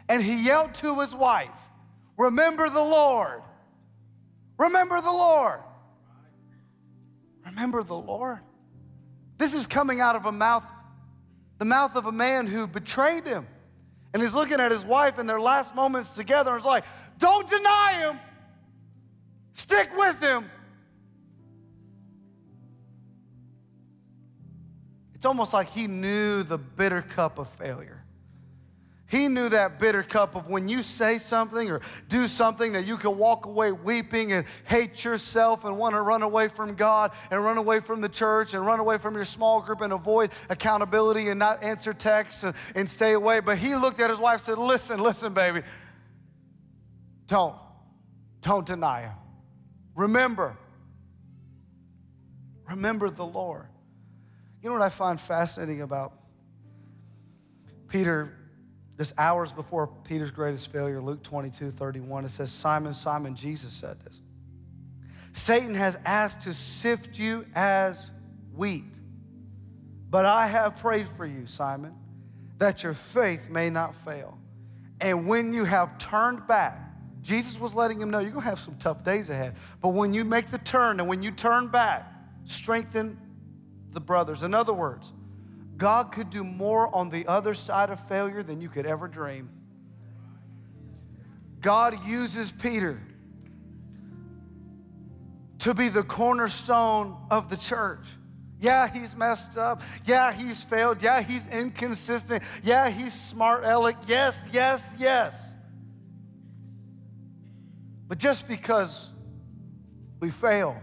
and 0.09 0.23
he 0.23 0.45
yelled 0.45 0.75
to 0.75 1.01
his 1.01 1.15
wife, 1.15 1.51
Remember 2.17 2.71
the 2.71 2.83
Lord. 2.83 3.43
Remember 4.59 5.01
the 5.01 5.13
Lord. 5.13 5.61
Remember 7.45 7.83
the 7.83 7.95
Lord. 7.95 8.39
This 9.39 9.55
is 9.55 9.67
coming 9.67 10.01
out 10.01 10.17
of 10.17 10.25
a 10.25 10.33
mouth, 10.33 10.65
the 11.59 11.67
mouth 11.67 11.95
of 11.95 12.07
a 12.07 12.13
man 12.13 12.47
who 12.47 12.67
betrayed 12.67 13.27
him. 13.27 13.47
And 14.15 14.23
he's 14.23 14.33
looking 14.33 14.61
at 14.61 14.71
his 14.71 14.85
wife 14.85 15.19
in 15.19 15.27
their 15.27 15.41
last 15.41 15.75
moments 15.75 16.15
together 16.15 16.53
and 16.53 16.59
is 16.59 16.65
like, 16.65 16.85
Don't 17.19 17.49
deny 17.49 17.95
him. 17.99 18.21
Stick 19.53 19.95
with 19.97 20.21
him. 20.21 20.51
It's 25.15 25.27
almost 25.27 25.53
like 25.53 25.69
he 25.69 25.87
knew 25.87 26.43
the 26.43 26.59
bitter 26.59 27.03
cup 27.03 27.39
of 27.39 27.49
failure. 27.49 28.05
He 29.09 29.29
knew 29.29 29.49
that 29.51 29.79
bitter 29.79 30.03
cup 30.03 30.35
of 30.35 30.49
when 30.49 30.69
you 30.69 30.83
say 30.83 31.19
something 31.19 31.71
or 31.71 31.81
do 32.09 32.27
something 32.27 32.73
that 32.73 32.87
you 32.87 32.97
can 32.97 33.17
walk 33.17 33.47
away 33.47 33.71
weeping 33.71 34.33
and 34.33 34.45
hate 34.65 35.05
yourself 35.05 35.65
and 35.65 35.79
want 35.79 35.95
to 35.95 36.01
run 36.01 36.23
away 36.23 36.49
from 36.49 36.75
God 36.75 37.13
and 37.31 37.45
run 37.45 37.57
away 37.57 37.79
from 37.79 38.01
the 38.01 38.09
church 38.09 38.53
and 38.53 38.67
run 38.67 38.81
away 38.81 38.99
from 38.99 39.15
your 39.15 39.25
small 39.25 39.61
group 39.61 39.81
and 39.81 39.93
avoid 39.93 40.33
accountability 40.49 41.29
and 41.29 41.39
not 41.39 41.63
answer 41.63 41.95
texts 41.95 42.43
and, 42.43 42.55
and 42.75 42.91
stay 42.91 43.13
away. 43.13 43.39
But 43.39 43.59
he 43.59 43.77
looked 43.77 44.01
at 44.01 44.11
his 44.11 44.19
wife 44.19 44.39
and 44.39 44.43
said, 44.43 44.59
Listen, 44.59 44.99
listen, 44.99 45.33
baby, 45.33 45.63
don't, 47.29 47.55
don't 48.41 48.67
deny 48.67 49.03
him. 49.03 49.15
Remember, 49.95 50.59
remember 52.69 53.09
the 53.09 53.25
Lord. 53.25 53.67
You 54.61 54.69
know 54.69 54.75
what 54.75 54.85
I 54.85 54.89
find 54.89 55.21
fascinating 55.21 55.83
about 55.83 56.13
Peter 57.87 58.33
just 58.97 59.13
hours 59.19 59.53
before 59.53 59.89
Peter's 60.05 60.31
greatest 60.31 60.73
failure, 60.73 61.01
Luke 61.01 61.23
22 61.23 61.71
31, 61.71 62.25
it 62.25 62.29
says, 62.29 62.51
Simon, 62.51 62.95
Simon, 62.95 63.35
Jesus 63.35 63.73
said 63.73 64.01
this. 64.01 64.21
Satan 65.33 65.75
has 65.75 65.99
asked 66.07 66.43
to 66.43 66.55
sift 66.55 67.19
you 67.19 67.45
as 67.55 68.11
wheat. 68.55 68.85
But 70.09 70.25
I 70.25 70.47
have 70.47 70.77
prayed 70.77 71.09
for 71.09 71.27
you, 71.27 71.47
Simon, 71.47 71.95
that 72.59 72.83
your 72.83 72.95
faith 72.95 73.51
may 73.51 73.69
not 73.69 73.95
fail. 73.97 74.39
And 75.01 75.29
when 75.29 75.53
you 75.53 75.65
have 75.65 75.99
turned 75.99 76.47
back, 76.47 76.79
Jesus 77.21 77.61
was 77.61 77.75
letting 77.75 78.01
him 78.01 78.09
know 78.09 78.21
you're 78.21 78.31
going 78.31 78.45
to 78.45 78.49
have 78.49 78.61
some 78.61 78.77
tough 78.77 79.05
days 79.05 79.29
ahead. 79.29 79.57
But 79.83 79.91
when 79.91 80.15
you 80.15 80.25
make 80.25 80.51
the 80.51 80.59
turn 80.59 81.01
and 81.01 81.09
when 81.09 81.23
you 81.23 81.33
turn 81.33 81.69
back, 81.69 82.11
strengthen 82.45 83.19
the 83.93 84.01
brothers. 84.01 84.43
In 84.43 84.55
other 84.55 84.73
words, 84.73 85.13
God 85.77 86.13
could 86.13 86.31
do 86.31 86.43
more 86.43 86.95
on 86.95 87.11
the 87.11 87.27
other 87.27 87.55
side 87.55 87.91
of 87.91 88.01
failure 88.09 88.43
than 88.43 88.61
you 88.61 88.69
could 88.69 88.87
ever 88.87 89.09
dream. 89.09 89.51
God 91.61 92.07
uses 92.07 92.51
Peter 92.51 93.01
to 95.59 95.75
be 95.75 95.89
the 95.89 96.03
cornerstone 96.03 97.17
of 97.31 97.49
the 97.51 97.57
church. 97.57 98.07
Yeah, 98.59 98.89
he's 98.89 99.15
messed 99.15 99.59
up. 99.59 99.83
Yeah, 100.07 100.33
he's 100.33 100.63
failed. 100.63 101.03
Yeah, 101.03 101.21
he's 101.21 101.47
inconsistent. 101.49 102.43
Yeah, 102.63 102.89
he's 102.89 103.13
smart 103.13 103.65
aleck. 103.65 103.97
Yes, 104.07 104.49
yes, 104.51 104.95
yes. 104.99 105.53
But 108.09 108.19
just 108.19 108.49
because 108.49 109.11
we 110.21 110.31
fail 110.31 110.81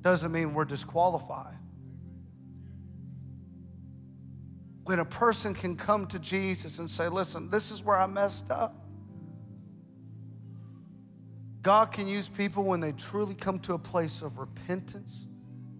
doesn't 0.00 0.32
mean 0.32 0.54
we're 0.54 0.64
disqualified. 0.64 1.56
When 4.90 4.98
a 4.98 5.04
person 5.04 5.54
can 5.54 5.76
come 5.76 6.08
to 6.08 6.18
Jesus 6.18 6.80
and 6.80 6.90
say, 6.90 7.06
Listen, 7.06 7.48
this 7.48 7.70
is 7.70 7.84
where 7.84 7.96
I 7.96 8.06
messed 8.06 8.50
up. 8.50 8.74
God 11.62 11.92
can 11.92 12.08
use 12.08 12.26
people 12.26 12.64
when 12.64 12.80
they 12.80 12.90
truly 12.90 13.36
come 13.36 13.60
to 13.60 13.74
a 13.74 13.78
place 13.78 14.20
of 14.20 14.38
repentance 14.38 15.28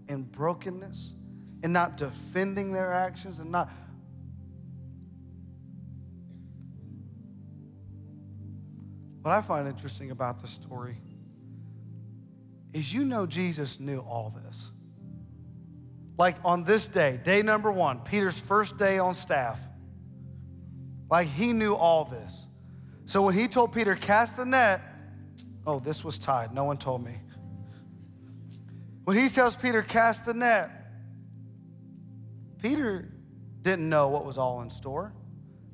and 0.08 0.30
brokenness 0.30 1.14
and 1.64 1.72
not 1.72 1.96
defending 1.96 2.70
their 2.70 2.92
actions 2.92 3.40
and 3.40 3.50
not. 3.50 3.68
What 9.22 9.32
I 9.32 9.40
find 9.40 9.66
interesting 9.66 10.12
about 10.12 10.40
the 10.40 10.46
story 10.46 10.98
is 12.72 12.94
you 12.94 13.04
know 13.04 13.26
Jesus 13.26 13.80
knew 13.80 13.98
all 13.98 14.32
this. 14.44 14.70
Like 16.20 16.36
on 16.44 16.64
this 16.64 16.86
day, 16.86 17.18
day 17.24 17.40
number 17.40 17.72
one, 17.72 18.00
Peter's 18.00 18.38
first 18.38 18.76
day 18.76 18.98
on 18.98 19.14
staff, 19.14 19.58
like 21.10 21.26
he 21.26 21.54
knew 21.54 21.74
all 21.74 22.04
this. 22.04 22.46
So 23.06 23.22
when 23.22 23.34
he 23.34 23.48
told 23.48 23.72
Peter, 23.72 23.94
cast 23.94 24.36
the 24.36 24.44
net, 24.44 24.82
oh, 25.66 25.78
this 25.78 26.04
was 26.04 26.18
tied. 26.18 26.52
No 26.52 26.64
one 26.64 26.76
told 26.76 27.02
me. 27.02 27.14
When 29.04 29.16
he 29.16 29.30
tells 29.30 29.56
Peter, 29.56 29.80
cast 29.80 30.26
the 30.26 30.34
net, 30.34 30.70
Peter 32.60 33.08
didn't 33.62 33.88
know 33.88 34.08
what 34.08 34.26
was 34.26 34.36
all 34.36 34.60
in 34.60 34.68
store. 34.68 35.14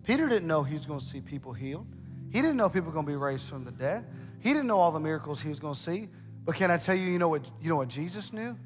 Peter 0.04 0.28
didn't 0.28 0.46
know 0.46 0.62
he 0.62 0.74
was 0.74 0.86
going 0.86 1.00
to 1.00 1.04
see 1.04 1.20
people 1.20 1.54
healed. 1.54 1.88
He 2.30 2.40
didn't 2.40 2.56
know 2.56 2.68
people 2.68 2.86
were 2.86 2.94
going 2.94 3.06
to 3.06 3.10
be 3.10 3.16
raised 3.16 3.48
from 3.48 3.64
the 3.64 3.72
dead. 3.72 4.06
He 4.38 4.50
didn't 4.50 4.68
know 4.68 4.78
all 4.78 4.92
the 4.92 5.00
miracles 5.00 5.42
he 5.42 5.48
was 5.48 5.58
going 5.58 5.74
to 5.74 5.80
see. 5.80 6.08
But 6.44 6.54
can 6.54 6.70
I 6.70 6.76
tell 6.76 6.94
you, 6.94 7.10
you 7.10 7.18
know 7.18 7.30
what, 7.30 7.50
you 7.60 7.68
know 7.68 7.78
what 7.78 7.88
Jesus 7.88 8.32
knew? 8.32 8.56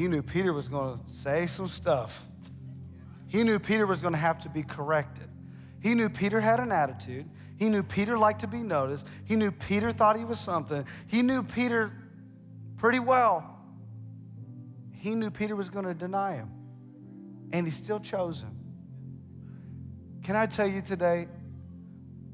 He 0.00 0.08
knew 0.08 0.22
Peter 0.22 0.54
was 0.54 0.66
going 0.66 0.98
to 0.98 1.10
say 1.10 1.46
some 1.46 1.68
stuff. 1.68 2.24
He 3.26 3.42
knew 3.42 3.58
Peter 3.58 3.86
was 3.86 4.00
going 4.00 4.14
to 4.14 4.18
have 4.18 4.38
to 4.44 4.48
be 4.48 4.62
corrected. 4.62 5.28
He 5.82 5.94
knew 5.94 6.08
Peter 6.08 6.40
had 6.40 6.58
an 6.58 6.72
attitude. 6.72 7.28
He 7.58 7.68
knew 7.68 7.82
Peter 7.82 8.16
liked 8.16 8.40
to 8.40 8.46
be 8.46 8.62
noticed. 8.62 9.06
He 9.26 9.36
knew 9.36 9.50
Peter 9.50 9.92
thought 9.92 10.16
he 10.16 10.24
was 10.24 10.40
something. 10.40 10.86
He 11.06 11.20
knew 11.20 11.42
Peter 11.42 11.92
pretty 12.78 12.98
well. 12.98 13.58
He 14.94 15.14
knew 15.14 15.30
Peter 15.30 15.54
was 15.54 15.68
going 15.68 15.84
to 15.84 15.92
deny 15.92 16.36
him, 16.36 16.50
and 17.52 17.66
he 17.66 17.70
still 17.70 18.00
chose 18.00 18.40
him. 18.40 18.56
Can 20.22 20.34
I 20.34 20.46
tell 20.46 20.66
you 20.66 20.80
today, 20.80 21.28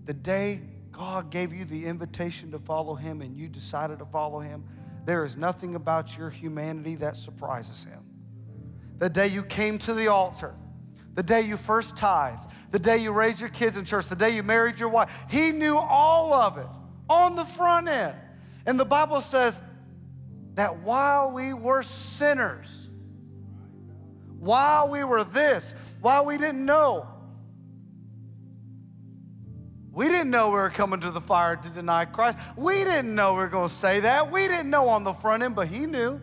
the 0.04 0.14
day 0.14 0.60
God 0.92 1.32
gave 1.32 1.52
you 1.52 1.64
the 1.64 1.86
invitation 1.86 2.52
to 2.52 2.60
follow 2.60 2.94
him 2.94 3.22
and 3.22 3.36
you 3.36 3.48
decided 3.48 3.98
to 3.98 4.06
follow 4.06 4.38
him, 4.38 4.62
there 5.06 5.24
is 5.24 5.36
nothing 5.36 5.76
about 5.76 6.18
your 6.18 6.28
humanity 6.28 6.96
that 6.96 7.16
surprises 7.16 7.84
him. 7.84 8.04
The 8.98 9.08
day 9.08 9.28
you 9.28 9.42
came 9.42 9.78
to 9.78 9.94
the 9.94 10.08
altar, 10.08 10.54
the 11.14 11.22
day 11.22 11.42
you 11.42 11.56
first 11.56 11.96
tithed, 11.96 12.50
the 12.72 12.78
day 12.78 12.98
you 12.98 13.12
raised 13.12 13.40
your 13.40 13.48
kids 13.48 13.76
in 13.76 13.84
church, 13.84 14.08
the 14.08 14.16
day 14.16 14.34
you 14.34 14.42
married 14.42 14.80
your 14.80 14.88
wife, 14.88 15.10
he 15.30 15.52
knew 15.52 15.76
all 15.76 16.34
of 16.34 16.58
it 16.58 16.66
on 17.08 17.36
the 17.36 17.44
front 17.44 17.88
end. 17.88 18.16
And 18.66 18.78
the 18.78 18.84
Bible 18.84 19.20
says 19.20 19.62
that 20.54 20.78
while 20.78 21.32
we 21.32 21.54
were 21.54 21.84
sinners, 21.84 22.88
while 24.40 24.88
we 24.88 25.04
were 25.04 25.22
this, 25.22 25.74
while 26.00 26.24
we 26.24 26.36
didn't 26.36 26.64
know, 26.64 27.06
we 29.96 30.08
didn't 30.08 30.28
know 30.28 30.50
we 30.50 30.56
were 30.56 30.68
coming 30.68 31.00
to 31.00 31.10
the 31.10 31.22
fire 31.22 31.56
to 31.56 31.68
deny 31.70 32.04
Christ. 32.04 32.36
We 32.54 32.84
didn't 32.84 33.14
know 33.14 33.32
we 33.32 33.38
were 33.38 33.48
going 33.48 33.70
to 33.70 33.74
say 33.74 34.00
that. 34.00 34.30
We 34.30 34.46
didn't 34.46 34.68
know 34.68 34.90
on 34.90 35.04
the 35.04 35.14
front 35.14 35.42
end, 35.42 35.56
but 35.56 35.68
He 35.68 35.86
knew 35.86 36.20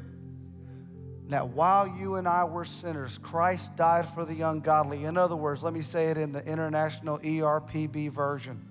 that 1.29 1.47
while 1.47 1.87
you 1.87 2.15
and 2.15 2.27
I 2.27 2.43
were 2.43 2.65
sinners, 2.65 3.17
Christ 3.17 3.75
died 3.75 4.07
for 4.09 4.25
the 4.25 4.41
ungodly. 4.41 5.05
In 5.05 5.17
other 5.17 5.35
words, 5.35 5.63
let 5.63 5.73
me 5.73 5.81
say 5.81 6.11
it 6.11 6.19
in 6.19 6.31
the 6.31 6.45
International 6.45 7.17
ERPB 7.17 8.11
version. 8.11 8.63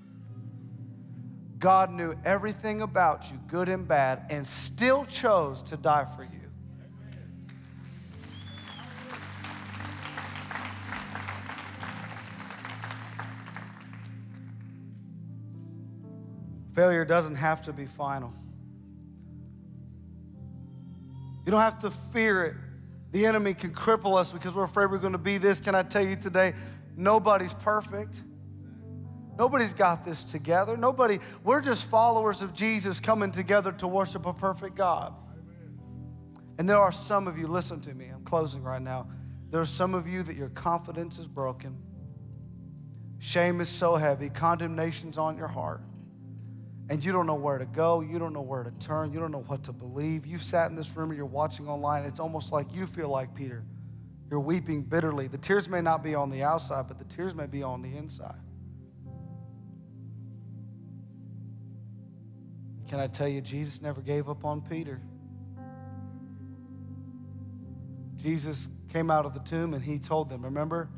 God 1.58 1.92
knew 1.92 2.14
everything 2.24 2.80
about 2.80 3.28
you, 3.28 3.40
good 3.48 3.68
and 3.68 3.88
bad, 3.88 4.26
and 4.30 4.46
still 4.46 5.04
chose 5.06 5.62
to 5.62 5.76
die 5.76 6.06
for 6.14 6.22
you. 6.22 6.31
Failure 16.82 17.04
doesn't 17.04 17.36
have 17.36 17.62
to 17.62 17.72
be 17.72 17.86
final. 17.86 18.34
You 21.46 21.52
don't 21.52 21.60
have 21.60 21.78
to 21.82 21.92
fear 21.92 22.44
it. 22.44 22.54
The 23.12 23.24
enemy 23.24 23.54
can 23.54 23.72
cripple 23.72 24.18
us 24.18 24.32
because 24.32 24.56
we're 24.56 24.64
afraid 24.64 24.90
we're 24.90 24.98
going 24.98 25.12
to 25.12 25.16
be 25.16 25.38
this. 25.38 25.60
Can 25.60 25.76
I 25.76 25.84
tell 25.84 26.04
you 26.04 26.16
today, 26.16 26.54
nobody's 26.96 27.52
perfect. 27.52 28.24
Nobody's 29.38 29.74
got 29.74 30.04
this 30.04 30.24
together. 30.24 30.76
Nobody, 30.76 31.20
we're 31.44 31.60
just 31.60 31.84
followers 31.84 32.42
of 32.42 32.52
Jesus 32.52 32.98
coming 32.98 33.30
together 33.30 33.70
to 33.70 33.86
worship 33.86 34.26
a 34.26 34.32
perfect 34.32 34.74
God. 34.74 35.14
And 36.58 36.68
there 36.68 36.78
are 36.78 36.90
some 36.90 37.28
of 37.28 37.38
you, 37.38 37.46
listen 37.46 37.80
to 37.82 37.94
me, 37.94 38.08
I'm 38.12 38.24
closing 38.24 38.64
right 38.64 38.82
now. 38.82 39.06
There 39.50 39.60
are 39.60 39.64
some 39.64 39.94
of 39.94 40.08
you 40.08 40.24
that 40.24 40.34
your 40.34 40.48
confidence 40.48 41.20
is 41.20 41.28
broken. 41.28 41.78
Shame 43.20 43.60
is 43.60 43.68
so 43.68 43.94
heavy, 43.94 44.30
condemnation's 44.30 45.16
on 45.16 45.36
your 45.36 45.46
heart 45.46 45.80
and 46.92 47.02
you 47.02 47.10
don't 47.10 47.26
know 47.26 47.34
where 47.34 47.56
to 47.56 47.64
go, 47.64 48.02
you 48.02 48.18
don't 48.18 48.34
know 48.34 48.42
where 48.42 48.62
to 48.62 48.70
turn, 48.72 49.14
you 49.14 49.18
don't 49.18 49.32
know 49.32 49.44
what 49.46 49.64
to 49.64 49.72
believe. 49.72 50.26
You've 50.26 50.42
sat 50.42 50.68
in 50.68 50.76
this 50.76 50.94
room 50.94 51.10
or 51.10 51.14
you're 51.14 51.24
watching 51.24 51.66
online, 51.66 52.04
it's 52.04 52.20
almost 52.20 52.52
like 52.52 52.66
you 52.74 52.84
feel 52.84 53.08
like 53.08 53.34
Peter. 53.34 53.64
You're 54.30 54.40
weeping 54.40 54.82
bitterly. 54.82 55.26
The 55.26 55.38
tears 55.38 55.70
may 55.70 55.80
not 55.80 56.04
be 56.04 56.14
on 56.14 56.28
the 56.28 56.42
outside, 56.42 56.88
but 56.88 56.98
the 56.98 57.06
tears 57.06 57.34
may 57.34 57.46
be 57.46 57.62
on 57.62 57.80
the 57.80 57.96
inside. 57.96 58.36
Can 62.90 63.00
I 63.00 63.06
tell 63.06 63.28
you, 63.28 63.40
Jesus 63.40 63.80
never 63.80 64.02
gave 64.02 64.28
up 64.28 64.44
on 64.44 64.60
Peter? 64.60 65.00
Jesus 68.18 68.68
came 68.92 69.10
out 69.10 69.24
of 69.24 69.32
the 69.32 69.40
tomb 69.40 69.72
and 69.72 69.82
he 69.82 69.98
told 69.98 70.28
them, 70.28 70.44
remember? 70.44 70.90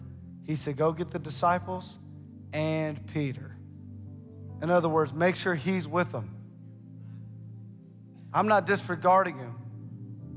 He 0.42 0.56
said, 0.56 0.76
Go 0.76 0.90
get 0.90 1.12
the 1.12 1.20
disciples 1.20 1.98
and 2.52 3.06
Peter. 3.06 3.53
In 4.64 4.70
other 4.70 4.88
words, 4.88 5.12
make 5.12 5.36
sure 5.36 5.54
he's 5.54 5.86
with 5.86 6.10
them. 6.10 6.34
I'm 8.32 8.48
not 8.48 8.64
disregarding 8.64 9.36
him. 9.36 9.54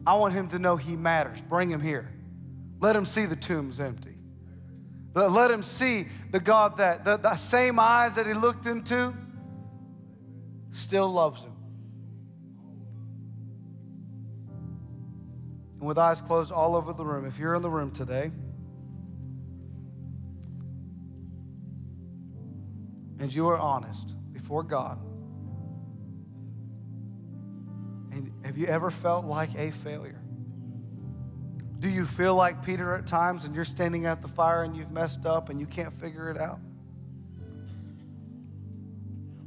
I 0.05 0.15
want 0.15 0.33
him 0.33 0.49
to 0.49 0.59
know 0.59 0.75
he 0.75 0.97
matters. 0.97 1.41
Bring 1.41 1.69
him 1.69 1.79
here. 1.79 2.11
Let 2.81 2.93
him 2.93 3.05
see 3.05 3.23
the 3.23 3.37
tomb's 3.37 3.79
empty. 3.79 4.17
Let 5.13 5.49
him 5.49 5.63
see 5.63 6.07
the 6.29 6.41
God 6.41 6.75
that, 6.75 7.05
the, 7.05 7.15
the 7.15 7.37
same 7.37 7.79
eyes 7.79 8.15
that 8.15 8.27
he 8.27 8.33
looked 8.33 8.65
into, 8.65 9.13
still 10.71 11.07
loves 11.07 11.39
him. 11.39 11.53
And 15.79 15.87
with 15.87 15.97
eyes 15.97 16.19
closed 16.19 16.51
all 16.51 16.75
over 16.75 16.91
the 16.91 17.05
room, 17.05 17.25
if 17.25 17.39
you're 17.39 17.55
in 17.55 17.61
the 17.61 17.69
room 17.69 17.91
today, 17.91 18.31
and 23.19 23.33
you 23.33 23.47
are 23.47 23.57
honest, 23.57 24.16
before 24.47 24.63
God. 24.63 24.97
And 28.13 28.31
have 28.45 28.57
you 28.57 28.67
ever 28.67 28.89
felt 28.89 29.25
like 29.25 29.53
a 29.55 29.71
failure? 29.71 30.21
Do 31.79 31.89
you 31.89 32.05
feel 32.05 32.33
like 32.33 32.65
Peter 32.65 32.95
at 32.95 33.05
times 33.05 33.43
and 33.43 33.53
you're 33.53 33.65
standing 33.65 34.05
at 34.05 34.21
the 34.21 34.29
fire 34.29 34.63
and 34.63 34.73
you've 34.73 34.89
messed 34.89 35.25
up 35.25 35.49
and 35.49 35.59
you 35.59 35.65
can't 35.65 35.93
figure 35.93 36.29
it 36.29 36.39
out? 36.39 36.59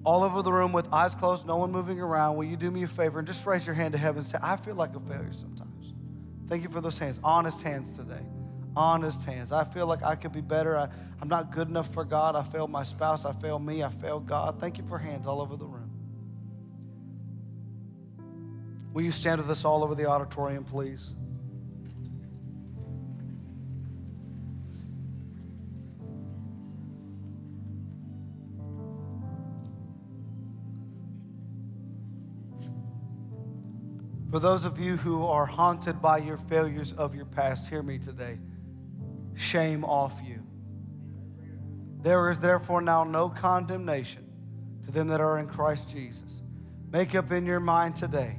all 0.03 0.25
over 0.25 0.41
the 0.41 0.51
room 0.51 0.73
with 0.73 0.91
eyes 0.95 1.15
closed, 1.15 1.47
no 1.47 1.59
one 1.59 1.71
moving 1.71 2.01
around, 2.01 2.35
will 2.35 2.45
you 2.45 2.57
do 2.57 2.71
me 2.71 2.83
a 2.85 2.89
favor 2.89 3.19
and 3.19 3.29
just 3.29 3.45
raise 3.45 3.67
your 3.67 3.75
hand 3.75 3.93
to 3.93 3.99
heaven 3.99 4.21
and 4.21 4.27
say, 4.27 4.39
I 4.43 4.57
feel 4.57 4.75
like 4.75 4.97
a 4.97 5.01
failure 5.01 5.33
sometimes. 5.35 5.93
Thank 6.49 6.63
you 6.63 6.71
for 6.71 6.81
those 6.81 6.99
hands, 6.99 7.21
honest 7.23 7.61
hands 7.61 7.99
today. 7.99 8.25
Honest 8.77 9.25
hands. 9.25 9.53
I 9.53 9.65
feel 9.65 9.87
like 9.87 10.03
I 10.03 10.15
could 10.15 10.33
be 10.33 10.41
better. 10.41 10.77
I, 10.77 10.89
I'm 11.21 11.29
not 11.29 11.51
good 11.51 11.69
enough 11.69 11.93
for 11.93 12.05
God. 12.05 12.37
I 12.37 12.43
failed 12.43 12.71
my 12.71 12.83
spouse. 12.83 13.25
I 13.25 13.33
failed 13.33 13.65
me. 13.65 13.83
I 13.83 13.89
failed 13.89 14.27
God. 14.27 14.61
Thank 14.61 14.79
you 14.79 14.85
for 14.85 14.99
hands 14.99 15.27
all 15.27 15.41
over 15.41 15.57
the 15.57 15.67
room. 15.67 15.91
Will 18.93 19.03
you 19.03 19.13
stand 19.13 19.41
with 19.41 19.51
us 19.51 19.65
all 19.65 19.85
over 19.85 19.95
the 19.95 20.07
auditorium, 20.07 20.65
please? 20.65 21.15
For 34.31 34.39
those 34.39 34.65
of 34.65 34.79
you 34.79 34.97
who 34.97 35.27
are 35.27 35.45
haunted 35.45 36.01
by 36.01 36.19
your 36.19 36.37
failures 36.37 36.93
of 36.93 37.17
your 37.17 37.25
past, 37.25 37.69
hear 37.69 37.83
me 37.83 37.99
today. 37.99 38.39
Shame 39.41 39.87
off 39.87 40.21
you. 40.23 40.43
There 42.03 42.31
is 42.31 42.41
therefore 42.41 42.83
now 42.83 43.05
no 43.05 43.31
condemnation 43.31 44.27
to 44.85 44.93
them 44.93 45.09
that 45.09 45.23
are 45.23 45.39
in 45.39 45.47
Christ 45.47 45.89
Jesus. 45.89 46.43
Make 46.91 47.15
up 47.15 47.33
in 47.33 47.47
your 47.47 47.59
mind 47.59 47.97
today 47.97 48.39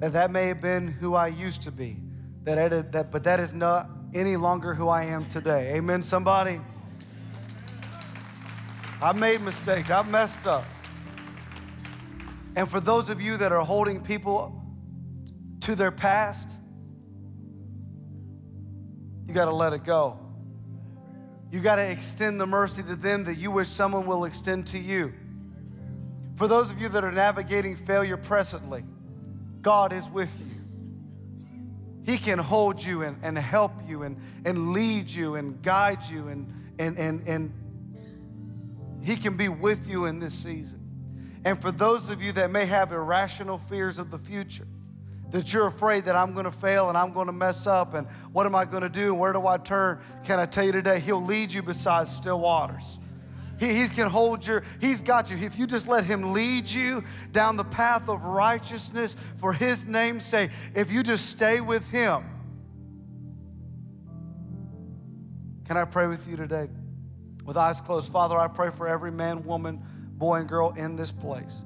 that 0.00 0.12
that 0.12 0.30
may 0.30 0.48
have 0.48 0.60
been 0.60 0.88
who 0.88 1.14
I 1.14 1.28
used 1.28 1.62
to 1.62 1.72
be, 1.72 2.02
that, 2.42 2.92
that 2.92 3.10
but 3.10 3.24
that 3.24 3.40
is 3.40 3.54
not 3.54 3.88
any 4.12 4.36
longer 4.36 4.74
who 4.74 4.88
I 4.88 5.04
am 5.04 5.24
today. 5.30 5.72
Amen, 5.76 6.02
somebody? 6.02 6.60
I've 9.00 9.16
made 9.16 9.40
mistakes, 9.40 9.88
I've 9.88 10.10
messed 10.10 10.46
up. 10.46 10.64
And 12.56 12.68
for 12.68 12.78
those 12.78 13.08
of 13.08 13.22
you 13.22 13.38
that 13.38 13.52
are 13.52 13.64
holding 13.64 14.02
people 14.02 14.62
to 15.60 15.74
their 15.74 15.90
past, 15.90 16.58
you 19.26 19.32
got 19.32 19.46
to 19.46 19.54
let 19.54 19.72
it 19.72 19.84
go. 19.84 20.21
You 21.52 21.60
got 21.60 21.76
to 21.76 21.82
extend 21.82 22.40
the 22.40 22.46
mercy 22.46 22.82
to 22.82 22.96
them 22.96 23.24
that 23.24 23.36
you 23.36 23.50
wish 23.50 23.68
someone 23.68 24.06
will 24.06 24.24
extend 24.24 24.68
to 24.68 24.78
you. 24.78 25.12
For 26.36 26.48
those 26.48 26.70
of 26.70 26.80
you 26.80 26.88
that 26.88 27.04
are 27.04 27.12
navigating 27.12 27.76
failure 27.76 28.16
presently, 28.16 28.84
God 29.60 29.92
is 29.92 30.08
with 30.08 30.34
you. 30.40 30.46
He 32.10 32.16
can 32.16 32.38
hold 32.38 32.82
you 32.82 33.02
and, 33.02 33.18
and 33.22 33.36
help 33.36 33.72
you 33.86 34.02
and, 34.02 34.16
and 34.46 34.72
lead 34.72 35.10
you 35.10 35.34
and 35.34 35.60
guide 35.62 36.06
you, 36.06 36.28
and, 36.28 36.50
and, 36.78 36.96
and, 36.96 37.28
and 37.28 39.02
He 39.04 39.14
can 39.16 39.36
be 39.36 39.50
with 39.50 39.86
you 39.86 40.06
in 40.06 40.20
this 40.20 40.32
season. 40.32 40.80
And 41.44 41.60
for 41.60 41.70
those 41.70 42.08
of 42.08 42.22
you 42.22 42.32
that 42.32 42.50
may 42.50 42.64
have 42.64 42.92
irrational 42.92 43.58
fears 43.58 43.98
of 43.98 44.10
the 44.10 44.18
future, 44.18 44.66
that 45.32 45.52
you're 45.52 45.66
afraid 45.66 46.04
that 46.04 46.14
I'm 46.14 46.34
going 46.34 46.44
to 46.44 46.52
fail 46.52 46.88
and 46.88 46.96
I'm 46.96 47.12
going 47.12 47.26
to 47.26 47.32
mess 47.32 47.66
up 47.66 47.94
and 47.94 48.06
what 48.32 48.46
am 48.46 48.54
I 48.54 48.64
going 48.64 48.82
to 48.82 48.88
do? 48.88 49.06
And 49.06 49.18
where 49.18 49.32
do 49.32 49.46
I 49.46 49.56
turn? 49.56 49.98
Can 50.24 50.38
I 50.38 50.46
tell 50.46 50.64
you 50.64 50.72
today, 50.72 51.00
He'll 51.00 51.24
lead 51.24 51.52
you 51.52 51.62
beside 51.62 52.06
still 52.06 52.38
waters. 52.38 53.00
He, 53.58 53.74
he 53.74 53.88
can 53.88 54.08
hold 54.08 54.46
your, 54.46 54.62
He's 54.80 55.02
got 55.02 55.30
you. 55.30 55.38
If 55.38 55.58
you 55.58 55.66
just 55.66 55.88
let 55.88 56.04
Him 56.04 56.32
lead 56.32 56.68
you 56.68 57.02
down 57.32 57.56
the 57.56 57.64
path 57.64 58.08
of 58.08 58.22
righteousness 58.22 59.16
for 59.38 59.52
His 59.52 59.86
name's 59.86 60.26
sake, 60.26 60.50
if 60.74 60.92
you 60.92 61.02
just 61.02 61.30
stay 61.30 61.60
with 61.60 61.88
Him. 61.90 62.24
Can 65.66 65.76
I 65.78 65.84
pray 65.86 66.06
with 66.06 66.28
you 66.28 66.36
today? 66.36 66.68
With 67.44 67.56
eyes 67.56 67.80
closed, 67.80 68.12
Father, 68.12 68.38
I 68.38 68.48
pray 68.48 68.70
for 68.70 68.86
every 68.86 69.10
man, 69.10 69.44
woman, 69.44 69.82
boy, 70.18 70.40
and 70.40 70.48
girl 70.48 70.72
in 70.76 70.96
this 70.96 71.10
place 71.10 71.62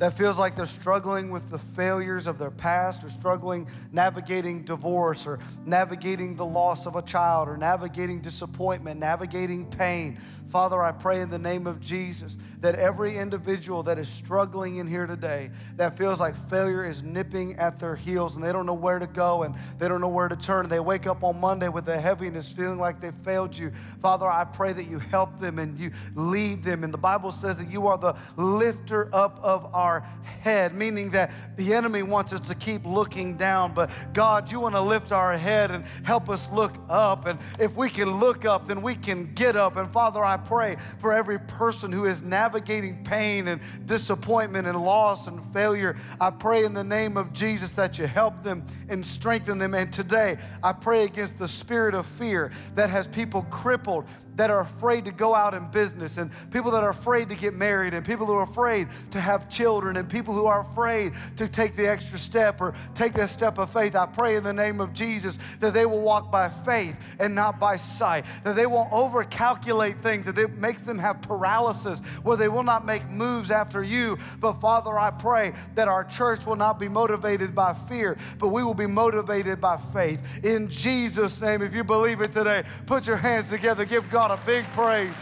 that 0.00 0.16
feels 0.16 0.38
like 0.38 0.56
they're 0.56 0.64
struggling 0.64 1.30
with 1.30 1.50
the 1.50 1.58
failures 1.58 2.26
of 2.26 2.38
their 2.38 2.50
past 2.50 3.04
or 3.04 3.10
struggling 3.10 3.68
navigating 3.92 4.64
divorce 4.64 5.26
or 5.26 5.38
navigating 5.66 6.34
the 6.34 6.44
loss 6.44 6.86
of 6.86 6.96
a 6.96 7.02
child 7.02 7.50
or 7.50 7.58
navigating 7.58 8.18
disappointment, 8.18 8.98
navigating 8.98 9.66
pain. 9.66 10.18
Father, 10.50 10.82
I 10.82 10.90
pray 10.90 11.20
in 11.20 11.30
the 11.30 11.38
name 11.38 11.68
of 11.68 11.80
Jesus 11.80 12.36
that 12.60 12.74
every 12.74 13.16
individual 13.16 13.84
that 13.84 13.98
is 13.98 14.08
struggling 14.08 14.76
in 14.76 14.86
here 14.86 15.06
today, 15.06 15.50
that 15.76 15.96
feels 15.96 16.20
like 16.20 16.34
failure 16.50 16.84
is 16.84 17.02
nipping 17.02 17.54
at 17.54 17.78
their 17.78 17.94
heels 17.94 18.34
and 18.34 18.44
they 18.44 18.52
don't 18.52 18.66
know 18.66 18.74
where 18.74 18.98
to 18.98 19.06
go 19.06 19.44
and 19.44 19.54
they 19.78 19.86
don't 19.86 20.00
know 20.00 20.08
where 20.08 20.28
to 20.28 20.36
turn. 20.36 20.68
They 20.68 20.80
wake 20.80 21.06
up 21.06 21.22
on 21.22 21.40
Monday 21.40 21.68
with 21.68 21.88
a 21.88 21.98
heaviness, 21.98 22.50
feeling 22.52 22.78
like 22.78 23.00
they 23.00 23.12
failed 23.24 23.56
you. 23.56 23.70
Father, 24.02 24.26
I 24.26 24.44
pray 24.44 24.72
that 24.72 24.88
you 24.88 24.98
help 24.98 25.38
them 25.38 25.60
and 25.60 25.78
you 25.78 25.92
lead 26.16 26.64
them. 26.64 26.82
And 26.82 26.92
the 26.92 26.98
Bible 26.98 27.30
says 27.30 27.56
that 27.58 27.70
you 27.70 27.86
are 27.86 27.96
the 27.96 28.16
lifter 28.36 29.08
up 29.14 29.38
of 29.42 29.72
our 29.72 30.00
head, 30.40 30.74
meaning 30.74 31.10
that 31.10 31.30
the 31.56 31.72
enemy 31.72 32.02
wants 32.02 32.32
us 32.32 32.40
to 32.48 32.56
keep 32.56 32.84
looking 32.84 33.36
down. 33.36 33.72
But 33.72 33.90
God, 34.12 34.50
you 34.50 34.60
want 34.60 34.74
to 34.74 34.80
lift 34.80 35.12
our 35.12 35.36
head 35.36 35.70
and 35.70 35.84
help 36.02 36.28
us 36.28 36.50
look 36.52 36.74
up. 36.88 37.26
And 37.26 37.38
if 37.60 37.74
we 37.76 37.88
can 37.88 38.18
look 38.18 38.44
up, 38.44 38.66
then 38.66 38.82
we 38.82 38.96
can 38.96 39.32
get 39.34 39.54
up. 39.54 39.76
And 39.76 39.90
Father, 39.92 40.24
I 40.24 40.39
pray 40.40 40.76
for 40.98 41.12
every 41.12 41.38
person 41.38 41.92
who 41.92 42.06
is 42.06 42.22
navigating 42.22 43.04
pain 43.04 43.48
and 43.48 43.60
disappointment 43.86 44.66
and 44.66 44.82
loss 44.82 45.26
and 45.28 45.40
failure. 45.52 45.96
I 46.20 46.30
pray 46.30 46.64
in 46.64 46.74
the 46.74 46.84
name 46.84 47.16
of 47.16 47.32
Jesus 47.32 47.72
that 47.72 47.98
you 47.98 48.06
help 48.06 48.42
them 48.42 48.66
and 48.88 49.06
strengthen 49.06 49.58
them. 49.58 49.74
And 49.74 49.92
today, 49.92 50.38
I 50.62 50.72
pray 50.72 51.04
against 51.04 51.38
the 51.38 51.48
spirit 51.48 51.94
of 51.94 52.06
fear 52.06 52.50
that 52.74 52.90
has 52.90 53.06
people 53.06 53.42
crippled 53.50 54.06
that 54.36 54.50
are 54.50 54.60
afraid 54.60 55.04
to 55.04 55.10
go 55.10 55.34
out 55.34 55.54
in 55.54 55.66
business, 55.70 56.18
and 56.18 56.30
people 56.50 56.70
that 56.70 56.82
are 56.82 56.90
afraid 56.90 57.28
to 57.28 57.34
get 57.34 57.54
married, 57.54 57.94
and 57.94 58.04
people 58.04 58.26
who 58.26 58.34
are 58.34 58.44
afraid 58.44 58.88
to 59.10 59.20
have 59.20 59.48
children, 59.50 59.96
and 59.96 60.08
people 60.08 60.32
who 60.34 60.46
are 60.46 60.60
afraid 60.60 61.12
to 61.36 61.48
take 61.48 61.76
the 61.76 61.86
extra 61.86 62.18
step 62.18 62.60
or 62.60 62.74
take 62.94 63.12
that 63.14 63.28
step 63.28 63.58
of 63.58 63.70
faith. 63.70 63.94
I 63.94 64.06
pray 64.06 64.36
in 64.36 64.44
the 64.44 64.52
name 64.52 64.80
of 64.80 64.92
Jesus 64.92 65.38
that 65.58 65.74
they 65.74 65.84
will 65.86 66.00
walk 66.00 66.30
by 66.30 66.48
faith 66.48 66.98
and 67.18 67.34
not 67.34 67.58
by 67.58 67.76
sight, 67.76 68.24
that 68.44 68.56
they 68.56 68.66
won't 68.66 68.90
overcalculate 68.90 70.00
things, 70.02 70.26
that 70.26 70.38
it 70.38 70.56
makes 70.58 70.82
them 70.82 70.98
have 70.98 71.20
paralysis 71.22 72.00
where 72.22 72.36
they 72.36 72.48
will 72.48 72.62
not 72.62 72.86
make 72.86 73.08
moves 73.10 73.50
after 73.50 73.82
you. 73.82 74.18
But 74.38 74.54
Father, 74.54 74.98
I 74.98 75.10
pray 75.10 75.52
that 75.74 75.88
our 75.88 76.04
church 76.04 76.46
will 76.46 76.56
not 76.56 76.78
be 76.78 76.88
motivated 76.88 77.54
by 77.54 77.74
fear, 77.74 78.16
but 78.38 78.48
we 78.48 78.62
will 78.62 78.74
be 78.74 78.86
motivated 78.86 79.60
by 79.60 79.76
faith. 79.76 80.44
In 80.44 80.68
Jesus' 80.68 81.40
name, 81.40 81.62
if 81.62 81.74
you 81.74 81.84
believe 81.84 82.20
it 82.20 82.32
today, 82.32 82.64
put 82.86 83.06
your 83.06 83.16
hands 83.16 83.50
together, 83.50 83.84
give 83.84 84.08
God 84.10 84.19
God 84.20 84.32
a 84.32 84.44
big 84.44 84.66
praise. 84.74 85.14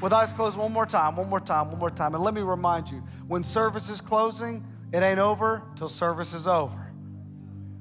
With 0.00 0.12
eyes 0.12 0.32
closed, 0.32 0.56
one 0.56 0.72
more 0.72 0.86
time, 0.86 1.16
one 1.16 1.28
more 1.28 1.40
time, 1.40 1.70
one 1.72 1.80
more 1.80 1.90
time. 1.90 2.14
And 2.14 2.22
let 2.22 2.34
me 2.34 2.42
remind 2.42 2.88
you 2.88 3.02
when 3.26 3.42
service 3.42 3.90
is 3.90 4.00
closing, 4.00 4.64
it 4.92 5.02
ain't 5.02 5.18
over 5.18 5.64
till 5.74 5.88
service 5.88 6.34
is 6.34 6.46
over. 6.46 6.92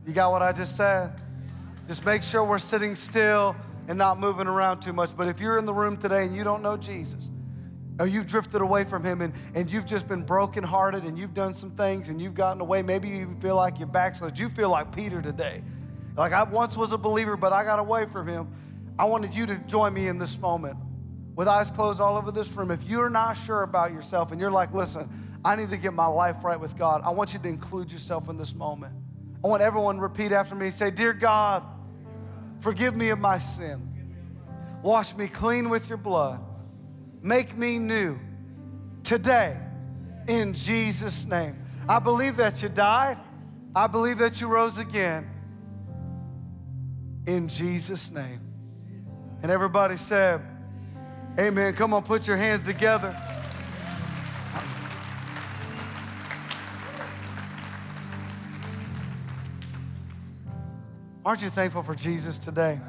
You 0.07 0.13
got 0.13 0.31
what 0.31 0.41
I 0.41 0.51
just 0.51 0.75
said? 0.75 1.21
Just 1.85 2.03
make 2.07 2.23
sure 2.23 2.43
we're 2.43 2.57
sitting 2.57 2.95
still 2.95 3.55
and 3.87 3.99
not 3.99 4.19
moving 4.19 4.47
around 4.47 4.79
too 4.79 4.93
much. 4.93 5.15
But 5.15 5.27
if 5.27 5.39
you're 5.39 5.59
in 5.59 5.67
the 5.67 5.75
room 5.75 5.95
today 5.95 6.25
and 6.25 6.35
you 6.35 6.43
don't 6.43 6.63
know 6.63 6.75
Jesus, 6.75 7.29
or 7.99 8.07
you've 8.07 8.27
drifted 8.27 8.61
away 8.61 8.83
from 8.83 9.03
him 9.03 9.21
and, 9.21 9.33
and 9.53 9.69
you've 9.69 9.85
just 9.85 10.07
been 10.07 10.23
brokenhearted 10.23 11.03
and 11.03 11.17
you've 11.17 11.33
done 11.33 11.53
some 11.53 11.71
things 11.71 12.09
and 12.09 12.21
you've 12.21 12.35
gotten 12.35 12.61
away. 12.61 12.81
Maybe 12.81 13.07
you 13.07 13.15
even 13.15 13.39
feel 13.39 13.55
like 13.55 13.79
you're 13.79 13.87
backslid. 13.87 14.37
You 14.37 14.49
feel 14.49 14.69
like 14.69 14.93
Peter 14.93 15.21
today. 15.21 15.63
Like 16.17 16.33
I 16.33 16.43
once 16.43 16.75
was 16.75 16.91
a 16.91 16.97
believer, 16.97 17.37
but 17.37 17.53
I 17.53 17.63
got 17.63 17.79
away 17.79 18.05
from 18.05 18.27
him. 18.27 18.47
I 18.99 19.05
wanted 19.05 19.33
you 19.33 19.45
to 19.45 19.55
join 19.67 19.93
me 19.93 20.07
in 20.07 20.17
this 20.17 20.37
moment 20.37 20.77
with 21.35 21.47
eyes 21.47 21.69
closed 21.71 21.99
all 21.99 22.17
over 22.17 22.31
this 22.31 22.51
room. 22.53 22.71
If 22.71 22.83
you're 22.83 23.09
not 23.09 23.33
sure 23.33 23.63
about 23.63 23.91
yourself 23.91 24.31
and 24.31 24.39
you're 24.39 24.51
like, 24.51 24.73
listen, 24.73 25.09
I 25.43 25.55
need 25.55 25.69
to 25.69 25.77
get 25.77 25.93
my 25.93 26.07
life 26.07 26.43
right 26.43 26.59
with 26.59 26.77
God, 26.77 27.01
I 27.03 27.11
want 27.11 27.33
you 27.33 27.39
to 27.39 27.47
include 27.47 27.91
yourself 27.91 28.29
in 28.29 28.37
this 28.37 28.55
moment. 28.55 28.93
I 29.43 29.47
want 29.47 29.61
everyone 29.61 29.97
to 29.97 30.01
repeat 30.01 30.31
after 30.31 30.55
me 30.55 30.69
say, 30.69 30.89
Dear 30.89 31.13
God, 31.13 31.63
forgive 32.61 32.95
me 32.95 33.09
of 33.09 33.19
my 33.19 33.37
sin. 33.37 33.91
Wash 34.81 35.15
me 35.15 35.27
clean 35.27 35.69
with 35.69 35.87
your 35.87 35.97
blood 35.97 36.41
Make 37.25 37.57
me 37.57 37.79
new 37.79 38.19
today 39.01 39.57
in 40.27 40.53
Jesus' 40.53 41.25
name. 41.25 41.57
I 41.89 41.97
believe 41.97 42.37
that 42.37 42.61
you 42.61 42.69
died. 42.69 43.17
I 43.75 43.87
believe 43.87 44.19
that 44.19 44.39
you 44.39 44.47
rose 44.47 44.77
again 44.77 45.27
in 47.25 47.47
Jesus' 47.47 48.11
name. 48.11 48.41
And 49.41 49.51
everybody 49.51 49.97
said, 49.97 50.39
Amen. 51.39 51.73
Come 51.73 51.95
on, 51.95 52.03
put 52.03 52.27
your 52.27 52.37
hands 52.37 52.67
together. 52.67 53.19
Aren't 61.25 61.41
you 61.41 61.49
thankful 61.49 61.81
for 61.81 61.95
Jesus 61.95 62.37
today? 62.37 62.79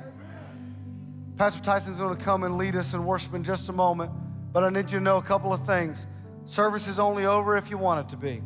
Pastor 1.39 1.63
Tyson's 1.63 2.01
going 2.01 2.15
to 2.15 2.23
come 2.23 2.43
and 2.43 2.59
lead 2.59 2.77
us 2.77 2.93
in 2.93 3.03
worship 3.07 3.33
in 3.33 3.43
just 3.43 3.71
a 3.71 3.73
moment. 3.73 4.13
But 4.53 4.65
I 4.65 4.69
need 4.71 4.91
you 4.91 4.99
to 4.99 5.01
know 5.01 5.19
a 5.19 5.23
couple 5.23 5.53
of 5.53 5.67
things. 5.67 6.07
Service 6.45 6.89
is 6.89 6.99
only 6.99 7.27
over 7.27 7.57
if 7.57 7.71
you 7.71 7.79
want 7.79 8.07
it 8.07 8.11
to 8.11 8.17
be. 8.17 8.43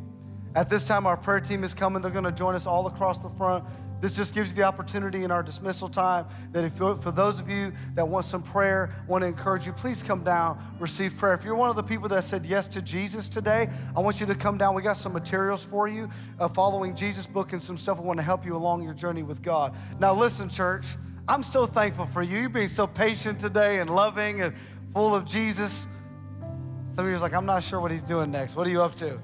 At 0.54 0.68
this 0.68 0.88
time, 0.88 1.06
our 1.06 1.16
prayer 1.16 1.40
team 1.40 1.62
is 1.62 1.74
coming. 1.74 2.02
They're 2.02 2.10
going 2.10 2.24
to 2.24 2.32
join 2.32 2.54
us 2.54 2.66
all 2.66 2.86
across 2.86 3.18
the 3.18 3.30
front. 3.30 3.64
This 4.00 4.16
just 4.16 4.34
gives 4.34 4.50
you 4.50 4.56
the 4.56 4.62
opportunity 4.62 5.24
in 5.24 5.30
our 5.30 5.42
dismissal 5.42 5.86
time 5.86 6.26
that 6.52 6.64
if 6.64 6.74
for 6.74 7.12
those 7.12 7.38
of 7.38 7.50
you 7.50 7.70
that 7.94 8.08
want 8.08 8.24
some 8.24 8.42
prayer, 8.42 8.90
want 9.06 9.22
to 9.22 9.28
encourage 9.28 9.66
you, 9.66 9.72
please 9.72 10.02
come 10.02 10.24
down, 10.24 10.58
receive 10.78 11.14
prayer. 11.18 11.34
If 11.34 11.44
you're 11.44 11.54
one 11.54 11.68
of 11.68 11.76
the 11.76 11.82
people 11.82 12.08
that 12.08 12.24
said 12.24 12.46
yes 12.46 12.66
to 12.68 12.80
Jesus 12.80 13.28
today, 13.28 13.68
I 13.94 14.00
want 14.00 14.18
you 14.18 14.26
to 14.26 14.34
come 14.34 14.56
down. 14.56 14.74
We 14.74 14.80
got 14.80 14.96
some 14.96 15.12
materials 15.12 15.62
for 15.62 15.86
you, 15.86 16.08
a 16.38 16.48
following 16.48 16.94
Jesus 16.94 17.26
book 17.26 17.52
and 17.52 17.62
some 17.62 17.76
stuff 17.76 18.00
we 18.00 18.06
want 18.06 18.18
to 18.18 18.24
help 18.24 18.46
you 18.46 18.56
along 18.56 18.84
your 18.84 18.94
journey 18.94 19.22
with 19.22 19.42
God. 19.42 19.76
Now, 19.98 20.14
listen, 20.14 20.48
church, 20.48 20.86
I'm 21.28 21.42
so 21.42 21.66
thankful 21.66 22.06
for 22.06 22.22
you. 22.22 22.38
You 22.38 22.48
being 22.48 22.68
so 22.68 22.86
patient 22.86 23.38
today 23.38 23.80
and 23.80 23.90
loving 23.90 24.40
and 24.40 24.54
full 24.92 25.14
of 25.14 25.24
Jesus. 25.24 25.86
Some 26.88 27.04
of 27.04 27.10
you 27.10 27.16
are 27.16 27.20
like, 27.20 27.34
I'm 27.34 27.46
not 27.46 27.62
sure 27.62 27.80
what 27.80 27.90
he's 27.90 28.02
doing 28.02 28.30
next. 28.30 28.56
What 28.56 28.66
are 28.66 28.70
you 28.70 28.82
up 28.82 28.94
to? 28.96 29.18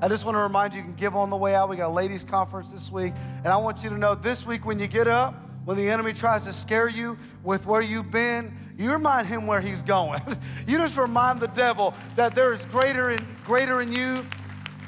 I 0.00 0.08
just 0.08 0.24
want 0.24 0.34
to 0.36 0.40
remind 0.40 0.74
you, 0.74 0.80
you 0.80 0.84
can 0.84 0.94
give 0.94 1.14
on 1.14 1.30
the 1.30 1.36
way 1.36 1.54
out. 1.54 1.68
We 1.68 1.76
got 1.76 1.92
ladies' 1.92 2.24
conference 2.24 2.70
this 2.70 2.90
week. 2.90 3.12
And 3.38 3.48
I 3.48 3.56
want 3.56 3.82
you 3.84 3.90
to 3.90 3.98
know 3.98 4.14
this 4.14 4.46
week 4.46 4.66
when 4.66 4.78
you 4.78 4.86
get 4.86 5.06
up, 5.06 5.34
when 5.64 5.76
the 5.76 5.88
enemy 5.88 6.12
tries 6.12 6.44
to 6.44 6.52
scare 6.52 6.88
you 6.88 7.16
with 7.42 7.66
where 7.66 7.80
you've 7.80 8.10
been, 8.10 8.54
you 8.76 8.92
remind 8.92 9.28
him 9.28 9.46
where 9.46 9.60
he's 9.60 9.82
going. 9.82 10.20
you 10.66 10.78
just 10.78 10.96
remind 10.96 11.40
the 11.40 11.48
devil 11.48 11.94
that 12.16 12.34
there 12.34 12.52
is 12.52 12.64
greater 12.66 13.10
in, 13.10 13.24
greater 13.44 13.80
in 13.80 13.92
you 13.92 14.26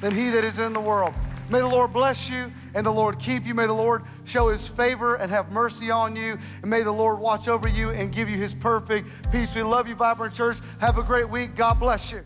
than 0.00 0.14
he 0.14 0.30
that 0.30 0.44
is 0.44 0.58
in 0.58 0.72
the 0.72 0.80
world. 0.80 1.14
May 1.48 1.60
the 1.60 1.68
Lord 1.68 1.92
bless 1.92 2.28
you 2.28 2.52
and 2.74 2.84
the 2.84 2.90
Lord 2.90 3.18
keep 3.18 3.46
you. 3.46 3.54
May 3.54 3.66
the 3.66 3.72
Lord 3.72 4.02
show 4.26 4.48
his 4.48 4.66
favor 4.66 5.16
and 5.16 5.30
have 5.30 5.50
mercy 5.50 5.90
on 5.90 6.16
you. 6.16 6.38
And 6.62 6.70
may 6.70 6.82
the 6.82 6.92
Lord 6.92 7.18
watch 7.18 7.48
over 7.48 7.68
you 7.68 7.90
and 7.90 8.12
give 8.12 8.28
you 8.28 8.36
his 8.36 8.54
perfect 8.54 9.08
peace. 9.32 9.54
We 9.54 9.62
love 9.62 9.88
you, 9.88 9.94
Vibrant 9.94 10.34
Church. 10.34 10.58
Have 10.80 10.98
a 10.98 11.02
great 11.02 11.28
week. 11.28 11.56
God 11.56 11.80
bless 11.80 12.12
you. 12.12 12.24